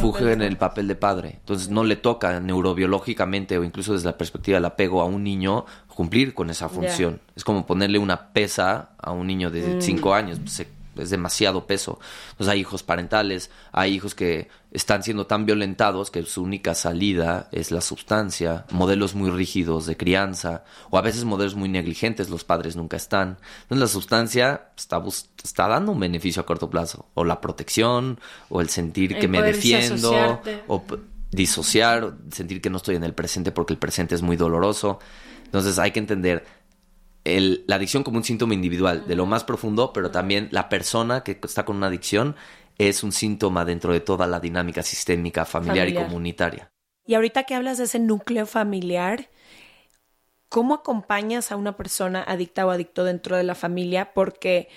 fungen 0.00 0.42
el, 0.42 0.56
papel 0.56 0.88
de 0.88 0.94
padre. 0.94 1.36
Entonces 1.40 1.68
no 1.68 1.84
le 1.84 1.96
toca 1.96 2.38
neurobiológicamente 2.40 3.58
o 3.58 3.64
incluso 3.64 3.92
desde 3.92 4.06
la 4.06 4.18
perspectiva 4.18 4.56
del 4.56 4.64
apego 4.64 5.00
a 5.00 5.04
un 5.04 5.24
niño 5.24 5.64
cumplir 5.88 6.34
con 6.34 6.50
esa 6.50 6.68
función. 6.68 7.20
Es 7.36 7.44
como 7.44 7.66
ponerle 7.66 7.98
una 7.98 8.32
pesa 8.32 8.90
a 8.98 9.12
un 9.12 9.26
niño 9.26 9.50
de 9.50 9.80
5 9.80 10.08
mm. 10.08 10.12
años. 10.12 10.40
Se 10.46 10.66
es 10.96 11.10
demasiado 11.10 11.66
peso. 11.66 11.98
Entonces 12.32 12.52
hay 12.52 12.60
hijos 12.60 12.82
parentales, 12.82 13.50
hay 13.72 13.94
hijos 13.94 14.14
que 14.14 14.48
están 14.72 15.02
siendo 15.02 15.26
tan 15.26 15.44
violentados 15.46 16.10
que 16.10 16.22
su 16.24 16.42
única 16.42 16.74
salida 16.74 17.48
es 17.52 17.70
la 17.70 17.80
sustancia, 17.80 18.64
modelos 18.70 19.14
muy 19.14 19.30
rígidos 19.30 19.86
de 19.86 19.96
crianza, 19.96 20.64
o 20.90 20.98
a 20.98 21.02
veces 21.02 21.24
modelos 21.24 21.54
muy 21.54 21.68
negligentes, 21.68 22.30
los 22.30 22.44
padres 22.44 22.76
nunca 22.76 22.96
están. 22.96 23.38
Entonces 23.62 23.80
la 23.80 23.88
sustancia 23.88 24.68
está, 24.76 25.02
está 25.42 25.68
dando 25.68 25.92
un 25.92 26.00
beneficio 26.00 26.42
a 26.42 26.46
corto 26.46 26.70
plazo, 26.70 27.06
o 27.14 27.24
la 27.24 27.40
protección, 27.40 28.18
o 28.48 28.60
el 28.60 28.68
sentir 28.68 29.18
que 29.18 29.28
me 29.28 29.42
defiendo, 29.42 30.40
o 30.68 30.84
disociar, 31.30 32.14
sentir 32.30 32.60
que 32.60 32.70
no 32.70 32.76
estoy 32.76 32.96
en 32.96 33.04
el 33.04 33.14
presente 33.14 33.52
porque 33.52 33.72
el 33.72 33.78
presente 33.78 34.14
es 34.14 34.22
muy 34.22 34.36
doloroso. 34.36 34.98
Entonces 35.44 35.78
hay 35.78 35.90
que 35.90 35.98
entender 35.98 36.61
la 37.24 37.76
adicción 37.76 38.02
como 38.02 38.18
un 38.18 38.24
síntoma 38.24 38.54
individual, 38.54 39.06
de 39.06 39.14
lo 39.14 39.26
más 39.26 39.44
profundo, 39.44 39.92
pero 39.92 40.10
también 40.10 40.48
la 40.50 40.68
persona 40.68 41.22
que 41.22 41.38
está 41.42 41.64
con 41.64 41.76
una 41.76 41.86
adicción 41.86 42.36
es 42.78 43.02
un 43.02 43.12
síntoma 43.12 43.64
dentro 43.64 43.92
de 43.92 44.00
toda 44.00 44.26
la 44.26 44.40
dinámica 44.40 44.82
sistémica, 44.82 45.44
familiar, 45.44 45.88
y 45.88 45.94
comunitaria. 45.94 46.70
Y 47.06 47.14
ahorita 47.14 47.44
que 47.44 47.54
hablas 47.54 47.78
de 47.78 47.84
ese 47.84 47.98
núcleo 47.98 48.46
familiar, 48.46 49.28
¿cómo 50.48 50.74
acompañas 50.74 51.52
a 51.52 51.56
una 51.56 51.76
persona 51.76 52.22
adicta 52.22 52.66
o 52.66 52.70
adicto 52.70 53.04
dentro 53.04 53.36
de 53.36 53.44
la 53.44 53.54
familia? 53.54 54.12
Porque 54.14 54.68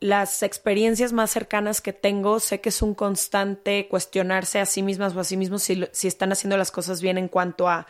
las 0.00 0.42
experiencias 0.42 1.12
más 1.12 1.30
cercanas 1.30 1.80
que 1.80 1.92
tengo, 1.92 2.40
sé 2.40 2.60
que 2.60 2.70
es 2.70 2.80
un 2.80 2.94
constante 2.94 3.86
cuestionarse 3.88 4.58
a 4.60 4.66
sí 4.66 4.82
mismas 4.82 5.14
o 5.14 5.20
a 5.20 5.24
sí 5.24 5.36
mismos 5.36 5.62
si, 5.62 5.84
si 5.92 6.08
están 6.08 6.32
haciendo 6.32 6.56
las 6.56 6.70
cosas 6.70 7.02
bien 7.02 7.18
en 7.18 7.28
cuanto 7.28 7.68
a 7.68 7.86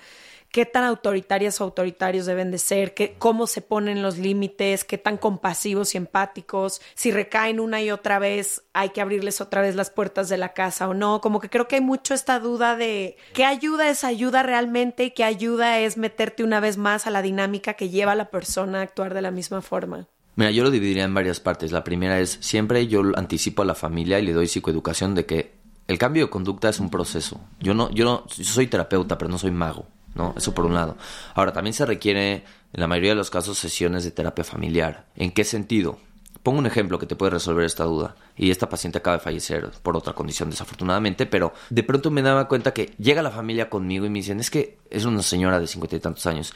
qué 0.51 0.67
tan 0.67 0.85
autoritarias 0.85 1.61
o 1.61 1.65
autoritarios 1.65 2.27
deben 2.27 2.51
de 2.51 2.59
ser, 2.59 2.95
qué, 2.95 3.15
cómo 3.19 3.47
se 3.47 3.63
ponen 3.63 4.03
los 4.03 4.19
límites, 4.19 4.85
qué 4.85 4.99
tan 4.99 5.17
compasivos 5.17 5.95
y 5.95 5.99
empáticos, 5.99 6.81
si 6.95 7.11
recaen 7.11 7.61
una 7.61 7.81
y 7.83 7.91
otra 7.91 8.19
vez, 8.19 8.65
hay 8.73 8.91
que 8.91 9.01
abrirles 9.01 9.41
otra 9.41 9.63
vez 9.63 9.75
las 9.75 9.91
puertas 9.91 10.29
de 10.29 10.39
la 10.39 10.53
casa 10.53 10.89
o 10.89 10.95
no. 10.95 11.21
Como 11.21 11.41
que 11.41 11.51
creo 11.51 11.69
que 11.69 11.77
hay 11.77 11.83
mucho 11.83 12.15
esta 12.15 12.41
duda 12.41 12.77
de 12.77 13.17
qué 13.33 13.45
ayuda 13.45 13.89
es 13.89 14.05
ayuda 14.05 14.43
realmente 14.43 15.05
y 15.05 15.11
qué 15.13 15.25
ayuda 15.25 15.79
es 15.79 15.97
meterte 15.97 16.43
una 16.43 16.61
vez 16.61 16.77
más 16.77 17.07
a 17.07 17.11
la 17.11 17.23
dinámica 17.23 17.75
que 17.75 17.89
lleva 17.89 18.13
a 18.13 18.17
la 18.17 18.31
persona 18.31 18.81
a 18.81 18.83
actuar 18.83 19.15
de 19.15 19.23
la 19.23 19.31
misma 19.31 19.63
forma. 19.63 20.09
Mira, 20.37 20.51
yo 20.53 20.63
lo 20.63 20.71
dividiría 20.71 21.05
en 21.05 21.15
varias 21.15 21.41
partes. 21.41 21.73
La 21.73 21.85
primera 21.85 22.19
es, 22.19 22.39
siempre 22.41 22.87
yo 22.87 23.03
anticipo 23.17 23.63
a 23.63 23.67
la 23.67 23.75
familia 23.75 24.19
y 24.19 24.25
le 24.25 24.33
doy 24.33 24.47
psicoeducación 24.47 25.15
de 25.15 25.27
que 25.27 25.53
el 25.87 25.99
cambio 25.99 26.25
de 26.25 26.31
conducta 26.31 26.69
es 26.69 26.81
un 26.81 26.89
proceso. 26.89 27.41
Yo 27.59 27.75
no, 27.75 27.91
yo 27.91 28.05
no, 28.05 28.25
soy 28.29 28.69
terapeuta, 28.69 29.19
pero 29.19 29.31
no 29.31 29.39
soy 29.39 29.51
mago. 29.51 29.87
¿No? 30.15 30.35
Eso 30.37 30.55
por 30.55 30.67
un 30.67 30.75
lado. 30.75 30.97
Ahora, 31.35 31.53
también 31.53 31.75
se 31.75 31.87
requiere 31.87 32.45
en 32.73 32.81
la 32.81 32.87
mayoría 32.87 33.11
de 33.11 33.17
los 33.17 33.31
casos, 33.31 33.59
sesiones 33.59 34.05
de 34.05 34.11
terapia 34.11 34.45
familiar. 34.45 35.07
¿En 35.17 35.33
qué 35.33 35.45
sentido? 35.45 35.99
Pongo 36.43 36.59
un 36.59 36.67
ejemplo 36.67 36.99
que 36.99 37.07
te 37.07 37.17
puede 37.17 37.31
resolver 37.31 37.65
esta 37.65 37.85
duda. 37.85 38.17
Y 38.37 38.51
esta 38.51 38.69
paciente 38.69 38.99
acaba 38.99 39.19
de 39.19 39.23
fallecer 39.23 39.71
por 39.83 39.97
otra 39.97 40.15
condición, 40.15 40.51
desafortunadamente, 40.51 41.27
pero 41.27 41.53
de 41.69 41.83
pronto 41.83 42.11
me 42.11 42.23
daba 42.23 42.49
cuenta 42.49 42.73
que 42.73 42.95
llega 42.99 43.23
la 43.23 43.31
familia 43.31 43.69
conmigo 43.69 44.07
y 44.07 44.11
me 44.11 44.21
dicen, 44.21 44.41
es 44.41 44.51
que 44.51 44.79
es 44.91 45.05
una 45.05 45.23
señora 45.23 45.61
de 45.61 45.67
cincuenta 45.67 45.97
y 45.97 46.01
tantos 46.01 46.25
años 46.27 46.55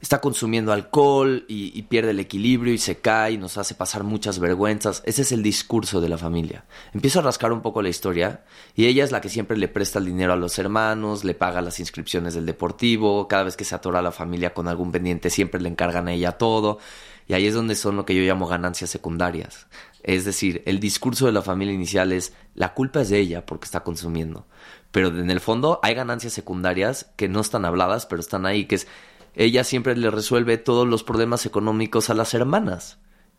está 0.00 0.20
consumiendo 0.20 0.72
alcohol 0.72 1.44
y, 1.48 1.82
pierde 1.82 2.10
el 2.10 2.20
equilibrio 2.20 2.72
y 2.72 2.78
se 2.78 2.98
cae 2.98 3.32
y 3.32 3.38
nos 3.38 3.58
hace 3.58 3.74
pasar 3.74 4.04
muchas 4.04 4.38
vergüenzas. 4.38 5.02
Ese 5.04 5.22
es 5.22 5.32
el 5.32 5.42
discurso 5.42 6.00
de 6.00 6.08
la 6.08 6.18
familia. 6.18 6.64
Empiezo 6.92 7.18
a 7.18 7.22
rascar 7.22 7.52
un 7.52 7.62
poco 7.62 7.82
la 7.82 7.88
historia 7.88 8.44
y 8.74 8.86
ella 8.86 9.04
es 9.04 9.10
la 9.10 9.20
que 9.20 9.28
siempre 9.28 9.56
le 9.56 9.68
presta 9.68 9.98
el 9.98 10.04
dinero 10.04 10.32
a 10.32 10.36
los 10.36 10.58
hermanos, 10.58 11.24
le 11.24 11.34
paga 11.34 11.62
las 11.62 11.80
inscripciones 11.80 12.34
del 12.34 12.46
deportivo, 12.46 13.26
cada 13.26 13.44
vez 13.44 13.56
que 13.56 13.64
se 13.64 13.74
atora 13.74 14.02
la 14.02 14.12
familia 14.12 14.54
con 14.54 14.68
algún 14.68 14.92
pendiente 14.92 15.30
siempre 15.30 15.60
le 15.60 15.68
encargan 15.68 16.08
a 16.08 16.12
ella 16.12 16.32
todo. 16.32 16.78
Y 17.26 17.34
ahí 17.34 17.46
es 17.46 17.54
donde 17.54 17.74
son 17.74 17.96
lo 17.96 18.06
que 18.06 18.14
yo 18.14 18.22
llamo 18.22 18.46
ganancias 18.46 18.88
secundarias. 18.88 19.66
Es 20.02 20.24
decir, 20.24 20.62
el 20.64 20.80
discurso 20.80 21.26
de 21.26 21.32
la 21.32 21.42
familia 21.42 21.74
inicial 21.74 22.12
es 22.12 22.32
la 22.54 22.72
culpa 22.72 23.02
es 23.02 23.10
de 23.10 23.18
ella 23.18 23.44
porque 23.44 23.66
está 23.66 23.80
consumiendo. 23.80 24.46
Pero 24.92 25.08
en 25.08 25.30
el 25.30 25.40
fondo 25.40 25.80
hay 25.82 25.94
ganancias 25.94 26.32
secundarias 26.32 27.10
que 27.16 27.28
no 27.28 27.40
están 27.40 27.66
habladas, 27.66 28.06
pero 28.06 28.20
están 28.20 28.46
ahí, 28.46 28.64
que 28.64 28.76
es 28.76 28.86
ella 29.34 29.64
siempre 29.64 29.96
le 29.96 30.10
resuelve 30.10 30.58
todos 30.58 30.86
los 30.86 31.04
problemas 31.04 31.46
económicos 31.46 32.10
a 32.10 32.14
las 32.14 32.34
hermanas. 32.34 32.98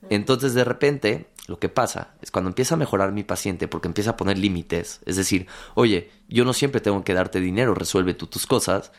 Entonces 0.09 0.53
de 0.53 0.63
repente 0.63 1.29
lo 1.47 1.59
que 1.59 1.67
pasa 1.67 2.13
es 2.21 2.31
cuando 2.31 2.49
empieza 2.49 2.75
a 2.75 2.77
mejorar 2.77 3.11
mi 3.11 3.23
paciente 3.23 3.67
porque 3.67 3.87
empieza 3.87 4.11
a 4.11 4.17
poner 4.17 4.37
límites, 4.37 5.01
es 5.05 5.15
decir, 5.15 5.47
oye, 5.73 6.11
yo 6.27 6.45
no 6.45 6.53
siempre 6.53 6.79
tengo 6.79 7.03
que 7.03 7.15
darte 7.15 7.39
dinero, 7.39 7.73
resuelve 7.73 8.13
tú 8.13 8.27
tus 8.27 8.45
cosas. 8.45 8.91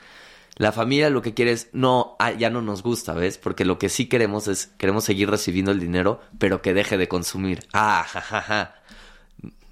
La 0.56 0.72
familia 0.72 1.08
lo 1.10 1.22
que 1.22 1.32
quiere 1.32 1.52
es, 1.52 1.68
no, 1.72 2.16
ah, 2.18 2.32
ya 2.32 2.50
no 2.50 2.60
nos 2.60 2.82
gusta, 2.82 3.14
¿ves? 3.14 3.38
Porque 3.38 3.64
lo 3.64 3.78
que 3.78 3.88
sí 3.88 4.06
queremos 4.06 4.48
es, 4.48 4.66
queremos 4.78 5.04
seguir 5.04 5.30
recibiendo 5.30 5.70
el 5.70 5.78
dinero, 5.78 6.20
pero 6.38 6.60
que 6.60 6.74
deje 6.74 6.98
de 6.98 7.08
consumir. 7.08 7.66
Ah, 7.72 8.04
jajaja. 8.06 8.74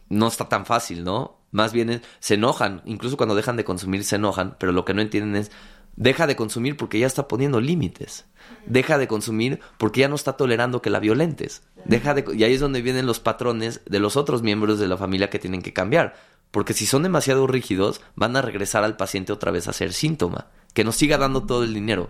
No 0.08 0.28
está 0.28 0.48
tan 0.48 0.64
fácil, 0.64 1.04
¿no? 1.04 1.36
Más 1.50 1.72
bien 1.72 2.00
se 2.20 2.34
enojan, 2.34 2.80
incluso 2.84 3.16
cuando 3.16 3.34
dejan 3.34 3.56
de 3.56 3.64
consumir 3.64 4.04
se 4.04 4.16
enojan, 4.16 4.56
pero 4.60 4.70
lo 4.72 4.84
que 4.84 4.94
no 4.94 5.02
entienden 5.02 5.34
es, 5.34 5.50
Deja 5.98 6.28
de 6.28 6.36
consumir 6.36 6.76
porque 6.76 7.00
ya 7.00 7.08
está 7.08 7.26
poniendo 7.26 7.60
límites. 7.60 8.24
Deja 8.66 8.98
de 8.98 9.08
consumir 9.08 9.58
porque 9.78 10.02
ya 10.02 10.08
no 10.08 10.14
está 10.14 10.34
tolerando 10.34 10.80
que 10.80 10.90
la 10.90 11.00
violentes. 11.00 11.62
Deja 11.86 12.14
de, 12.14 12.24
y 12.36 12.44
ahí 12.44 12.54
es 12.54 12.60
donde 12.60 12.82
vienen 12.82 13.04
los 13.04 13.18
patrones 13.18 13.80
de 13.84 13.98
los 13.98 14.16
otros 14.16 14.40
miembros 14.40 14.78
de 14.78 14.86
la 14.86 14.96
familia 14.96 15.28
que 15.28 15.40
tienen 15.40 15.60
que 15.60 15.72
cambiar. 15.72 16.14
Porque 16.52 16.72
si 16.72 16.86
son 16.86 17.02
demasiado 17.02 17.48
rígidos, 17.48 18.00
van 18.14 18.36
a 18.36 18.42
regresar 18.42 18.84
al 18.84 18.96
paciente 18.96 19.32
otra 19.32 19.50
vez 19.50 19.66
a 19.66 19.72
ser 19.72 19.92
síntoma. 19.92 20.46
Que 20.72 20.84
nos 20.84 20.94
siga 20.94 21.18
dando 21.18 21.42
todo 21.42 21.64
el 21.64 21.74
dinero. 21.74 22.08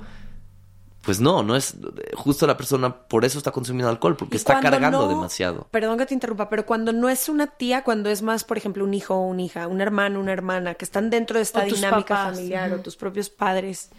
Pues 1.02 1.20
no, 1.20 1.42
no 1.42 1.56
es 1.56 1.76
justo 2.14 2.46
la 2.46 2.56
persona 2.56 2.94
por 2.94 3.24
eso 3.24 3.38
está 3.38 3.50
consumiendo 3.50 3.88
alcohol, 3.88 4.16
porque 4.16 4.36
está 4.36 4.60
cargando 4.60 5.08
demasiado. 5.08 5.68
Perdón 5.70 5.96
que 5.96 6.06
te 6.06 6.14
interrumpa, 6.14 6.48
pero 6.48 6.66
cuando 6.66 6.92
no 6.92 7.08
es 7.08 7.28
una 7.28 7.46
tía, 7.46 7.84
cuando 7.84 8.10
es 8.10 8.22
más, 8.22 8.44
por 8.44 8.58
ejemplo, 8.58 8.84
un 8.84 8.94
hijo 8.94 9.14
o 9.14 9.26
una 9.26 9.42
hija, 9.42 9.68
un 9.68 9.80
hermano, 9.80 10.20
una 10.20 10.32
hermana, 10.32 10.74
que 10.74 10.84
están 10.84 11.08
dentro 11.08 11.36
de 11.36 11.42
esta 11.42 11.62
dinámica 11.62 12.16
familiar 12.16 12.72
o 12.72 12.80
tus 12.80 12.96
propios 12.96 13.30
padres. 13.30 13.90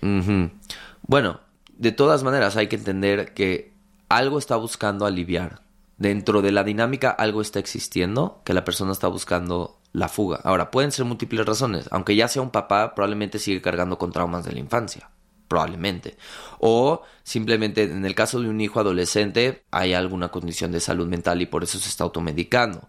Bueno, 1.01 1.39
de 1.77 1.91
todas 1.91 2.23
maneras 2.23 2.57
hay 2.57 2.67
que 2.67 2.75
entender 2.75 3.33
que 3.33 3.73
algo 4.09 4.37
está 4.37 4.57
buscando 4.57 5.05
aliviar. 5.05 5.61
Dentro 5.97 6.41
de 6.41 6.51
la 6.51 6.63
dinámica 6.63 7.09
algo 7.09 7.41
está 7.41 7.59
existiendo 7.59 8.41
que 8.45 8.53
la 8.53 8.63
persona 8.63 8.91
está 8.91 9.07
buscando 9.07 9.79
la 9.91 10.07
fuga. 10.07 10.39
Ahora, 10.43 10.71
pueden 10.71 10.91
ser 10.91 11.05
múltiples 11.05 11.45
razones. 11.45 11.89
Aunque 11.91 12.15
ya 12.15 12.27
sea 12.27 12.41
un 12.41 12.51
papá, 12.51 12.93
probablemente 12.95 13.39
sigue 13.39 13.61
cargando 13.61 13.97
con 13.97 14.11
traumas 14.11 14.45
de 14.45 14.53
la 14.53 14.59
infancia 14.59 15.09
probablemente. 15.49 16.15
O 16.59 17.01
simplemente 17.23 17.83
en 17.83 18.05
el 18.05 18.15
caso 18.15 18.39
de 18.39 18.47
un 18.47 18.61
hijo 18.61 18.79
adolescente 18.79 19.63
hay 19.71 19.93
alguna 19.93 20.29
condición 20.29 20.71
de 20.71 20.79
salud 20.79 21.07
mental 21.07 21.41
y 21.41 21.47
por 21.47 21.63
eso 21.65 21.77
se 21.77 21.89
está 21.89 22.05
automedicando. 22.05 22.87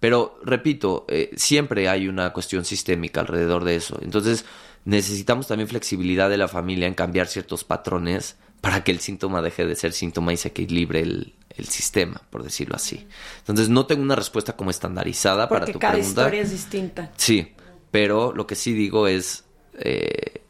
Pero 0.00 0.40
repito, 0.42 1.04
eh, 1.08 1.30
siempre 1.36 1.88
hay 1.88 2.08
una 2.08 2.32
cuestión 2.32 2.64
sistémica 2.64 3.20
alrededor 3.20 3.64
de 3.64 3.76
eso. 3.76 3.98
Entonces 4.02 4.44
necesitamos 4.84 5.46
también 5.46 5.68
flexibilidad 5.68 6.30
de 6.30 6.38
la 6.38 6.48
familia 6.48 6.88
en 6.88 6.94
cambiar 6.94 7.28
ciertos 7.28 7.62
patrones 7.62 8.36
para 8.60 8.82
que 8.82 8.90
el 8.90 8.98
síntoma 8.98 9.42
deje 9.42 9.66
de 9.66 9.76
ser 9.76 9.92
síntoma 9.92 10.32
y 10.32 10.36
se 10.36 10.48
equilibre 10.48 11.00
el, 11.00 11.34
el 11.50 11.66
sistema, 11.66 12.22
por 12.30 12.42
decirlo 12.42 12.76
así. 12.76 13.06
Entonces 13.38 13.68
no 13.68 13.86
tengo 13.86 14.02
una 14.02 14.16
respuesta 14.16 14.56
como 14.56 14.70
estandarizada 14.70 15.48
para 15.48 15.66
tu 15.66 15.78
cada 15.78 15.94
pregunta. 15.94 16.22
historia 16.22 16.42
es 16.42 16.50
distinta. 16.50 17.12
Sí, 17.16 17.52
pero 17.90 18.32
lo 18.32 18.46
que 18.46 18.54
sí 18.54 18.72
digo 18.72 19.06
es 19.08 19.44
eh, 19.74 20.42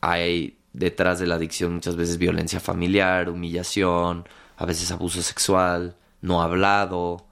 hay 0.00 0.55
detrás 0.76 1.18
de 1.18 1.26
la 1.26 1.36
adicción 1.36 1.74
muchas 1.74 1.96
veces 1.96 2.18
violencia 2.18 2.60
familiar, 2.60 3.30
humillación, 3.30 4.28
a 4.56 4.66
veces 4.66 4.90
abuso 4.92 5.22
sexual, 5.22 5.96
no 6.20 6.42
hablado, 6.42 7.26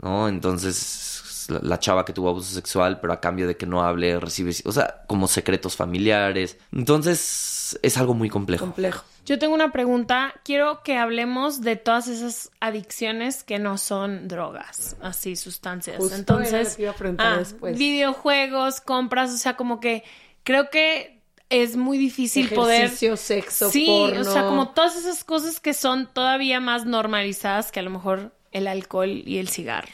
¿no? 0.00 0.28
Entonces 0.28 1.48
la, 1.48 1.78
chava 1.78 2.04
que 2.04 2.12
tuvo 2.12 2.28
abuso 2.28 2.54
sexual, 2.54 3.00
pero 3.00 3.12
a 3.12 3.20
cambio 3.20 3.46
de 3.46 3.56
que 3.56 3.66
no 3.66 3.82
hable, 3.82 4.20
recibe, 4.20 4.52
o 4.64 4.72
sea, 4.72 5.02
como 5.06 5.28
secretos 5.28 5.76
familiares. 5.76 6.58
Entonces 6.72 7.78
es 7.82 7.96
algo 7.96 8.14
muy 8.14 8.28
complejo. 8.28 8.66
Complejo. 8.66 9.04
Yo 9.24 9.38
tengo 9.38 9.54
una 9.54 9.72
pregunta. 9.72 10.34
Quiero 10.44 10.82
que 10.82 10.98
hablemos 10.98 11.62
de 11.62 11.76
todas 11.76 12.08
esas 12.08 12.50
adicciones 12.60 13.42
que 13.42 13.58
no 13.58 13.78
son 13.78 14.28
drogas, 14.28 14.96
así 15.00 15.36
sustancias. 15.36 16.12
Entonces, 16.12 16.78
ah, 17.18 17.42
videojuegos, 17.74 18.82
compras, 18.82 19.32
o 19.32 19.38
sea, 19.38 19.56
como 19.56 19.80
que 19.80 20.04
creo 20.42 20.68
que 20.68 21.13
es 21.62 21.76
muy 21.76 21.98
difícil 21.98 22.46
Ejercicio, 22.46 23.10
poder. 23.10 23.18
sexo, 23.18 23.70
sí, 23.70 23.86
o 23.88 24.24
sea, 24.24 24.44
como 24.44 24.70
todas 24.70 24.96
esas 24.96 25.24
cosas 25.24 25.60
que 25.60 25.74
son 25.74 26.08
todavía 26.12 26.60
más 26.60 26.86
normalizadas 26.86 27.70
que 27.70 27.80
a 27.80 27.82
lo 27.82 27.90
mejor 27.90 28.32
el 28.52 28.66
alcohol 28.66 29.10
y 29.10 29.38
el 29.38 29.48
cigarro. 29.48 29.90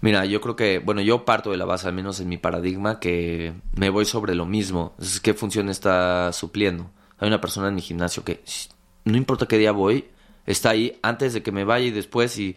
Mira, 0.00 0.26
yo 0.26 0.40
creo 0.42 0.54
que, 0.54 0.80
bueno, 0.80 1.00
yo 1.00 1.24
parto 1.24 1.50
de 1.50 1.56
la 1.56 1.64
base, 1.64 1.88
al 1.88 1.94
menos 1.94 2.20
en 2.20 2.28
mi 2.28 2.36
paradigma, 2.36 3.00
que 3.00 3.54
me 3.74 3.88
voy 3.88 4.04
sobre 4.04 4.34
lo 4.34 4.44
mismo. 4.44 4.94
Es 5.00 5.18
¿Qué 5.20 5.32
función 5.32 5.70
está 5.70 6.30
supliendo? 6.32 6.90
Hay 7.18 7.28
una 7.28 7.40
persona 7.40 7.68
en 7.68 7.74
mi 7.74 7.80
gimnasio 7.80 8.22
que, 8.22 8.42
no 9.04 9.16
importa 9.16 9.46
qué 9.46 9.56
día 9.56 9.72
voy, 9.72 10.04
está 10.44 10.70
ahí 10.70 10.98
antes 11.00 11.32
de 11.32 11.42
que 11.42 11.52
me 11.52 11.64
vaya 11.64 11.86
y 11.86 11.90
después 11.90 12.38
y 12.38 12.54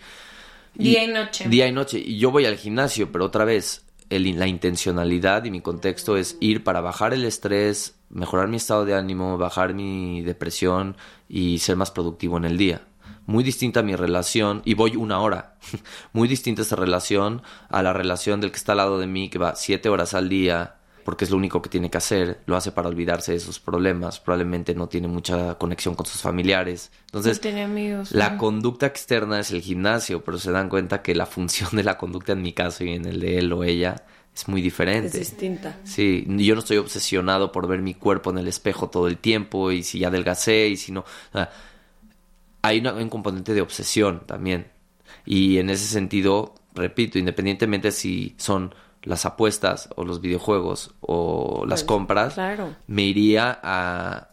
día 0.73 1.03
y 1.03 1.07
noche. 1.07 1.47
Día 1.47 1.67
y 1.67 1.71
noche. 1.71 1.99
Y 1.99 2.17
yo 2.19 2.31
voy 2.31 2.45
al 2.45 2.57
gimnasio, 2.57 3.11
pero 3.11 3.25
otra 3.25 3.45
vez, 3.45 3.85
la 4.09 4.47
intencionalidad 4.47 5.43
y 5.45 5.51
mi 5.51 5.61
contexto 5.61 6.17
es 6.17 6.37
ir 6.39 6.63
para 6.63 6.81
bajar 6.81 7.13
el 7.13 7.25
estrés, 7.25 7.99
mejorar 8.09 8.47
mi 8.47 8.57
estado 8.57 8.85
de 8.85 8.95
ánimo, 8.95 9.37
bajar 9.37 9.73
mi 9.73 10.21
depresión 10.21 10.95
y 11.27 11.59
ser 11.59 11.75
más 11.75 11.91
productivo 11.91 12.37
en 12.37 12.45
el 12.45 12.57
día. 12.57 12.87
Muy 13.25 13.43
distinta 13.43 13.83
mi 13.83 13.95
relación, 13.95 14.61
y 14.63 14.73
voy 14.73 14.95
una 14.95 15.19
hora, 15.19 15.57
muy 16.13 16.29
distinta 16.29 16.61
esta 16.61 16.77
relación 16.77 17.41
a 17.69 17.83
la 17.83 17.91
relación 17.91 18.39
del 18.39 18.51
que 18.51 18.57
está 18.57 18.71
al 18.71 18.77
lado 18.77 18.99
de 18.99 19.07
mí, 19.07 19.29
que 19.29 19.37
va 19.37 19.55
siete 19.55 19.89
horas 19.89 20.13
al 20.13 20.29
día, 20.29 20.76
porque 21.07 21.23
es 21.23 21.31
lo 21.31 21.37
único 21.37 21.61
que 21.61 21.69
tiene 21.69 21.89
que 21.89 21.97
hacer, 21.97 22.41
lo 22.47 22.57
hace 22.57 22.73
para 22.73 22.89
olvidarse 22.89 23.31
de 23.31 23.39
sus 23.39 23.61
problemas, 23.61 24.19
probablemente 24.19 24.75
no 24.75 24.89
tiene 24.89 25.07
mucha 25.07 25.57
conexión 25.57 25.95
con 25.95 26.05
sus 26.05 26.19
familiares. 26.19 26.91
Entonces, 27.05 27.39
tiene 27.39 27.63
amigos, 27.63 28.11
la 28.11 28.35
conducta 28.35 28.87
externa 28.87 29.39
es 29.39 29.51
el 29.51 29.61
gimnasio, 29.61 30.21
pero 30.25 30.37
se 30.37 30.51
dan 30.51 30.67
cuenta 30.67 31.01
que 31.01 31.15
la 31.15 31.25
función 31.25 31.69
de 31.71 31.85
la 31.85 31.97
conducta 31.97 32.33
en 32.33 32.41
mi 32.41 32.51
caso 32.51 32.83
y 32.83 32.91
en 32.91 33.05
el 33.05 33.21
de 33.21 33.37
él 33.37 33.53
o 33.53 33.63
ella 33.63 34.03
es 34.35 34.49
muy 34.49 34.61
diferente. 34.61 35.07
Es 35.07 35.29
distinta. 35.29 35.77
Sí, 35.85 36.25
yo 36.27 36.55
no 36.55 36.59
estoy 36.59 36.75
obsesionado 36.75 37.53
por 37.53 37.69
ver 37.69 37.81
mi 37.81 37.93
cuerpo 37.93 38.31
en 38.31 38.39
el 38.39 38.49
espejo 38.49 38.89
todo 38.89 39.07
el 39.07 39.17
tiempo 39.17 39.71
y 39.71 39.83
si 39.83 39.99
ya 39.99 40.09
adelgacé 40.09 40.67
y 40.67 40.75
si 40.75 40.91
no. 40.91 41.05
hay 42.61 42.85
un 42.85 43.09
componente 43.09 43.53
de 43.53 43.61
obsesión 43.61 44.23
también. 44.25 44.67
Y 45.25 45.59
en 45.59 45.69
ese 45.69 45.85
sentido, 45.85 46.53
repito, 46.75 47.17
independientemente 47.17 47.93
si 47.93 48.35
son 48.37 48.75
las 49.07 49.25
apuestas 49.25 49.89
o 49.95 50.03
los 50.03 50.21
videojuegos 50.21 50.93
o 50.99 51.65
las 51.65 51.83
pues, 51.83 51.87
compras, 51.87 52.37
me 52.87 53.03
iría 53.03 53.59
a 53.63 54.31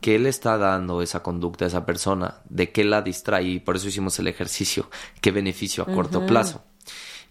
qué 0.00 0.18
le 0.18 0.30
está 0.30 0.58
dando 0.58 1.02
esa 1.02 1.22
conducta 1.22 1.64
a 1.64 1.68
esa 1.68 1.86
persona, 1.86 2.40
de 2.48 2.72
qué 2.72 2.84
la 2.84 3.02
distrae 3.02 3.44
y 3.44 3.60
por 3.60 3.76
eso 3.76 3.88
hicimos 3.88 4.18
el 4.18 4.26
ejercicio, 4.26 4.90
qué 5.20 5.30
beneficio 5.30 5.84
a 5.84 5.86
corto 5.86 6.26
plazo. 6.26 6.64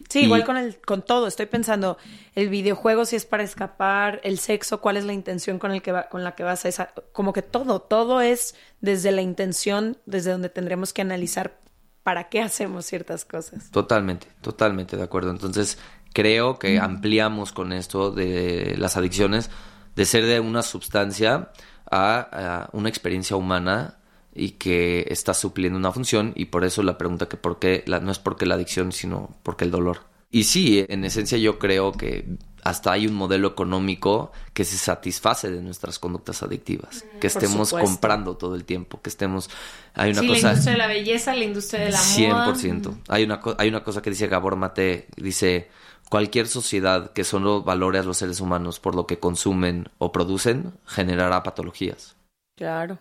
Sí, 0.10 0.22
igual 0.22 0.46
con 0.46 0.58
el 0.58 0.80
con 0.82 1.04
todo, 1.04 1.28
estoy 1.28 1.46
pensando 1.46 1.98
el 2.36 2.50
videojuego 2.50 3.06
si 3.06 3.16
es 3.16 3.26
para 3.26 3.44
escapar, 3.44 4.20
el 4.24 4.40
sexo, 4.40 4.82
cuál 4.82 4.98
es 4.98 5.06
la 5.06 5.14
intención 5.14 5.60
con 5.60 5.72
el 5.72 5.82
que 5.82 5.92
va, 5.92 6.10
con 6.10 6.24
la 6.24 6.36
que 6.36 6.44
vas 6.44 6.66
a 6.66 6.70
esa 6.70 6.94
como 7.12 7.34
que 7.34 7.42
todo, 7.42 7.82
todo 7.82 8.22
es 8.22 8.56
desde 8.80 9.12
la 9.12 9.22
intención, 9.22 9.98
desde 10.06 10.32
donde 10.32 10.50
tendremos 10.50 10.92
que 10.94 11.02
analizar 11.02 11.60
para 12.04 12.30
qué 12.30 12.42
hacemos 12.42 12.86
ciertas 12.86 13.26
cosas. 13.26 13.70
Totalmente, 13.72 14.28
totalmente 14.42 14.98
de 14.98 15.04
acuerdo. 15.04 15.32
Entonces, 15.32 15.78
creo 16.14 16.60
que 16.60 16.80
ampliamos 16.80 17.52
con 17.52 17.74
esto 17.74 18.12
de 18.12 18.76
las 18.78 18.98
adicciones 18.98 19.50
de 19.96 20.06
ser 20.06 20.26
de 20.26 20.40
una 20.40 20.62
sustancia 20.62 21.52
a, 21.90 22.70
una 22.74 22.90
experiencia 22.90 23.36
humana 23.36 23.98
y 24.34 24.52
que 24.52 25.06
está 25.10 25.34
supliendo 25.34 25.78
una 25.78 25.92
función 25.92 26.32
y 26.36 26.46
por 26.46 26.64
eso 26.64 26.84
la 26.84 26.98
pregunta 26.98 27.28
que 27.28 27.38
por 27.38 27.60
qué 27.60 27.84
la, 27.86 28.00
no 28.00 28.12
es 28.12 28.20
porque 28.20 28.46
la 28.46 28.56
adicción 28.56 28.92
sino 28.94 29.36
porque 29.44 29.66
el 29.66 29.72
dolor 29.72 30.04
y 30.32 30.46
sí 30.46 30.86
en 30.88 31.04
esencia 31.04 31.38
yo 31.38 31.60
creo 31.60 31.92
que 31.92 32.38
hasta 32.64 32.92
hay 32.92 33.08
un 33.08 33.14
modelo 33.14 33.50
económico 33.50 34.32
que 34.54 34.64
se 34.64 34.78
satisface 34.78 35.50
de 35.50 35.62
nuestras 35.62 36.00
conductas 36.00 36.44
adictivas, 36.44 37.06
que 37.20 37.28
estemos 37.28 37.72
comprando 37.72 38.38
todo 38.38 38.56
el 38.56 38.66
tiempo, 38.66 39.02
que 39.02 39.10
estemos 39.10 39.50
hay 39.94 40.12
una 40.12 40.22
sí, 40.22 40.28
cosa 40.28 40.42
la 40.42 40.50
industria 40.52 40.72
de 40.74 40.78
la 40.78 40.88
belleza, 40.88 41.36
la 41.36 41.44
industria 41.44 41.80
de 41.86 41.92
la 41.92 41.98
moda. 41.98 42.56
100%. 42.56 42.98
Hay 43.08 43.24
una, 43.24 43.42
hay 43.58 43.68
una 43.68 43.84
cosa 43.84 44.02
que 44.02 44.12
dice 44.12 44.28
Gabor 44.28 44.56
Mate, 44.56 45.08
dice, 45.18 45.70
cualquier 46.12 46.48
sociedad 46.50 47.14
que 47.14 47.24
solo 47.24 47.64
valore 47.64 47.98
a 48.00 48.04
los 48.04 48.18
seres 48.18 48.42
humanos 48.42 48.82
por 48.82 48.96
lo 48.96 49.08
que 49.08 49.18
consumen 49.18 49.88
o 49.98 50.12
producen, 50.12 50.74
generará 50.86 51.42
patologías. 51.42 52.18
Claro. 52.58 53.00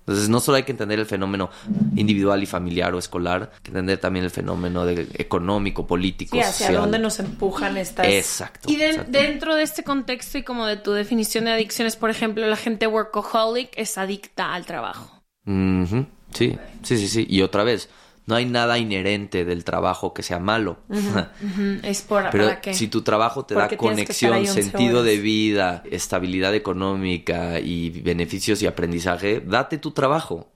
Entonces, 0.00 0.28
no 0.28 0.40
solo 0.40 0.56
hay 0.56 0.64
que 0.64 0.72
entender 0.72 0.98
el 0.98 1.06
fenómeno 1.06 1.48
individual 1.94 2.42
y 2.42 2.46
familiar 2.46 2.92
o 2.92 2.98
escolar, 2.98 3.50
hay 3.54 3.60
que 3.62 3.68
entender 3.70 3.98
también 3.98 4.24
el 4.24 4.32
fenómeno 4.32 4.84
de- 4.84 5.06
económico, 5.14 5.86
político, 5.86 6.36
Sí, 6.36 6.40
hacia 6.42 6.66
social. 6.66 6.82
dónde 6.82 6.98
nos 6.98 7.20
empujan 7.20 7.76
estas... 7.76 8.08
Exacto. 8.08 8.68
Y 8.70 8.76
de- 8.76 8.90
exacto. 8.90 9.12
dentro 9.12 9.54
de 9.54 9.62
este 9.62 9.84
contexto 9.84 10.36
y 10.36 10.42
como 10.42 10.66
de 10.66 10.76
tu 10.76 10.90
definición 10.92 11.44
de 11.44 11.52
adicciones, 11.52 11.94
por 11.96 12.10
ejemplo, 12.10 12.44
la 12.46 12.56
gente 12.56 12.86
workaholic 12.88 13.70
es 13.76 13.96
adicta 13.96 14.52
al 14.52 14.66
trabajo. 14.66 15.22
Sí, 15.46 16.58
sí, 16.82 16.98
sí, 16.98 17.08
sí. 17.08 17.26
Y 17.30 17.42
otra 17.42 17.62
vez, 17.64 17.88
no 18.26 18.34
hay 18.34 18.46
nada 18.46 18.78
inherente 18.78 19.44
del 19.44 19.64
trabajo 19.64 20.14
que 20.14 20.22
sea 20.22 20.38
malo. 20.38 20.78
Es 21.82 22.02
por, 22.02 22.30
Pero 22.30 22.44
para 22.44 22.60
qué. 22.60 22.74
si 22.74 22.88
tu 22.88 23.02
trabajo 23.02 23.44
te 23.44 23.54
da 23.54 23.68
conexión, 23.76 24.32
ahí 24.32 24.46
11 24.48 24.62
sentido 24.62 25.02
de 25.02 25.18
vida, 25.18 25.82
estabilidad 25.90 26.54
económica 26.54 27.60
y 27.60 27.90
beneficios 27.90 28.62
y 28.62 28.66
aprendizaje, 28.66 29.40
date 29.40 29.78
tu 29.78 29.90
trabajo. 29.90 30.48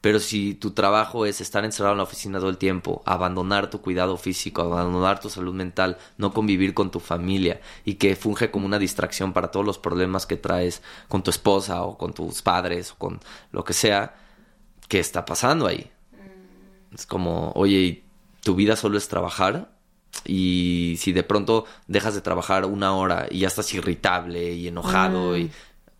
Pero 0.00 0.20
si 0.20 0.54
tu 0.54 0.70
trabajo 0.70 1.26
es 1.26 1.40
estar 1.40 1.64
encerrado 1.64 1.94
en 1.94 1.98
la 1.98 2.04
oficina 2.04 2.38
todo 2.38 2.50
el 2.50 2.56
tiempo, 2.56 3.02
abandonar 3.04 3.68
tu 3.68 3.80
cuidado 3.80 4.16
físico, 4.16 4.62
abandonar 4.62 5.18
tu 5.18 5.28
salud 5.28 5.52
mental, 5.52 5.98
no 6.16 6.32
convivir 6.32 6.72
con 6.72 6.92
tu 6.92 7.00
familia 7.00 7.60
y 7.84 7.94
que 7.94 8.14
funge 8.14 8.52
como 8.52 8.64
una 8.66 8.78
distracción 8.78 9.32
para 9.32 9.50
todos 9.50 9.66
los 9.66 9.78
problemas 9.78 10.24
que 10.24 10.36
traes 10.36 10.82
con 11.08 11.24
tu 11.24 11.30
esposa 11.30 11.82
o 11.82 11.98
con 11.98 12.12
tus 12.12 12.42
padres 12.42 12.92
o 12.92 12.94
con 12.96 13.18
lo 13.50 13.64
que 13.64 13.72
sea, 13.72 14.14
¿qué 14.88 15.00
está 15.00 15.24
pasando 15.24 15.66
ahí? 15.66 15.90
Es 16.94 17.06
como, 17.06 17.52
oye, 17.54 18.04
tu 18.42 18.54
vida 18.54 18.76
solo 18.76 18.98
es 18.98 19.08
trabajar 19.08 19.70
y 20.24 20.96
si 20.98 21.12
de 21.12 21.22
pronto 21.22 21.66
dejas 21.86 22.14
de 22.14 22.20
trabajar 22.20 22.64
una 22.64 22.94
hora 22.94 23.26
y 23.30 23.40
ya 23.40 23.48
estás 23.48 23.72
irritable 23.74 24.52
y 24.52 24.68
enojado, 24.68 25.36
y 25.36 25.50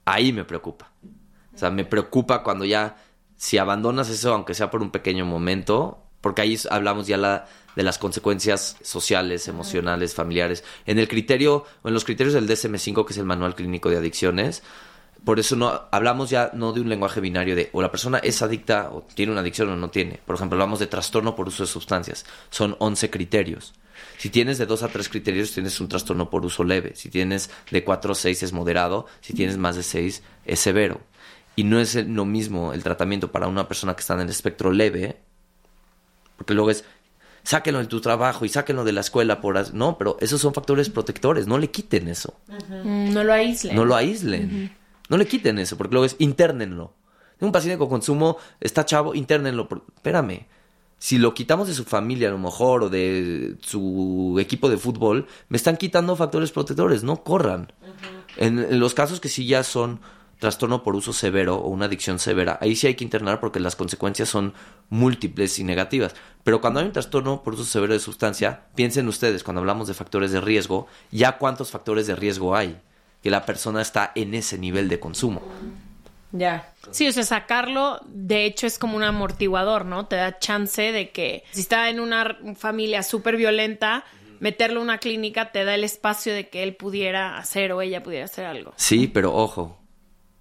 ahí 0.04 0.32
me 0.32 0.44
preocupa. 0.44 0.90
O 1.54 1.58
sea, 1.58 1.70
me 1.70 1.84
preocupa 1.84 2.42
cuando 2.42 2.64
ya, 2.64 2.96
si 3.36 3.58
abandonas 3.58 4.08
eso, 4.08 4.32
aunque 4.32 4.54
sea 4.54 4.70
por 4.70 4.82
un 4.82 4.90
pequeño 4.90 5.24
momento, 5.24 6.02
porque 6.20 6.42
ahí 6.42 6.58
hablamos 6.70 7.06
ya 7.06 7.16
la, 7.16 7.46
de 7.76 7.82
las 7.82 7.98
consecuencias 7.98 8.76
sociales, 8.82 9.48
emocionales, 9.48 10.14
familiares. 10.14 10.64
En 10.86 10.98
el 10.98 11.08
criterio, 11.08 11.64
o 11.82 11.88
en 11.88 11.94
los 11.94 12.04
criterios 12.04 12.34
del 12.34 12.48
DSM-5, 12.48 13.04
que 13.04 13.12
es 13.12 13.18
el 13.18 13.24
Manual 13.24 13.54
Clínico 13.54 13.88
de 13.88 13.98
Adicciones, 13.98 14.62
por 15.24 15.38
eso 15.38 15.56
no 15.56 15.82
hablamos 15.90 16.30
ya 16.30 16.50
no 16.54 16.72
de 16.72 16.80
un 16.80 16.88
lenguaje 16.88 17.20
binario 17.20 17.54
de 17.56 17.70
o 17.72 17.82
la 17.82 17.90
persona 17.90 18.18
es 18.18 18.40
adicta 18.42 18.90
o 18.92 19.02
tiene 19.14 19.32
una 19.32 19.40
adicción 19.42 19.68
o 19.70 19.76
no 19.76 19.90
tiene. 19.90 20.20
Por 20.24 20.36
ejemplo, 20.36 20.56
hablamos 20.56 20.78
de 20.78 20.86
trastorno 20.86 21.34
por 21.36 21.48
uso 21.48 21.62
de 21.64 21.66
sustancias. 21.68 22.24
Son 22.50 22.76
11 22.78 23.10
criterios. 23.10 23.74
Si 24.16 24.30
tienes 24.30 24.58
de 24.58 24.66
2 24.66 24.82
a 24.84 24.88
3 24.88 25.08
criterios, 25.08 25.52
tienes 25.52 25.80
un 25.80 25.88
trastorno 25.88 26.30
por 26.30 26.44
uso 26.44 26.64
leve. 26.64 26.92
Si 26.94 27.08
tienes 27.08 27.50
de 27.70 27.84
4 27.84 28.12
a 28.12 28.14
6 28.14 28.42
es 28.44 28.52
moderado. 28.52 29.06
Si 29.20 29.32
tienes 29.34 29.58
más 29.58 29.76
de 29.76 29.82
6 29.82 30.22
es 30.44 30.60
severo. 30.60 31.00
Y 31.56 31.64
no 31.64 31.80
es 31.80 31.94
lo 31.96 32.24
mismo 32.24 32.72
el 32.72 32.82
tratamiento 32.84 33.32
para 33.32 33.48
una 33.48 33.66
persona 33.66 33.94
que 33.94 34.00
está 34.00 34.14
en 34.14 34.20
el 34.20 34.28
espectro 34.28 34.70
leve, 34.70 35.16
porque 36.36 36.54
luego 36.54 36.70
es 36.70 36.84
sáquenlo 37.42 37.80
de 37.80 37.86
tu 37.86 38.00
trabajo 38.00 38.44
y 38.44 38.48
sáquenlo 38.48 38.84
de 38.84 38.92
la 38.92 39.00
escuela 39.00 39.40
por 39.40 39.58
as-". 39.58 39.72
no, 39.74 39.98
pero 39.98 40.16
esos 40.20 40.40
son 40.40 40.54
factores 40.54 40.88
protectores, 40.90 41.46
no 41.48 41.58
le 41.58 41.70
quiten 41.70 42.06
eso. 42.08 42.34
Mm, 42.84 43.12
No 43.12 43.24
lo 43.24 43.32
aíslen. 43.32 43.74
No 43.74 43.84
lo 43.84 43.96
aíslen. 43.96 44.72
No 45.08 45.16
le 45.16 45.26
quiten 45.26 45.58
eso, 45.58 45.76
porque 45.76 45.92
luego 45.94 46.04
es 46.06 46.16
internenlo. 46.18 46.92
Un 47.40 47.52
paciente 47.52 47.78
con 47.78 47.88
consumo 47.88 48.36
está 48.60 48.84
chavo, 48.84 49.14
internenlo. 49.14 49.68
por- 49.68 49.84
Espérame. 49.96 50.46
Si 51.00 51.18
lo 51.18 51.32
quitamos 51.32 51.68
de 51.68 51.74
su 51.74 51.84
familia 51.84 52.28
a 52.28 52.32
lo 52.32 52.38
mejor 52.38 52.82
o 52.82 52.88
de 52.88 53.54
su 53.60 54.36
equipo 54.40 54.68
de 54.68 54.76
fútbol, 54.78 55.26
me 55.48 55.56
están 55.56 55.76
quitando 55.76 56.16
factores 56.16 56.50
protectores, 56.50 57.04
no 57.04 57.22
corran. 57.22 57.72
en, 58.36 58.58
en 58.58 58.80
los 58.80 58.94
casos 58.94 59.20
que 59.20 59.28
sí 59.28 59.46
ya 59.46 59.62
son 59.62 60.00
trastorno 60.40 60.82
por 60.84 60.94
uso 60.96 61.12
severo 61.12 61.56
o 61.56 61.68
una 61.68 61.86
adicción 61.86 62.18
severa, 62.20 62.58
ahí 62.60 62.76
sí 62.76 62.86
hay 62.86 62.94
que 62.94 63.02
internar 63.02 63.40
porque 63.40 63.58
las 63.58 63.74
consecuencias 63.74 64.28
son 64.28 64.54
múltiples 64.88 65.58
y 65.58 65.64
negativas. 65.64 66.14
Pero 66.44 66.60
cuando 66.60 66.78
hay 66.80 66.86
un 66.86 66.92
trastorno 66.92 67.42
por 67.42 67.54
uso 67.54 67.64
severo 67.64 67.92
de 67.92 67.98
sustancia, 68.00 68.64
piensen 68.76 69.08
ustedes, 69.08 69.42
cuando 69.44 69.60
hablamos 69.60 69.88
de 69.88 69.94
factores 69.94 70.30
de 70.32 70.40
riesgo, 70.40 70.86
ya 71.10 71.38
cuántos 71.38 71.70
factores 71.72 72.06
de 72.06 72.14
riesgo 72.16 72.54
hay 72.56 72.80
que 73.22 73.30
la 73.30 73.44
persona 73.46 73.82
está 73.82 74.12
en 74.14 74.34
ese 74.34 74.58
nivel 74.58 74.88
de 74.88 75.00
consumo. 75.00 75.42
Ya. 76.32 76.72
Sí, 76.90 77.08
o 77.08 77.12
sea, 77.12 77.22
sacarlo, 77.24 78.00
de 78.06 78.44
hecho, 78.44 78.66
es 78.66 78.78
como 78.78 78.96
un 78.96 79.02
amortiguador, 79.02 79.84
¿no? 79.84 80.06
Te 80.06 80.16
da 80.16 80.38
chance 80.38 80.92
de 80.92 81.10
que 81.10 81.44
si 81.52 81.60
está 81.62 81.88
en 81.88 82.00
una 82.00 82.36
familia 82.56 83.02
súper 83.02 83.36
violenta, 83.36 84.04
meterlo 84.40 84.80
en 84.80 84.84
una 84.84 84.98
clínica 84.98 85.52
te 85.52 85.64
da 85.64 85.74
el 85.74 85.84
espacio 85.84 86.34
de 86.34 86.48
que 86.48 86.62
él 86.62 86.76
pudiera 86.76 87.38
hacer 87.38 87.72
o 87.72 87.80
ella 87.82 88.02
pudiera 88.02 88.26
hacer 88.26 88.44
algo. 88.46 88.72
Sí, 88.76 89.06
pero 89.08 89.34
ojo, 89.34 89.78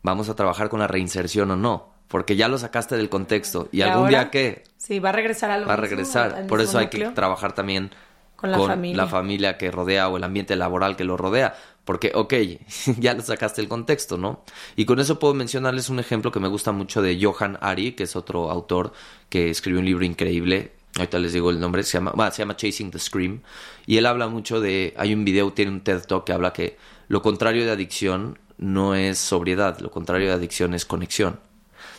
vamos 0.03 0.30
a 0.30 0.36
trabajar 0.36 0.69
con 0.69 0.80
la 0.80 0.88
reinserción 0.88 1.51
o 1.51 1.55
no, 1.55 1.89
porque 2.09 2.36
ya 2.36 2.47
lo 2.49 2.57
sacaste 2.57 2.97
del 2.97 3.09
contexto 3.09 3.69
y, 3.71 3.80
¿Y 3.80 3.82
algún 3.82 3.97
ahora? 4.05 4.09
día 4.09 4.30
qué 4.30 4.63
Sí, 4.78 4.99
va 4.99 5.09
a 5.09 5.13
regresar 5.13 5.51
a 5.51 5.57
lo 5.57 5.67
va 5.67 5.73
a 5.73 5.78
regresar. 5.78 6.47
Por 6.47 6.61
eso 6.61 6.78
hay 6.78 6.88
que 6.88 6.99
trabajar 7.11 7.53
también 7.53 7.91
Con 8.36 8.51
la 8.51 8.59
familia. 8.59 9.03
la 9.03 9.07
familia 9.09 9.57
que 9.57 9.71
rodea 9.71 10.07
o 10.09 10.17
el 10.17 10.23
ambiente 10.23 10.55
laboral 10.55 10.95
que 10.95 11.03
lo 11.05 11.17
rodea. 11.17 11.55
Porque, 11.88 12.12
ok, 12.14 12.34
ya 13.00 13.14
lo 13.14 13.22
sacaste 13.22 13.62
el 13.62 13.70
contexto, 13.70 14.18
¿no? 14.18 14.44
Y 14.76 14.84
con 14.84 15.00
eso 15.00 15.20
puedo 15.20 15.34
mencionarles 15.34 15.88
un 15.88 16.00
ejemplo 16.00 16.34
que 16.34 16.42
me 16.42 16.50
gusta 16.50 16.74
mucho 16.74 17.02
de 17.02 17.18
Johan 17.20 17.58
Ari, 17.62 17.94
que 17.94 18.04
es 18.04 18.18
otro 18.18 18.52
autor 18.52 18.92
que 19.30 19.50
escribió 19.50 19.80
un 19.80 19.86
libro 19.86 20.04
increíble. 20.04 20.74
Ahorita 20.98 21.18
les 21.18 21.32
digo 21.32 21.50
el 21.50 21.62
nombre, 21.62 21.84
se 21.84 21.94
llama, 21.94 22.12
bueno, 22.14 22.30
se 22.34 22.40
llama 22.40 22.58
Chasing 22.58 22.92
the 22.92 23.00
Scream. 23.00 23.42
Y 23.86 23.96
él 23.96 24.06
habla 24.06 24.28
mucho 24.28 24.60
de, 24.60 24.94
hay 24.98 25.14
un 25.14 25.24
video, 25.24 25.54
tiene 25.54 25.72
un 25.72 25.80
TED 25.80 26.02
Talk 26.02 26.26
que 26.26 26.34
habla 26.34 26.52
que 26.52 26.78
lo 27.08 27.22
contrario 27.22 27.64
de 27.64 27.72
adicción 27.72 28.38
no 28.58 28.94
es 28.94 29.18
sobriedad, 29.18 29.80
lo 29.80 29.90
contrario 29.90 30.28
de 30.28 30.34
adicción 30.34 30.74
es 30.74 30.84
conexión. 30.84 31.40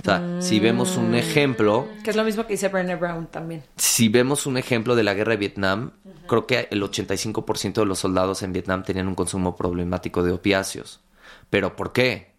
O 0.01 0.05
sea, 0.05 0.40
si 0.40 0.61
vemos 0.61 0.96
un 0.96 1.14
ejemplo, 1.14 1.88
Que 2.05 2.11
es 2.11 2.16
lo 2.16 2.24
mismo 2.24 2.46
que 2.46 2.53
dice 2.55 2.68
Brené 2.68 2.94
Brown 2.96 3.26
también. 3.26 3.64
si 3.76 4.09
vemos 4.09 4.46
un 4.46 4.57
ejemplo 4.57 4.94
de 4.94 5.03
la 5.03 5.14
guerra 5.14 5.32
de 5.32 5.36
Vietnam, 5.38 5.90
creo 6.28 6.46
que 6.46 6.68
el 6.70 6.82
85% 6.82 7.80
de 7.80 7.86
los 7.86 7.99
soldados 7.99 8.42
en 8.42 8.53
Vietnam 8.53 8.82
tenían 8.84 9.09
un 9.09 9.14
consumo 9.14 9.57
problemático 9.57 10.22
de 10.22 10.32
opiáceos. 10.32 11.01
¿Pero 11.51 11.74
por 11.76 11.92
qué? 11.92 12.32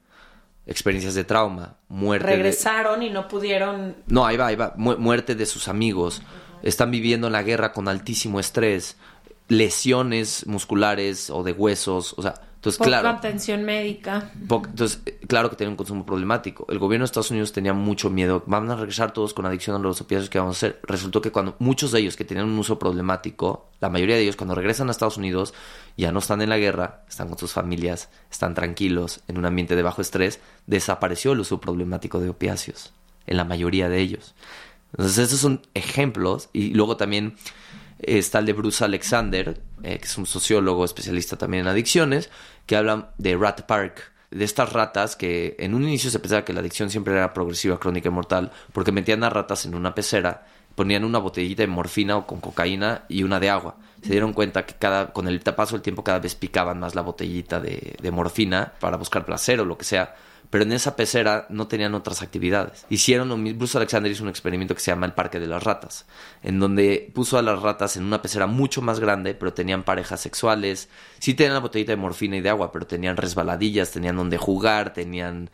Experiencias 0.67 1.15
de 1.15 1.23
trauma, 1.23 1.77
muerte. 1.89 2.27
de- 2.27 2.33
Regresaron 2.35 3.01
y 3.03 3.09
no 3.09 3.27
pudieron... 3.27 3.95
No, 4.07 4.25
ahí 4.25 4.37
va, 4.37 4.47
ahí 4.47 4.55
va. 4.55 4.73
Mu- 4.77 4.97
muerte 4.97 5.33
de 5.35 5.45
sus 5.47 5.67
amigos. 5.67 6.21
Están 6.61 6.91
viviendo 6.91 7.29
la 7.29 7.41
guerra 7.43 7.71
con 7.73 7.87
altísimo 7.87 8.39
estrés, 8.39 8.95
lesiones 9.47 10.45
musculares 10.47 11.29
o 11.29 11.43
de 11.43 11.51
huesos. 11.53 12.13
O 12.17 12.21
sea, 12.21 12.35
entonces, 12.59 12.77
Poca 12.77 12.89
claro. 12.89 13.07
atención 13.07 13.63
médica. 13.63 14.31
Entonces, 14.41 15.01
eh, 15.05 15.17
claro 15.27 15.49
que 15.49 15.55
tiene 15.55 15.71
un 15.71 15.77
consumo 15.77 16.05
problemático. 16.05 16.65
El 16.67 16.77
gobierno 16.77 17.03
de 17.03 17.05
Estados 17.05 17.31
Unidos 17.31 17.53
tenía 17.53 17.71
mucho 17.71 18.09
miedo. 18.09 18.43
Van 18.47 18.69
a 18.69 18.75
regresar 18.75 19.13
todos 19.13 19.33
con 19.33 19.45
adicción 19.45 19.77
a 19.77 19.79
los 19.79 20.01
opiáceos 20.01 20.29
que 20.29 20.39
vamos 20.39 20.57
a 20.57 20.67
hacer. 20.67 20.79
Resultó 20.83 21.21
que 21.21 21.31
cuando 21.31 21.55
muchos 21.59 21.93
de 21.93 22.01
ellos 22.01 22.17
que 22.17 22.25
tenían 22.25 22.49
un 22.49 22.59
uso 22.59 22.77
problemático, 22.77 23.69
la 23.79 23.87
mayoría 23.87 24.17
de 24.17 24.23
ellos 24.23 24.35
cuando 24.35 24.55
regresan 24.55 24.89
a 24.89 24.91
Estados 24.91 25.15
Unidos 25.15 25.53
ya 25.95 26.11
no 26.11 26.19
están 26.19 26.41
en 26.41 26.49
la 26.49 26.57
guerra, 26.57 27.05
están 27.07 27.29
con 27.29 27.37
sus 27.37 27.53
familias, 27.53 28.09
están 28.29 28.55
tranquilos, 28.55 29.21
en 29.29 29.37
un 29.37 29.45
ambiente 29.45 29.77
de 29.77 29.81
bajo 29.81 30.01
estrés, 30.01 30.41
desapareció 30.67 31.31
el 31.31 31.39
uso 31.39 31.61
problemático 31.61 32.19
de 32.19 32.27
opiáceos 32.27 32.91
en 33.25 33.37
la 33.37 33.45
mayoría 33.45 33.87
de 33.87 33.99
ellos. 33.99 34.35
Entonces, 34.91 35.17
estos 35.19 35.39
son 35.39 35.61
ejemplos. 35.73 36.49
Y 36.51 36.73
luego 36.73 36.97
también 36.97 37.35
eh, 37.99 38.17
está 38.17 38.39
el 38.39 38.45
de 38.45 38.53
Bruce 38.53 38.83
Alexander, 38.83 39.61
eh, 39.83 39.97
que 39.99 40.05
es 40.05 40.17
un 40.17 40.25
sociólogo 40.25 40.85
especialista 40.85 41.37
también 41.37 41.61
en 41.61 41.67
adicciones, 41.69 42.29
que 42.65 42.75
habla 42.75 43.11
de 43.17 43.35
Rat 43.35 43.63
Park, 43.63 44.11
de 44.31 44.45
estas 44.45 44.73
ratas 44.73 45.15
que 45.15 45.55
en 45.59 45.73
un 45.73 45.83
inicio 45.83 46.11
se 46.11 46.19
pensaba 46.19 46.45
que 46.45 46.53
la 46.53 46.59
adicción 46.59 46.89
siempre 46.89 47.13
era 47.13 47.33
progresiva, 47.33 47.79
crónica 47.79 48.09
y 48.09 48.11
mortal, 48.11 48.51
porque 48.73 48.91
metían 48.91 49.23
a 49.23 49.29
ratas 49.29 49.65
en 49.65 49.75
una 49.75 49.95
pecera, 49.95 50.45
ponían 50.75 51.03
una 51.03 51.19
botellita 51.19 51.63
de 51.63 51.67
morfina 51.67 52.17
o 52.17 52.27
con 52.27 52.39
cocaína 52.39 53.03
y 53.09 53.23
una 53.23 53.39
de 53.39 53.49
agua. 53.49 53.75
Se 54.01 54.11
dieron 54.11 54.33
cuenta 54.33 54.65
que 54.65 54.75
cada, 54.75 55.11
con 55.11 55.27
el 55.27 55.41
paso 55.41 55.75
del 55.75 55.81
tiempo 55.81 56.03
cada 56.03 56.19
vez 56.19 56.35
picaban 56.35 56.79
más 56.79 56.95
la 56.95 57.01
botellita 57.01 57.59
de, 57.59 57.95
de 58.01 58.11
morfina 58.11 58.73
para 58.79 58.97
buscar 58.97 59.25
placer 59.25 59.59
o 59.59 59.65
lo 59.65 59.77
que 59.77 59.85
sea 59.85 60.15
pero 60.49 60.63
en 60.63 60.71
esa 60.71 60.95
pecera 60.95 61.45
no 61.49 61.67
tenían 61.67 61.93
otras 61.93 62.21
actividades. 62.21 62.85
Hicieron 62.89 63.29
lo 63.29 63.37
mismo, 63.37 63.59
Bruce 63.59 63.77
Alexander 63.77 64.11
hizo 64.11 64.23
un 64.23 64.29
experimento 64.29 64.73
que 64.73 64.81
se 64.81 64.91
llama 64.91 65.05
el 65.05 65.13
Parque 65.13 65.39
de 65.39 65.45
las 65.47 65.61
Ratas, 65.63 66.05
en 66.41 66.59
donde 66.59 67.11
puso 67.13 67.37
a 67.37 67.41
las 67.41 67.61
ratas 67.61 67.97
en 67.97 68.03
una 68.03 68.21
pecera 68.21 68.47
mucho 68.47 68.81
más 68.81 68.99
grande, 68.99 69.35
pero 69.35 69.53
tenían 69.53 69.83
parejas 69.83 70.19
sexuales, 70.21 70.89
sí 71.19 71.33
tenían 71.35 71.53
la 71.53 71.59
botellita 71.59 71.91
de 71.91 71.97
morfina 71.97 72.37
y 72.37 72.41
de 72.41 72.49
agua, 72.49 72.71
pero 72.71 72.87
tenían 72.87 73.15
resbaladillas, 73.17 73.91
tenían 73.91 74.15
donde 74.15 74.37
jugar, 74.37 74.91
tenían 74.93 75.49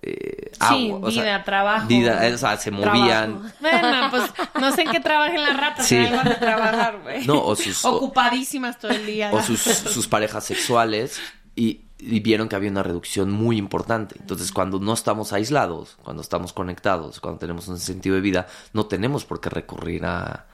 eh, 0.00 0.52
Sí, 0.52 0.90
agua, 0.92 1.08
o 1.08 1.10
vida, 1.10 1.22
sea, 1.24 1.44
trabajo. 1.44 1.86
vida, 1.88 2.26
eh, 2.28 2.32
o 2.34 2.38
sea, 2.38 2.56
se 2.56 2.70
movían. 2.70 3.52
Bueno, 3.60 4.08
pues 4.10 4.22
no 4.60 4.70
sé 4.72 4.82
en 4.82 4.90
qué 4.92 5.00
trabajen 5.00 5.42
las 5.42 5.56
ratas, 5.58 5.86
Sí. 5.86 5.96
pero 5.96 6.08
ahí 6.08 6.16
van 6.16 6.28
a 6.28 6.38
trabajar, 6.38 7.00
güey. 7.02 7.26
No, 7.26 7.42
o 7.44 7.56
sus- 7.56 7.84
Ocupadísimas 7.84 8.78
todo 8.78 8.92
el 8.92 9.04
día. 9.04 9.30
o 9.32 9.42
sus, 9.42 9.60
sus 9.60 10.06
parejas 10.06 10.44
sexuales 10.44 11.20
y, 11.56 11.82
y 11.98 12.20
vieron 12.20 12.48
que 12.48 12.56
había 12.56 12.70
una 12.70 12.82
reducción 12.82 13.30
muy 13.32 13.56
importante. 13.58 14.16
Entonces, 14.20 14.52
cuando 14.52 14.78
no 14.78 14.92
estamos 14.92 15.32
aislados, 15.32 15.96
cuando 16.02 16.22
estamos 16.22 16.52
conectados, 16.52 17.20
cuando 17.20 17.40
tenemos 17.40 17.66
un 17.68 17.78
sentido 17.78 18.14
de 18.14 18.20
vida, 18.20 18.46
no 18.72 18.86
tenemos 18.86 19.24
por 19.24 19.40
qué 19.40 19.50
recurrir 19.50 20.04
a 20.06 20.46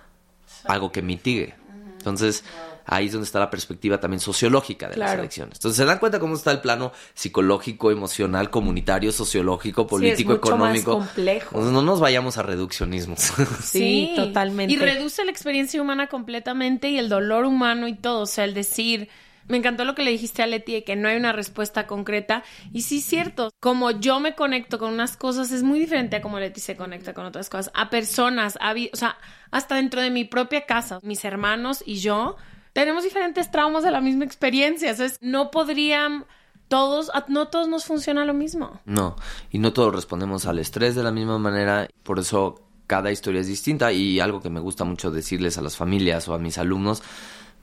algo 0.64 0.90
que 0.90 1.02
mitigue. 1.02 1.54
Entonces, 1.98 2.44
ahí 2.86 3.06
es 3.06 3.12
donde 3.12 3.24
está 3.24 3.38
la 3.38 3.50
perspectiva 3.50 3.98
también 3.98 4.20
sociológica 4.20 4.88
de 4.88 4.96
las 4.96 5.14
elecciones. 5.14 5.56
Entonces, 5.58 5.76
se 5.76 5.84
dan 5.84 5.98
cuenta 5.98 6.18
cómo 6.18 6.34
está 6.34 6.50
el 6.50 6.60
plano 6.60 6.92
psicológico, 7.14 7.90
emocional, 7.90 8.50
comunitario, 8.50 9.12
sociológico, 9.12 9.82
Sí, 9.82 9.86
es 9.86 9.90
político, 9.90 10.30
más 10.32 10.38
económico. 10.38 10.92
complejo. 10.98 11.60
No 11.60 11.82
nos 11.82 12.00
vayamos 12.00 12.38
a 12.38 12.42
reduccionismos. 12.42 13.32
Sí, 13.62 14.12
totalmente. 14.16 14.72
Y 14.72 14.76
reduce 14.76 15.24
la 15.24 15.30
experiencia 15.30 15.80
humana 15.80 16.06
completamente 16.08 16.88
y 16.88 16.98
el 16.98 17.08
dolor 17.08 17.44
humano 17.44 17.88
y 17.88 17.94
todo. 17.94 18.22
O 18.22 18.26
sea, 18.26 18.44
el 18.44 18.54
decir. 18.54 19.08
Me 19.48 19.56
encantó 19.56 19.84
lo 19.84 19.94
que 19.94 20.02
le 20.02 20.10
dijiste 20.10 20.42
a 20.42 20.46
Leti 20.46 20.82
que 20.82 20.96
no 20.96 21.08
hay 21.08 21.16
una 21.16 21.32
respuesta 21.32 21.86
concreta. 21.86 22.42
Y 22.72 22.82
sí, 22.82 23.00
cierto. 23.00 23.50
Como 23.60 23.90
yo 23.90 24.20
me 24.20 24.34
conecto 24.34 24.78
con 24.78 24.92
unas 24.92 25.16
cosas, 25.16 25.52
es 25.52 25.62
muy 25.62 25.78
diferente 25.78 26.16
a 26.16 26.22
como 26.22 26.38
Leti 26.38 26.60
se 26.60 26.76
conecta 26.76 27.14
con 27.14 27.26
otras 27.26 27.50
cosas. 27.50 27.72
A 27.74 27.90
personas, 27.90 28.58
a 28.60 28.74
o 28.92 28.96
sea, 28.96 29.18
hasta 29.50 29.76
dentro 29.76 30.00
de 30.00 30.10
mi 30.10 30.24
propia 30.24 30.66
casa, 30.66 31.00
mis 31.02 31.24
hermanos 31.24 31.82
y 31.84 31.96
yo 31.96 32.36
tenemos 32.72 33.04
diferentes 33.04 33.50
traumas 33.50 33.84
de 33.84 33.90
la 33.90 34.00
misma 34.00 34.24
experiencia. 34.24 34.90
Entonces, 34.90 35.18
no 35.22 35.50
podrían 35.50 36.26
todos, 36.68 37.10
no 37.28 37.48
todos 37.48 37.68
nos 37.68 37.84
funciona 37.84 38.24
lo 38.24 38.34
mismo. 38.34 38.80
No, 38.84 39.16
y 39.50 39.58
no 39.58 39.72
todos 39.72 39.94
respondemos 39.94 40.46
al 40.46 40.58
estrés 40.58 40.94
de 40.94 41.02
la 41.02 41.12
misma 41.12 41.38
manera, 41.38 41.88
por 42.02 42.18
eso 42.18 42.60
cada 42.86 43.10
historia 43.12 43.40
es 43.40 43.46
distinta 43.46 43.92
y 43.92 44.20
algo 44.20 44.42
que 44.42 44.50
me 44.50 44.60
gusta 44.60 44.84
mucho 44.84 45.10
decirles 45.10 45.56
a 45.56 45.62
las 45.62 45.76
familias 45.76 46.28
o 46.28 46.34
a 46.34 46.38
mis 46.38 46.58
alumnos, 46.58 47.02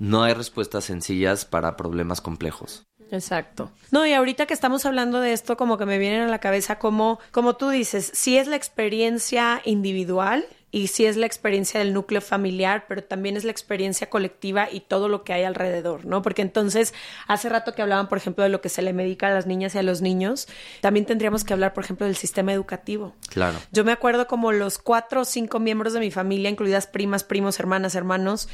no 0.01 0.23
hay 0.23 0.33
respuestas 0.33 0.85
sencillas 0.85 1.45
para 1.45 1.77
problemas 1.77 2.21
complejos. 2.21 2.87
Exacto. 3.11 3.69
No, 3.91 4.03
y 4.07 4.13
ahorita 4.13 4.47
que 4.47 4.53
estamos 4.55 4.87
hablando 4.87 5.19
de 5.19 5.31
esto, 5.31 5.57
como 5.57 5.77
que 5.77 5.85
me 5.85 5.99
vienen 5.99 6.21
a 6.21 6.27
la 6.27 6.39
cabeza 6.39 6.79
como, 6.79 7.19
como 7.29 7.55
tú 7.55 7.69
dices, 7.69 8.09
sí 8.15 8.35
es 8.39 8.47
la 8.47 8.55
experiencia 8.55 9.61
individual 9.63 10.43
y 10.71 10.87
sí 10.87 11.05
es 11.05 11.17
la 11.17 11.25
experiencia 11.25 11.79
del 11.79 11.93
núcleo 11.93 12.21
familiar, 12.21 12.85
pero 12.87 13.03
también 13.03 13.35
es 13.35 13.43
la 13.43 13.51
experiencia 13.51 14.09
colectiva 14.09 14.69
y 14.71 14.79
todo 14.79 15.09
lo 15.09 15.23
que 15.23 15.33
hay 15.33 15.43
alrededor, 15.43 16.05
¿no? 16.05 16.21
Porque 16.21 16.41
entonces, 16.41 16.93
hace 17.27 17.49
rato 17.49 17.73
que 17.73 17.81
hablaban, 17.81 18.07
por 18.07 18.17
ejemplo, 18.17 18.43
de 18.43 18.49
lo 18.49 18.61
que 18.61 18.69
se 18.69 18.81
le 18.81 18.93
medica 18.93 19.27
a 19.27 19.31
las 19.31 19.45
niñas 19.45 19.75
y 19.75 19.79
a 19.79 19.83
los 19.83 20.01
niños, 20.01 20.47
también 20.79 21.05
tendríamos 21.05 21.43
que 21.43 21.53
hablar, 21.53 21.73
por 21.73 21.83
ejemplo, 21.83 22.05
del 22.05 22.15
sistema 22.15 22.53
educativo. 22.53 23.13
Claro. 23.29 23.59
Yo 23.71 23.83
me 23.83 23.91
acuerdo 23.91 24.27
como 24.27 24.53
los 24.53 24.77
cuatro 24.77 25.21
o 25.21 25.25
cinco 25.25 25.59
miembros 25.59 25.91
de 25.93 25.99
mi 25.99 26.09
familia, 26.09 26.49
incluidas 26.49 26.87
primas, 26.87 27.25
primos, 27.25 27.59
hermanas, 27.59 27.93
hermanos, 27.95 28.47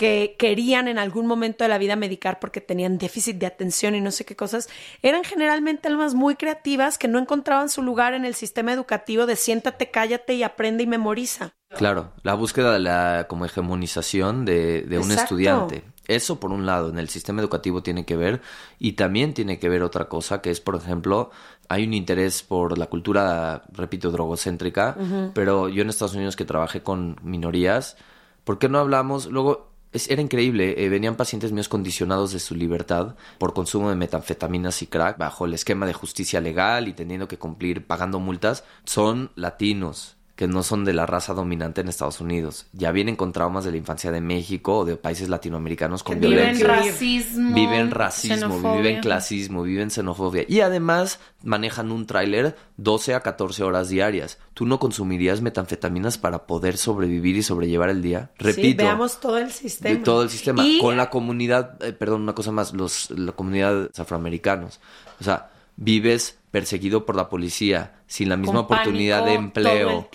que 0.00 0.34
querían 0.38 0.88
en 0.88 0.98
algún 0.98 1.26
momento 1.26 1.62
de 1.62 1.68
la 1.68 1.76
vida 1.76 1.94
medicar 1.94 2.40
porque 2.40 2.62
tenían 2.62 2.96
déficit 2.96 3.36
de 3.36 3.44
atención 3.44 3.94
y 3.94 4.00
no 4.00 4.10
sé 4.10 4.24
qué 4.24 4.34
cosas, 4.34 4.70
eran 5.02 5.24
generalmente 5.24 5.88
almas 5.88 6.14
muy 6.14 6.36
creativas 6.36 6.96
que 6.96 7.06
no 7.06 7.18
encontraban 7.18 7.68
su 7.68 7.82
lugar 7.82 8.14
en 8.14 8.24
el 8.24 8.34
sistema 8.34 8.72
educativo 8.72 9.26
de 9.26 9.36
siéntate, 9.36 9.90
cállate 9.90 10.32
y 10.32 10.42
aprende 10.42 10.84
y 10.84 10.86
memoriza. 10.86 11.52
Claro, 11.68 12.14
la 12.22 12.32
búsqueda 12.32 12.72
de 12.72 12.78
la 12.78 13.26
como 13.28 13.44
hegemonización 13.44 14.46
de, 14.46 14.80
de 14.84 14.98
un 14.98 15.10
estudiante. 15.10 15.84
Eso 16.08 16.40
por 16.40 16.50
un 16.50 16.64
lado, 16.64 16.88
en 16.88 16.98
el 16.98 17.10
sistema 17.10 17.42
educativo 17.42 17.82
tiene 17.82 18.06
que 18.06 18.16
ver 18.16 18.40
y 18.78 18.92
también 18.92 19.34
tiene 19.34 19.58
que 19.58 19.68
ver 19.68 19.82
otra 19.82 20.08
cosa 20.08 20.40
que 20.40 20.50
es, 20.50 20.62
por 20.62 20.76
ejemplo, 20.76 21.30
hay 21.68 21.84
un 21.84 21.92
interés 21.92 22.42
por 22.42 22.78
la 22.78 22.86
cultura, 22.86 23.64
repito, 23.70 24.10
drogocéntrica, 24.10 24.96
pero 25.34 25.68
yo 25.68 25.82
en 25.82 25.90
Estados 25.90 26.14
Unidos 26.14 26.36
que 26.36 26.46
trabajé 26.46 26.82
con 26.82 27.16
minorías, 27.22 27.98
¿por 28.44 28.58
qué 28.58 28.70
no 28.70 28.78
hablamos? 28.78 29.26
Luego, 29.26 29.69
era 29.92 30.22
increíble, 30.22 30.84
eh, 30.84 30.88
venían 30.88 31.16
pacientes 31.16 31.52
míos 31.52 31.68
condicionados 31.68 32.32
de 32.32 32.38
su 32.38 32.54
libertad 32.54 33.16
por 33.38 33.54
consumo 33.54 33.90
de 33.90 33.96
metanfetaminas 33.96 34.82
y 34.82 34.86
crack 34.86 35.18
bajo 35.18 35.46
el 35.46 35.54
esquema 35.54 35.86
de 35.86 35.92
justicia 35.92 36.40
legal 36.40 36.86
y 36.86 36.92
teniendo 36.92 37.26
que 37.26 37.38
cumplir 37.38 37.86
pagando 37.86 38.20
multas, 38.20 38.64
son 38.84 39.32
latinos 39.34 40.19
que 40.40 40.48
no 40.48 40.62
son 40.62 40.86
de 40.86 40.94
la 40.94 41.04
raza 41.04 41.34
dominante 41.34 41.82
en 41.82 41.88
Estados 41.88 42.22
Unidos. 42.22 42.64
Ya 42.72 42.92
vienen 42.92 43.14
con 43.14 43.30
traumas 43.30 43.62
de 43.66 43.72
la 43.72 43.76
infancia 43.76 44.10
de 44.10 44.22
México 44.22 44.78
o 44.78 44.84
de 44.86 44.96
países 44.96 45.28
latinoamericanos 45.28 46.02
con 46.02 46.18
viven 46.18 46.30
violencia. 46.34 46.66
racismo. 46.66 47.54
Viven 47.54 47.90
racismo, 47.90 48.36
xenofobia. 48.36 48.80
viven 48.80 49.00
clasismo, 49.02 49.62
viven 49.64 49.90
xenofobia. 49.90 50.46
Y 50.48 50.62
además 50.62 51.20
manejan 51.44 51.92
un 51.92 52.06
tráiler 52.06 52.56
12 52.78 53.16
a 53.16 53.20
14 53.20 53.64
horas 53.64 53.90
diarias. 53.90 54.38
¿Tú 54.54 54.64
no 54.64 54.78
consumirías 54.78 55.42
metanfetaminas 55.42 56.16
para 56.16 56.46
poder 56.46 56.78
sobrevivir 56.78 57.36
y 57.36 57.42
sobrellevar 57.42 57.90
el 57.90 58.00
día? 58.00 58.30
Sí, 58.38 58.44
Repito. 58.44 58.82
veamos 58.82 59.20
todo 59.20 59.36
el 59.36 59.48
de 59.48 59.52
sistema. 59.52 60.02
todo 60.02 60.22
el 60.22 60.30
sistema. 60.30 60.64
Y 60.64 60.80
Con 60.80 60.96
la 60.96 61.10
comunidad, 61.10 61.76
eh, 61.84 61.92
perdón, 61.92 62.22
una 62.22 62.34
cosa 62.34 62.50
más, 62.50 62.72
los, 62.72 63.10
la 63.10 63.32
comunidad 63.32 63.90
afroamericanos. 63.94 64.80
O 65.20 65.24
sea, 65.24 65.50
vives 65.76 66.38
perseguido 66.50 67.06
por 67.06 67.16
la 67.16 67.28
policía, 67.28 67.99
sin 68.10 68.28
la 68.28 68.36
misma 68.36 68.54
Con 68.54 68.64
oportunidad 68.64 69.18
de 69.24 69.36
pánico 69.36 69.42
empleo, 69.44 70.08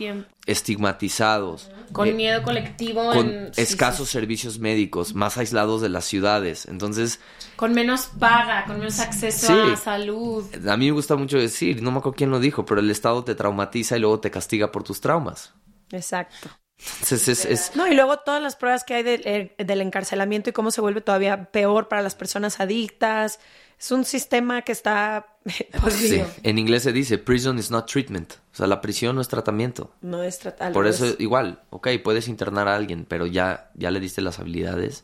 estigmatizados. 0.46 1.72
Con 1.94 2.10
eh, 2.10 2.14
miedo 2.14 2.44
colectivo. 2.44 3.12
con 3.14 3.30
en- 3.30 3.52
escasos 3.56 4.08
sí, 4.10 4.14
servicios 4.14 4.60
médicos, 4.60 5.14
más 5.16 5.38
aislados 5.38 5.82
de 5.82 5.88
las 5.90 6.04
ciudades. 6.04 6.66
Entonces. 6.66 7.20
Con 7.56 7.74
menos 7.74 8.10
paga, 8.20 8.66
con 8.66 8.80
menos 8.80 9.00
acceso 9.00 9.48
Sí. 9.48 9.72
a 9.74 9.78
salud. 9.78 10.44
a 10.68 10.76
mí 10.78 10.88
me 10.88 10.92
gusta 10.92 11.16
mucho 11.16 11.38
decir, 11.38 11.82
no 11.82 11.92
me 11.92 12.00
acuerdo 12.00 12.18
quién 12.18 12.32
lo 12.32 12.40
dijo, 12.40 12.66
pero 12.66 12.82
el 12.82 12.92
Estado 12.92 13.24
te 13.24 13.34
traumatiza 13.34 13.96
y 13.96 14.02
luego 14.02 14.20
te 14.20 14.30
castiga 14.30 14.72
por 14.72 14.84
tus 14.84 15.00
traumas. 15.00 15.54
Exacto. 15.92 16.50
Entonces, 16.78 17.28
es, 17.30 17.46
es- 17.46 17.76
No, 17.76 17.88
y 17.88 17.96
luego 17.96 18.18
todas 18.20 18.42
las 18.44 18.58
pruebas 18.58 18.84
que 18.84 18.96
hay 18.96 19.04
de- 19.04 19.56
eh, 19.58 19.64
del 19.64 19.80
encarcelamiento 19.80 20.50
y 20.50 20.54
cómo 20.54 20.72
se 20.72 20.82
vuelve 20.82 21.00
todavía 21.00 21.46
peor 21.52 21.88
para 21.88 22.02
las 22.02 22.16
personas 22.16 22.60
adictas. 22.60 23.40
Es 23.80 23.92
un 23.92 24.06
sistema 24.06 24.62
que 24.62 24.72
está 24.72 25.28
sí, 25.90 26.22
en 26.44 26.58
inglés 26.58 26.84
se 26.84 26.92
dice, 26.94 27.18
prison 27.18 27.60
is 27.60 27.70
not 27.72 27.90
treatment. 27.92 28.34
O 28.54 28.56
sea, 28.56 28.68
la 28.68 28.82
prisión 28.82 29.16
no 29.16 29.22
es 29.22 29.28
tratamiento. 29.28 29.92
No 30.02 30.24
es 30.24 30.40
tratar. 30.40 30.72
Por 30.72 30.88
eso, 30.88 31.16
igual, 31.20 31.62
ok, 31.70 31.90
puedes 32.04 32.28
internar 32.28 32.68
a 32.68 32.76
alguien, 32.76 33.06
pero 33.08 33.26
ya, 33.28 33.70
ya 33.76 33.92
le 33.92 34.00
diste 34.00 34.22
las 34.22 34.40
habilidades, 34.40 35.04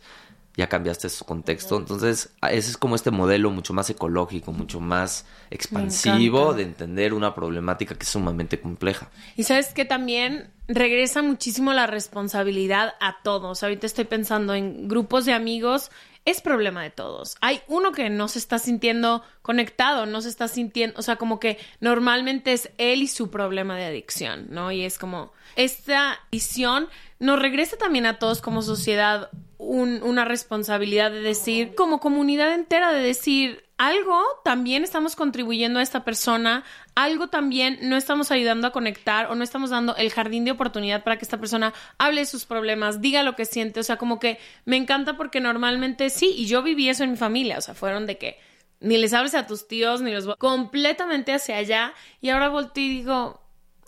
ya 0.58 0.68
cambiaste 0.68 1.10
su 1.10 1.26
contexto. 1.26 1.78
Entonces, 1.78 2.30
a- 2.42 2.52
ese 2.52 2.72
es 2.72 2.78
como 2.78 2.96
este 2.96 3.12
modelo 3.12 3.52
mucho 3.52 3.74
más 3.74 3.90
ecológico, 3.90 4.52
mucho 4.52 4.80
más 4.80 5.26
expansivo 5.52 6.54
de 6.54 6.64
entender 6.64 7.14
una 7.14 7.34
problemática 7.36 7.96
que 7.96 8.04
es 8.04 8.10
sumamente 8.10 8.60
compleja. 8.60 9.10
Y 9.36 9.44
sabes 9.44 9.68
que 9.74 9.86
también 9.86 10.52
regresa 10.68 11.22
muchísimo 11.22 11.74
la 11.74 11.88
responsabilidad 11.88 12.94
a 13.00 13.18
todos. 13.24 13.64
Ahorita 13.64 13.86
estoy 13.86 14.06
pensando 14.06 14.54
en 14.54 14.88
grupos 14.88 15.26
de 15.26 15.34
amigos. 15.34 15.92
Es 16.24 16.40
problema 16.42 16.84
de 16.84 16.92
todos. 16.92 17.36
Hay 17.42 17.62
uno 17.68 17.92
que 17.92 18.10
no 18.12 18.28
se 18.28 18.38
está 18.38 18.60
sintiendo 18.60 19.24
conectado, 19.42 20.06
no 20.06 20.22
se 20.22 20.30
está 20.30 20.48
sintiendo, 20.48 21.00
o 21.00 21.02
sea, 21.02 21.16
como 21.16 21.40
que 21.40 21.58
normalmente 21.80 22.54
es 22.54 22.70
él 22.78 23.02
y 23.02 23.08
su 23.08 23.32
problema 23.32 23.76
de 23.76 23.86
adicción, 23.86 24.46
¿no? 24.50 24.72
Y 24.72 24.84
es 24.86 25.00
como 25.00 25.34
esta 25.56 26.20
visión 26.32 26.88
nos 27.20 27.40
regresa 27.40 27.76
también 27.78 28.06
a 28.06 28.20
todos 28.20 28.42
como 28.42 28.62
sociedad 28.62 29.30
un- 29.58 30.02
una 30.04 30.26
responsabilidad 30.26 31.12
de 31.12 31.22
decir, 31.22 31.74
como 31.76 32.00
comunidad 32.00 32.54
entera, 32.54 32.92
de 32.94 33.02
decir, 33.02 33.64
algo 33.82 34.24
también 34.44 34.84
estamos 34.84 35.16
contribuyendo 35.16 35.80
a 35.80 35.82
esta 35.82 36.04
persona, 36.04 36.64
algo 36.94 37.30
también 37.30 37.80
no 37.82 37.98
estamos 37.98 38.30
ayudando 38.30 38.68
a 38.68 38.72
conectar 38.72 39.26
o 39.32 39.34
no 39.34 39.44
estamos 39.44 39.72
dando 39.72 39.96
el 39.96 40.12
jardín 40.12 40.46
de 40.46 40.52
oportunidad 40.52 41.04
para 41.04 41.18
que 41.18 41.26
esta 41.26 41.40
persona 41.40 41.74
hable 41.98 42.22
de 42.22 42.28
sus 42.28 42.46
problemas, 42.46 43.02
diga 43.02 43.24
lo 43.24 43.36
que 43.36 43.46
siente, 43.46 43.80
o 43.80 43.84
sea, 43.84 43.98
como 43.98 44.20
que 44.20 44.38
me 44.66 44.78
encanta 44.78 45.18
porque 45.18 45.42
normalmente 45.42 46.12
sí, 46.12 46.32
y 46.38 46.46
yo 46.46 46.62
viví 46.62 46.90
eso 46.90 47.04
en 47.04 47.10
mi 47.10 47.18
familia, 47.18 47.58
o 47.58 47.62
sea, 47.62 47.74
fueron 47.74 48.06
de 48.06 48.20
que 48.20 48.40
ni 48.82 49.00
les 49.00 49.14
hables 49.14 49.34
a 49.34 49.48
tus 49.48 49.68
tíos, 49.68 50.02
ni 50.02 50.12
los... 50.12 50.28
completamente 50.36 51.34
hacia 51.34 51.58
allá, 51.58 51.96
y 52.22 52.30
ahora 52.30 52.50
volteo 52.50 52.84
y 52.84 52.90
digo, 52.90 53.42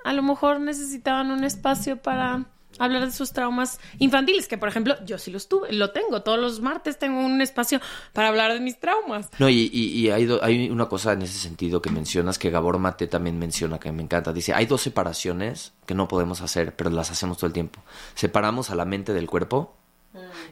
a 0.04 0.14
lo 0.14 0.24
mejor 0.24 0.60
necesitaban 0.60 1.30
un 1.30 1.44
espacio 1.44 2.02
para 2.02 2.46
hablar 2.80 3.06
de 3.06 3.12
sus 3.12 3.32
traumas 3.34 3.80
infantiles, 4.00 4.48
que 4.48 4.58
por 4.58 4.70
ejemplo 4.70 4.96
yo 5.06 5.18
sí 5.18 5.32
los 5.32 5.48
tuve, 5.48 5.72
lo 5.74 5.92
tengo, 5.92 6.22
todos 6.24 6.40
los 6.40 6.60
martes 6.62 6.98
tengo 7.00 7.20
un 7.20 7.42
espacio 7.42 7.80
para 8.14 8.30
hablar 8.30 8.54
de 8.54 8.60
mis 8.60 8.80
traumas. 8.80 9.30
No, 9.40 9.50
y, 9.50 9.70
y- 9.74 10.00
y 10.00 10.10
hay, 10.10 10.26
do- 10.26 10.44
hay 10.44 10.70
una 10.70 10.88
cosa 10.88 11.14
en 11.14 11.22
ese 11.22 11.38
sentido 11.40 11.82
que 11.82 11.90
mencionas, 11.90 12.38
que 12.40 12.50
Gabor 12.50 12.80
Mate 12.80 13.08
también 13.08 13.38
menciona, 13.40 13.80
que 13.80 13.92
me 13.92 14.04
encanta. 14.04 14.34
Dice, 14.34 14.54
hay 14.54 14.66
dos 14.66 14.82
separaciones 14.82 15.74
que 15.86 15.94
no 15.94 16.08
podemos 16.08 16.42
hacer, 16.42 16.76
pero 16.76 16.90
las 16.90 17.12
hacemos 17.12 17.38
todo 17.38 17.48
el 17.48 17.54
tiempo. 17.54 17.82
Separamos 18.16 18.70
a 18.70 18.76
la 18.76 18.86
mente 18.86 19.14
del 19.14 19.28
cuerpo 19.30 19.76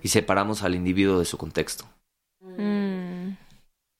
y 0.01 0.07
separamos 0.09 0.63
al 0.63 0.75
individuo 0.75 1.19
de 1.19 1.25
su 1.25 1.37
contexto. 1.37 1.85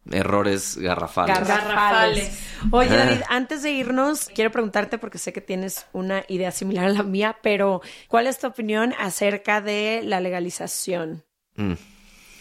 Errores 0.10 0.78
garrafales. 0.78 1.48
Garrafales. 1.48 2.40
Oye. 2.72 2.90
David, 2.90 3.22
antes 3.30 3.62
de 3.62 3.72
irnos, 3.72 4.30
quiero 4.34 4.52
preguntarte, 4.52 4.98
porque 4.98 5.18
sé 5.20 5.32
que 5.32 5.42
tienes 5.42 5.86
una 5.94 6.24
idea 6.28 6.52
similar 6.52 6.86
a 6.86 6.90
la 6.90 7.04
mía, 7.04 7.38
pero 7.44 7.82
¿cuál 8.08 8.26
es 8.28 8.40
tu 8.40 8.48
opinión 8.48 8.94
acerca 8.98 9.62
de 9.62 10.02
la 10.04 10.20
legalización? 10.20 11.24
Mm, 11.56 11.74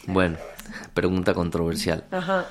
Bueno, 0.07 0.39
pregunta 0.95 1.35
controversial. 1.35 2.07
Ajá. 2.11 2.47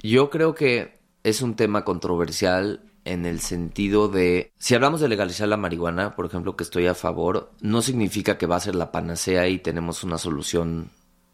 Yo 0.00 0.30
creo 0.30 0.54
que 0.54 0.98
es 1.22 1.42
un 1.42 1.54
tema 1.54 1.84
controversial 1.84 2.82
en 3.04 3.26
el 3.26 3.40
sentido 3.40 4.08
de, 4.08 4.52
si 4.58 4.74
hablamos 4.74 5.00
de 5.00 5.08
legalizar 5.08 5.48
la 5.48 5.56
marihuana, 5.56 6.14
por 6.14 6.26
ejemplo, 6.26 6.56
que 6.56 6.64
estoy 6.64 6.86
a 6.86 6.94
favor, 6.94 7.52
no 7.60 7.82
significa 7.82 8.38
que 8.38 8.46
va 8.46 8.56
a 8.56 8.60
ser 8.60 8.74
la 8.74 8.92
panacea 8.92 9.48
y 9.48 9.58
tenemos 9.58 10.04
una 10.04 10.18
solución 10.18 10.90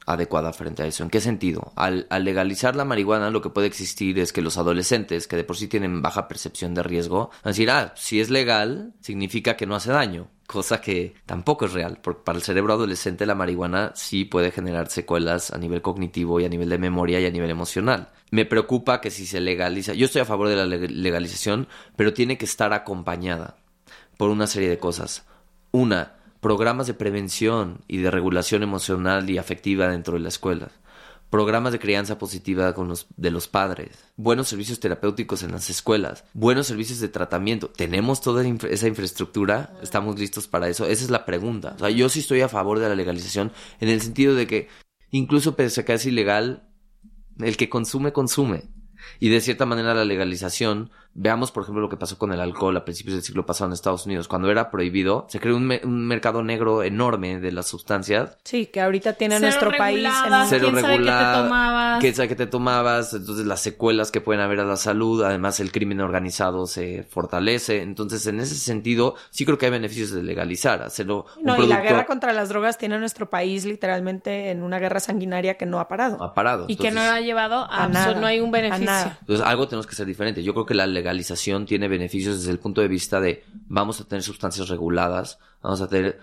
adecuada 0.08 0.52
frente 0.52 0.82
a 0.82 0.86
eso. 0.86 1.02
¿En 1.02 1.10
qué 1.10 1.20
sentido? 1.20 1.72
Al, 1.76 2.06
legalizar 2.20 2.74
la 2.74 2.84
marihuana 2.84 3.30
lo 3.30 3.42
que 3.42 3.50
puede 3.50 3.66
existir 3.66 4.18
es 4.18 4.32
que 4.32 4.42
los 4.42 4.56
adolescentes, 4.56 5.28
que 5.28 5.36
de 5.36 5.44
por 5.44 5.56
sí 5.56 5.68
tienen 5.68 6.00
baja 6.02 6.28
percepción 6.28 6.74
de 6.74 6.82
riesgo, 6.82 7.28
van 7.28 7.40
a 7.44 7.48
decir, 7.48 7.70
ah, 7.70 7.92
si 7.94 8.20
es 8.20 8.30
legal, 8.30 8.94
significa 9.00 9.56
que 9.56 9.66
no 9.66 9.76
hace 9.76 9.92
daño. 9.92 10.28
Cosa 10.46 10.80
que 10.80 11.14
tampoco 11.26 11.66
es 11.66 11.74
real, 11.74 11.98
porque 12.02 12.22
para 12.24 12.38
el 12.38 12.42
cerebro 12.42 12.72
adolescente 12.72 13.26
la 13.26 13.34
marihuana 13.34 13.92
sí 13.94 14.24
puede 14.24 14.50
generar 14.50 14.88
secuelas 14.88 15.50
a 15.50 15.58
nivel 15.58 15.82
cognitivo 15.82 16.40
y 16.40 16.46
a 16.46 16.48
nivel 16.48 16.70
de 16.70 16.78
memoria 16.78 17.20
y 17.20 17.26
a 17.26 17.30
nivel 17.30 17.50
emocional. 17.50 18.08
Me 18.30 18.46
preocupa 18.46 19.02
que 19.02 19.10
si 19.10 19.26
se 19.26 19.40
legaliza, 19.40 19.92
yo 19.92 20.06
estoy 20.06 20.22
a 20.22 20.24
favor 20.24 20.48
de 20.48 20.56
la 20.56 20.64
legalización, 20.64 21.68
pero 21.96 22.14
tiene 22.14 22.38
que 22.38 22.46
estar 22.46 22.72
acompañada 22.72 23.58
por 24.16 24.30
una 24.30 24.46
serie 24.46 24.70
de 24.70 24.78
cosas. 24.78 25.26
Una, 25.70 26.17
programas 26.40 26.86
de 26.86 26.94
prevención 26.94 27.80
y 27.88 27.98
de 27.98 28.10
regulación 28.10 28.62
emocional 28.62 29.28
y 29.28 29.38
afectiva 29.38 29.88
dentro 29.88 30.14
de 30.14 30.20
la 30.20 30.28
escuela, 30.28 30.70
programas 31.30 31.72
de 31.72 31.78
crianza 31.78 32.18
positiva 32.18 32.74
con 32.74 32.88
los, 32.88 33.06
de 33.16 33.30
los 33.30 33.48
padres, 33.48 33.90
buenos 34.16 34.48
servicios 34.48 34.80
terapéuticos 34.80 35.42
en 35.42 35.52
las 35.52 35.68
escuelas, 35.68 36.24
buenos 36.32 36.66
servicios 36.66 37.00
de 37.00 37.08
tratamiento. 37.08 37.68
¿Tenemos 37.68 38.20
toda 38.20 38.44
esa 38.70 38.88
infraestructura? 38.88 39.74
¿Estamos 39.82 40.18
listos 40.18 40.46
para 40.46 40.68
eso? 40.68 40.86
Esa 40.86 41.04
es 41.04 41.10
la 41.10 41.26
pregunta. 41.26 41.74
O 41.76 41.78
sea, 41.80 41.90
yo 41.90 42.08
sí 42.08 42.20
estoy 42.20 42.40
a 42.40 42.48
favor 42.48 42.78
de 42.78 42.88
la 42.88 42.94
legalización 42.94 43.52
en 43.80 43.88
el 43.88 44.00
sentido 44.00 44.34
de 44.34 44.46
que 44.46 44.68
incluso 45.10 45.56
pese 45.56 45.82
a 45.82 45.84
que 45.84 45.94
es 45.94 46.06
ilegal, 46.06 46.68
el 47.38 47.56
que 47.56 47.68
consume, 47.68 48.12
consume. 48.12 48.64
Y 49.20 49.28
de 49.28 49.40
cierta 49.40 49.66
manera 49.66 49.94
la 49.94 50.04
legalización 50.04 50.90
Veamos, 51.14 51.50
por 51.50 51.64
ejemplo, 51.64 51.82
lo 51.82 51.88
que 51.88 51.96
pasó 51.96 52.16
con 52.16 52.32
el 52.32 52.40
alcohol 52.40 52.76
a 52.76 52.84
principios 52.84 53.14
del 53.14 53.24
siglo 53.24 53.44
pasado 53.44 53.68
en 53.68 53.72
Estados 53.72 54.06
Unidos. 54.06 54.28
Cuando 54.28 54.50
era 54.50 54.70
prohibido, 54.70 55.26
se 55.28 55.40
creó 55.40 55.56
un, 55.56 55.66
mercado 56.06 56.44
negro 56.44 56.84
enorme 56.84 57.40
de 57.40 57.50
las 57.50 57.66
sustancias. 57.66 58.36
Sí, 58.44 58.66
que 58.66 58.80
ahorita 58.80 59.14
tiene 59.14 59.40
nuestro 59.40 59.72
país. 59.76 60.08
Cero 60.48 60.70
regulado. 60.72 61.98
¿Quién 62.00 62.14
sabe 62.14 62.28
que 62.28 62.36
te 62.36 62.46
tomabas? 62.46 63.14
Entonces, 63.14 63.46
las 63.46 63.60
secuelas 63.60 64.12
que 64.12 64.20
pueden 64.20 64.40
haber 64.40 64.60
a 64.60 64.64
la 64.64 64.76
salud. 64.76 65.24
Además, 65.24 65.58
el 65.58 65.72
crimen 65.72 66.00
organizado 66.00 66.66
se 66.66 67.02
fortalece. 67.02 67.82
Entonces, 67.82 68.26
en 68.26 68.38
ese 68.38 68.54
sentido, 68.54 69.16
sí 69.30 69.44
creo 69.44 69.58
que 69.58 69.66
hay 69.66 69.72
beneficios 69.72 70.12
de 70.12 70.22
legalizar, 70.22 70.82
hacerlo. 70.82 71.26
No, 71.42 71.62
y 71.62 71.66
la 71.66 71.80
guerra 71.80 72.06
contra 72.06 72.32
las 72.32 72.48
drogas 72.48 72.78
tiene 72.78 72.94
a 72.94 72.98
nuestro 72.98 73.28
país 73.28 73.64
literalmente 73.64 74.50
en 74.50 74.62
una 74.62 74.78
guerra 74.78 75.00
sanguinaria 75.00 75.56
que 75.56 75.66
no 75.66 75.80
ha 75.80 75.88
parado. 75.88 76.22
Ha 76.22 76.34
parado. 76.34 76.66
Y 76.68 76.76
que 76.76 76.92
no 76.92 77.00
ha 77.00 77.20
llevado 77.20 77.66
a, 77.68 77.88
nada. 77.88 78.14
No 78.14 78.26
hay 78.26 78.40
un 78.40 78.52
beneficio. 78.52 79.16
Entonces, 79.20 79.44
algo 79.44 79.66
tenemos 79.66 79.86
que 79.86 79.96
ser 79.96 80.06
diferente. 80.06 80.42
Yo 80.42 80.52
creo 80.54 80.66
que 80.66 80.74
la 80.74 80.86
legalización 80.98 81.66
tiene 81.66 81.88
beneficios 81.88 82.38
desde 82.38 82.50
el 82.50 82.58
punto 82.58 82.80
de 82.80 82.88
vista 82.88 83.20
de 83.20 83.44
vamos 83.66 84.00
a 84.00 84.04
tener 84.04 84.22
sustancias 84.22 84.68
reguladas, 84.68 85.38
vamos 85.62 85.80
a 85.80 85.88
tener 85.88 86.18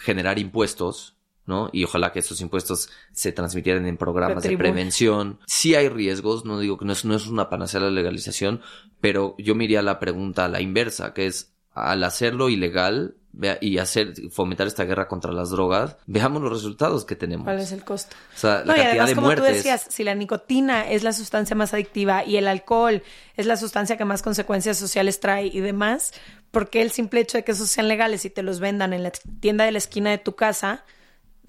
generar 0.00 0.38
impuestos, 0.38 1.16
¿no? 1.46 1.68
Y 1.72 1.84
ojalá 1.84 2.12
que 2.12 2.20
esos 2.20 2.40
impuestos 2.40 2.88
se 3.12 3.32
transmitieran 3.32 3.86
en 3.86 3.96
programas 3.96 4.42
de 4.42 4.56
prevención. 4.56 5.38
Sí 5.46 5.74
hay 5.74 5.88
riesgos, 5.88 6.44
no 6.44 6.58
digo 6.58 6.78
que 6.78 6.84
no 6.84 6.92
es, 6.92 7.04
no 7.04 7.14
es 7.14 7.26
una 7.26 7.48
panacea 7.48 7.80
la 7.80 7.90
legalización, 7.90 8.60
pero 9.00 9.34
yo 9.38 9.54
me 9.54 9.64
iría 9.64 9.80
a 9.80 9.82
la 9.82 9.98
pregunta 9.98 10.44
a 10.44 10.48
la 10.48 10.60
inversa, 10.60 11.12
que 11.14 11.26
es 11.26 11.52
al 11.72 12.04
hacerlo 12.04 12.48
ilegal, 12.48 13.16
y 13.60 13.78
hacer 13.78 14.12
fomentar 14.30 14.66
esta 14.66 14.84
guerra 14.84 15.08
contra 15.08 15.32
las 15.32 15.50
drogas, 15.50 15.96
veamos 16.06 16.42
los 16.42 16.52
resultados 16.52 17.04
que 17.04 17.16
tenemos. 17.16 17.44
¿Cuál 17.44 17.60
es 17.60 17.72
el 17.72 17.84
costo? 17.84 18.14
O 18.34 18.38
sea, 18.38 18.62
la 18.64 18.74
cantidad 18.74 19.06
de 19.06 19.14
como 19.14 19.34
tú 19.34 19.42
decías, 19.42 19.86
si 19.88 20.04
la 20.04 20.14
nicotina 20.14 20.88
es 20.90 21.02
la 21.02 21.12
sustancia 21.12 21.56
más 21.56 21.72
adictiva 21.72 22.24
y 22.24 22.36
el 22.36 22.46
alcohol 22.46 23.02
es 23.36 23.46
la 23.46 23.56
sustancia 23.56 23.96
que 23.96 24.04
más 24.04 24.22
consecuencias 24.22 24.76
sociales 24.76 25.20
trae 25.20 25.46
y 25.46 25.60
demás, 25.60 26.12
¿por 26.50 26.68
qué 26.68 26.82
el 26.82 26.90
simple 26.90 27.20
hecho 27.20 27.38
de 27.38 27.44
que 27.44 27.52
esos 27.52 27.68
sean 27.68 27.88
legales 27.88 28.24
y 28.24 28.30
te 28.30 28.42
los 28.42 28.60
vendan 28.60 28.92
en 28.92 29.02
la 29.02 29.12
tienda 29.40 29.64
de 29.64 29.72
la 29.72 29.78
esquina 29.78 30.10
de 30.10 30.18
tu 30.18 30.34
casa? 30.34 30.84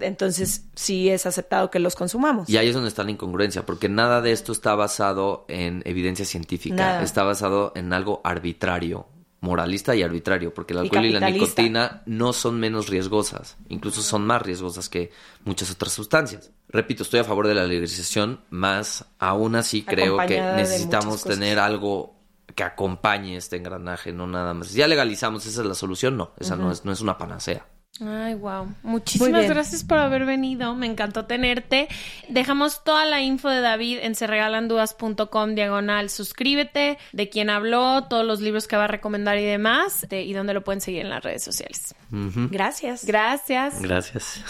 Entonces 0.00 0.66
sí 0.74 1.08
es 1.08 1.24
aceptado 1.26 1.70
que 1.70 1.78
los 1.78 1.94
consumamos. 1.94 2.48
Y 2.48 2.56
ahí 2.56 2.68
es 2.68 2.74
donde 2.74 2.88
está 2.88 3.04
la 3.04 3.12
incongruencia, 3.12 3.64
porque 3.64 3.88
nada 3.88 4.20
de 4.20 4.32
esto 4.32 4.52
está 4.52 4.74
basado 4.74 5.44
en 5.48 5.82
evidencia 5.84 6.24
científica, 6.24 7.02
está 7.02 7.22
basado 7.22 7.72
en 7.76 7.92
algo 7.92 8.20
arbitrario, 8.24 9.06
moralista 9.44 9.94
y 9.94 10.02
arbitrario, 10.02 10.52
porque 10.52 10.72
el 10.72 10.80
alcohol 10.80 11.04
y, 11.04 11.12
la 11.12 11.30
nicotina 11.30 12.02
no 12.06 12.32
son 12.32 12.58
menos 12.58 12.88
riesgosas, 12.88 13.56
incluso 13.68 14.02
son 14.02 14.26
más 14.26 14.42
riesgosas 14.42 14.88
que 14.88 15.12
muchas 15.44 15.70
otras 15.70 15.92
sustancias. 15.92 16.50
Repito, 16.68 17.02
estoy 17.02 17.20
a 17.20 17.24
favor 17.24 17.46
de 17.46 17.54
la 17.54 17.64
legalización, 17.64 18.40
más 18.50 19.04
aún 19.18 19.54
así 19.54 19.82
creo 19.82 20.16
que 20.26 20.40
necesitamos 20.40 21.22
tener 21.22 21.58
algo 21.58 22.14
que 22.54 22.64
acompañe 22.64 23.36
este 23.36 23.56
engranaje, 23.56 24.12
no 24.12 24.26
nada 24.26 24.54
más. 24.54 24.72
Ya 24.72 24.88
legalizamos, 24.88 25.44
esa 25.46 25.60
es 25.60 25.66
la 25.66 25.74
solución, 25.74 26.16
no, 26.16 26.32
esa 26.38 26.56
no, 26.56 26.72
es, 26.72 26.84
no 26.84 26.92
es 26.92 27.00
una 27.00 27.18
panacea. 27.18 27.66
Ay, 28.00 28.34
wow. 28.34 28.74
Muchísimas 28.82 29.48
gracias 29.48 29.84
por 29.84 29.98
haber 29.98 30.24
venido. 30.26 30.74
Me 30.74 30.86
encantó 30.86 31.26
tenerte. 31.26 31.88
Dejamos 32.28 32.82
toda 32.82 33.04
la 33.04 33.20
info 33.20 33.48
de 33.48 33.60
David 33.60 33.98
en 34.02 34.16
serregalandudas.com 34.16 35.54
diagonal. 35.54 36.10
Suscríbete, 36.10 36.98
de 37.12 37.28
quién 37.28 37.50
habló, 37.50 38.04
todos 38.04 38.26
los 38.26 38.40
libros 38.40 38.66
que 38.66 38.76
va 38.76 38.84
a 38.84 38.88
recomendar 38.88 39.38
y 39.38 39.44
demás, 39.44 40.06
y 40.10 40.32
dónde 40.32 40.54
lo 40.54 40.64
pueden 40.64 40.80
seguir 40.80 41.02
en 41.02 41.10
las 41.10 41.22
redes 41.22 41.44
sociales. 41.44 41.94
Gracias. 42.10 43.04
Gracias. 43.04 43.80
Gracias. 43.80 44.40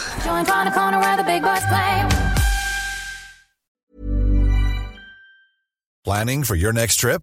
Planning 6.02 6.44
for 6.44 6.56
your 6.56 6.72
next 6.72 7.00
trip? 7.00 7.22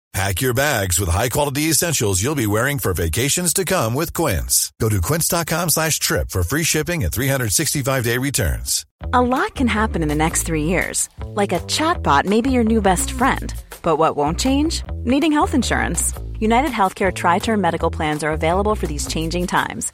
Pack 0.13 0.41
your 0.41 0.53
bags 0.53 0.99
with 0.99 1.07
high-quality 1.07 1.69
essentials 1.69 2.21
you'll 2.21 2.35
be 2.35 2.45
wearing 2.45 2.79
for 2.79 2.93
vacations 2.93 3.53
to 3.53 3.63
come 3.63 3.93
with 3.93 4.13
Quince. 4.13 4.73
Go 4.79 4.89
to 4.89 4.99
quince.com 4.99 5.69
slash 5.69 5.99
trip 5.99 6.29
for 6.29 6.43
free 6.43 6.63
shipping 6.63 7.03
and 7.05 7.13
365-day 7.13 8.17
returns. 8.17 8.85
A 9.13 9.21
lot 9.21 9.55
can 9.55 9.67
happen 9.67 10.03
in 10.03 10.09
the 10.09 10.15
next 10.15 10.43
three 10.43 10.65
years. 10.65 11.09
Like 11.23 11.53
a 11.53 11.59
chatbot 11.59 12.25
may 12.25 12.41
be 12.41 12.51
your 12.51 12.65
new 12.65 12.81
best 12.81 13.11
friend. 13.11 13.53
But 13.81 13.95
what 13.95 14.17
won't 14.17 14.37
change? 14.37 14.83
Needing 15.05 15.31
health 15.31 15.55
insurance. 15.55 16.13
United 16.39 16.71
Healthcare 16.71 17.15
Tri-Term 17.15 17.61
Medical 17.61 17.89
Plans 17.89 18.23
are 18.23 18.31
available 18.31 18.75
for 18.75 18.87
these 18.87 19.07
changing 19.07 19.47
times 19.47 19.93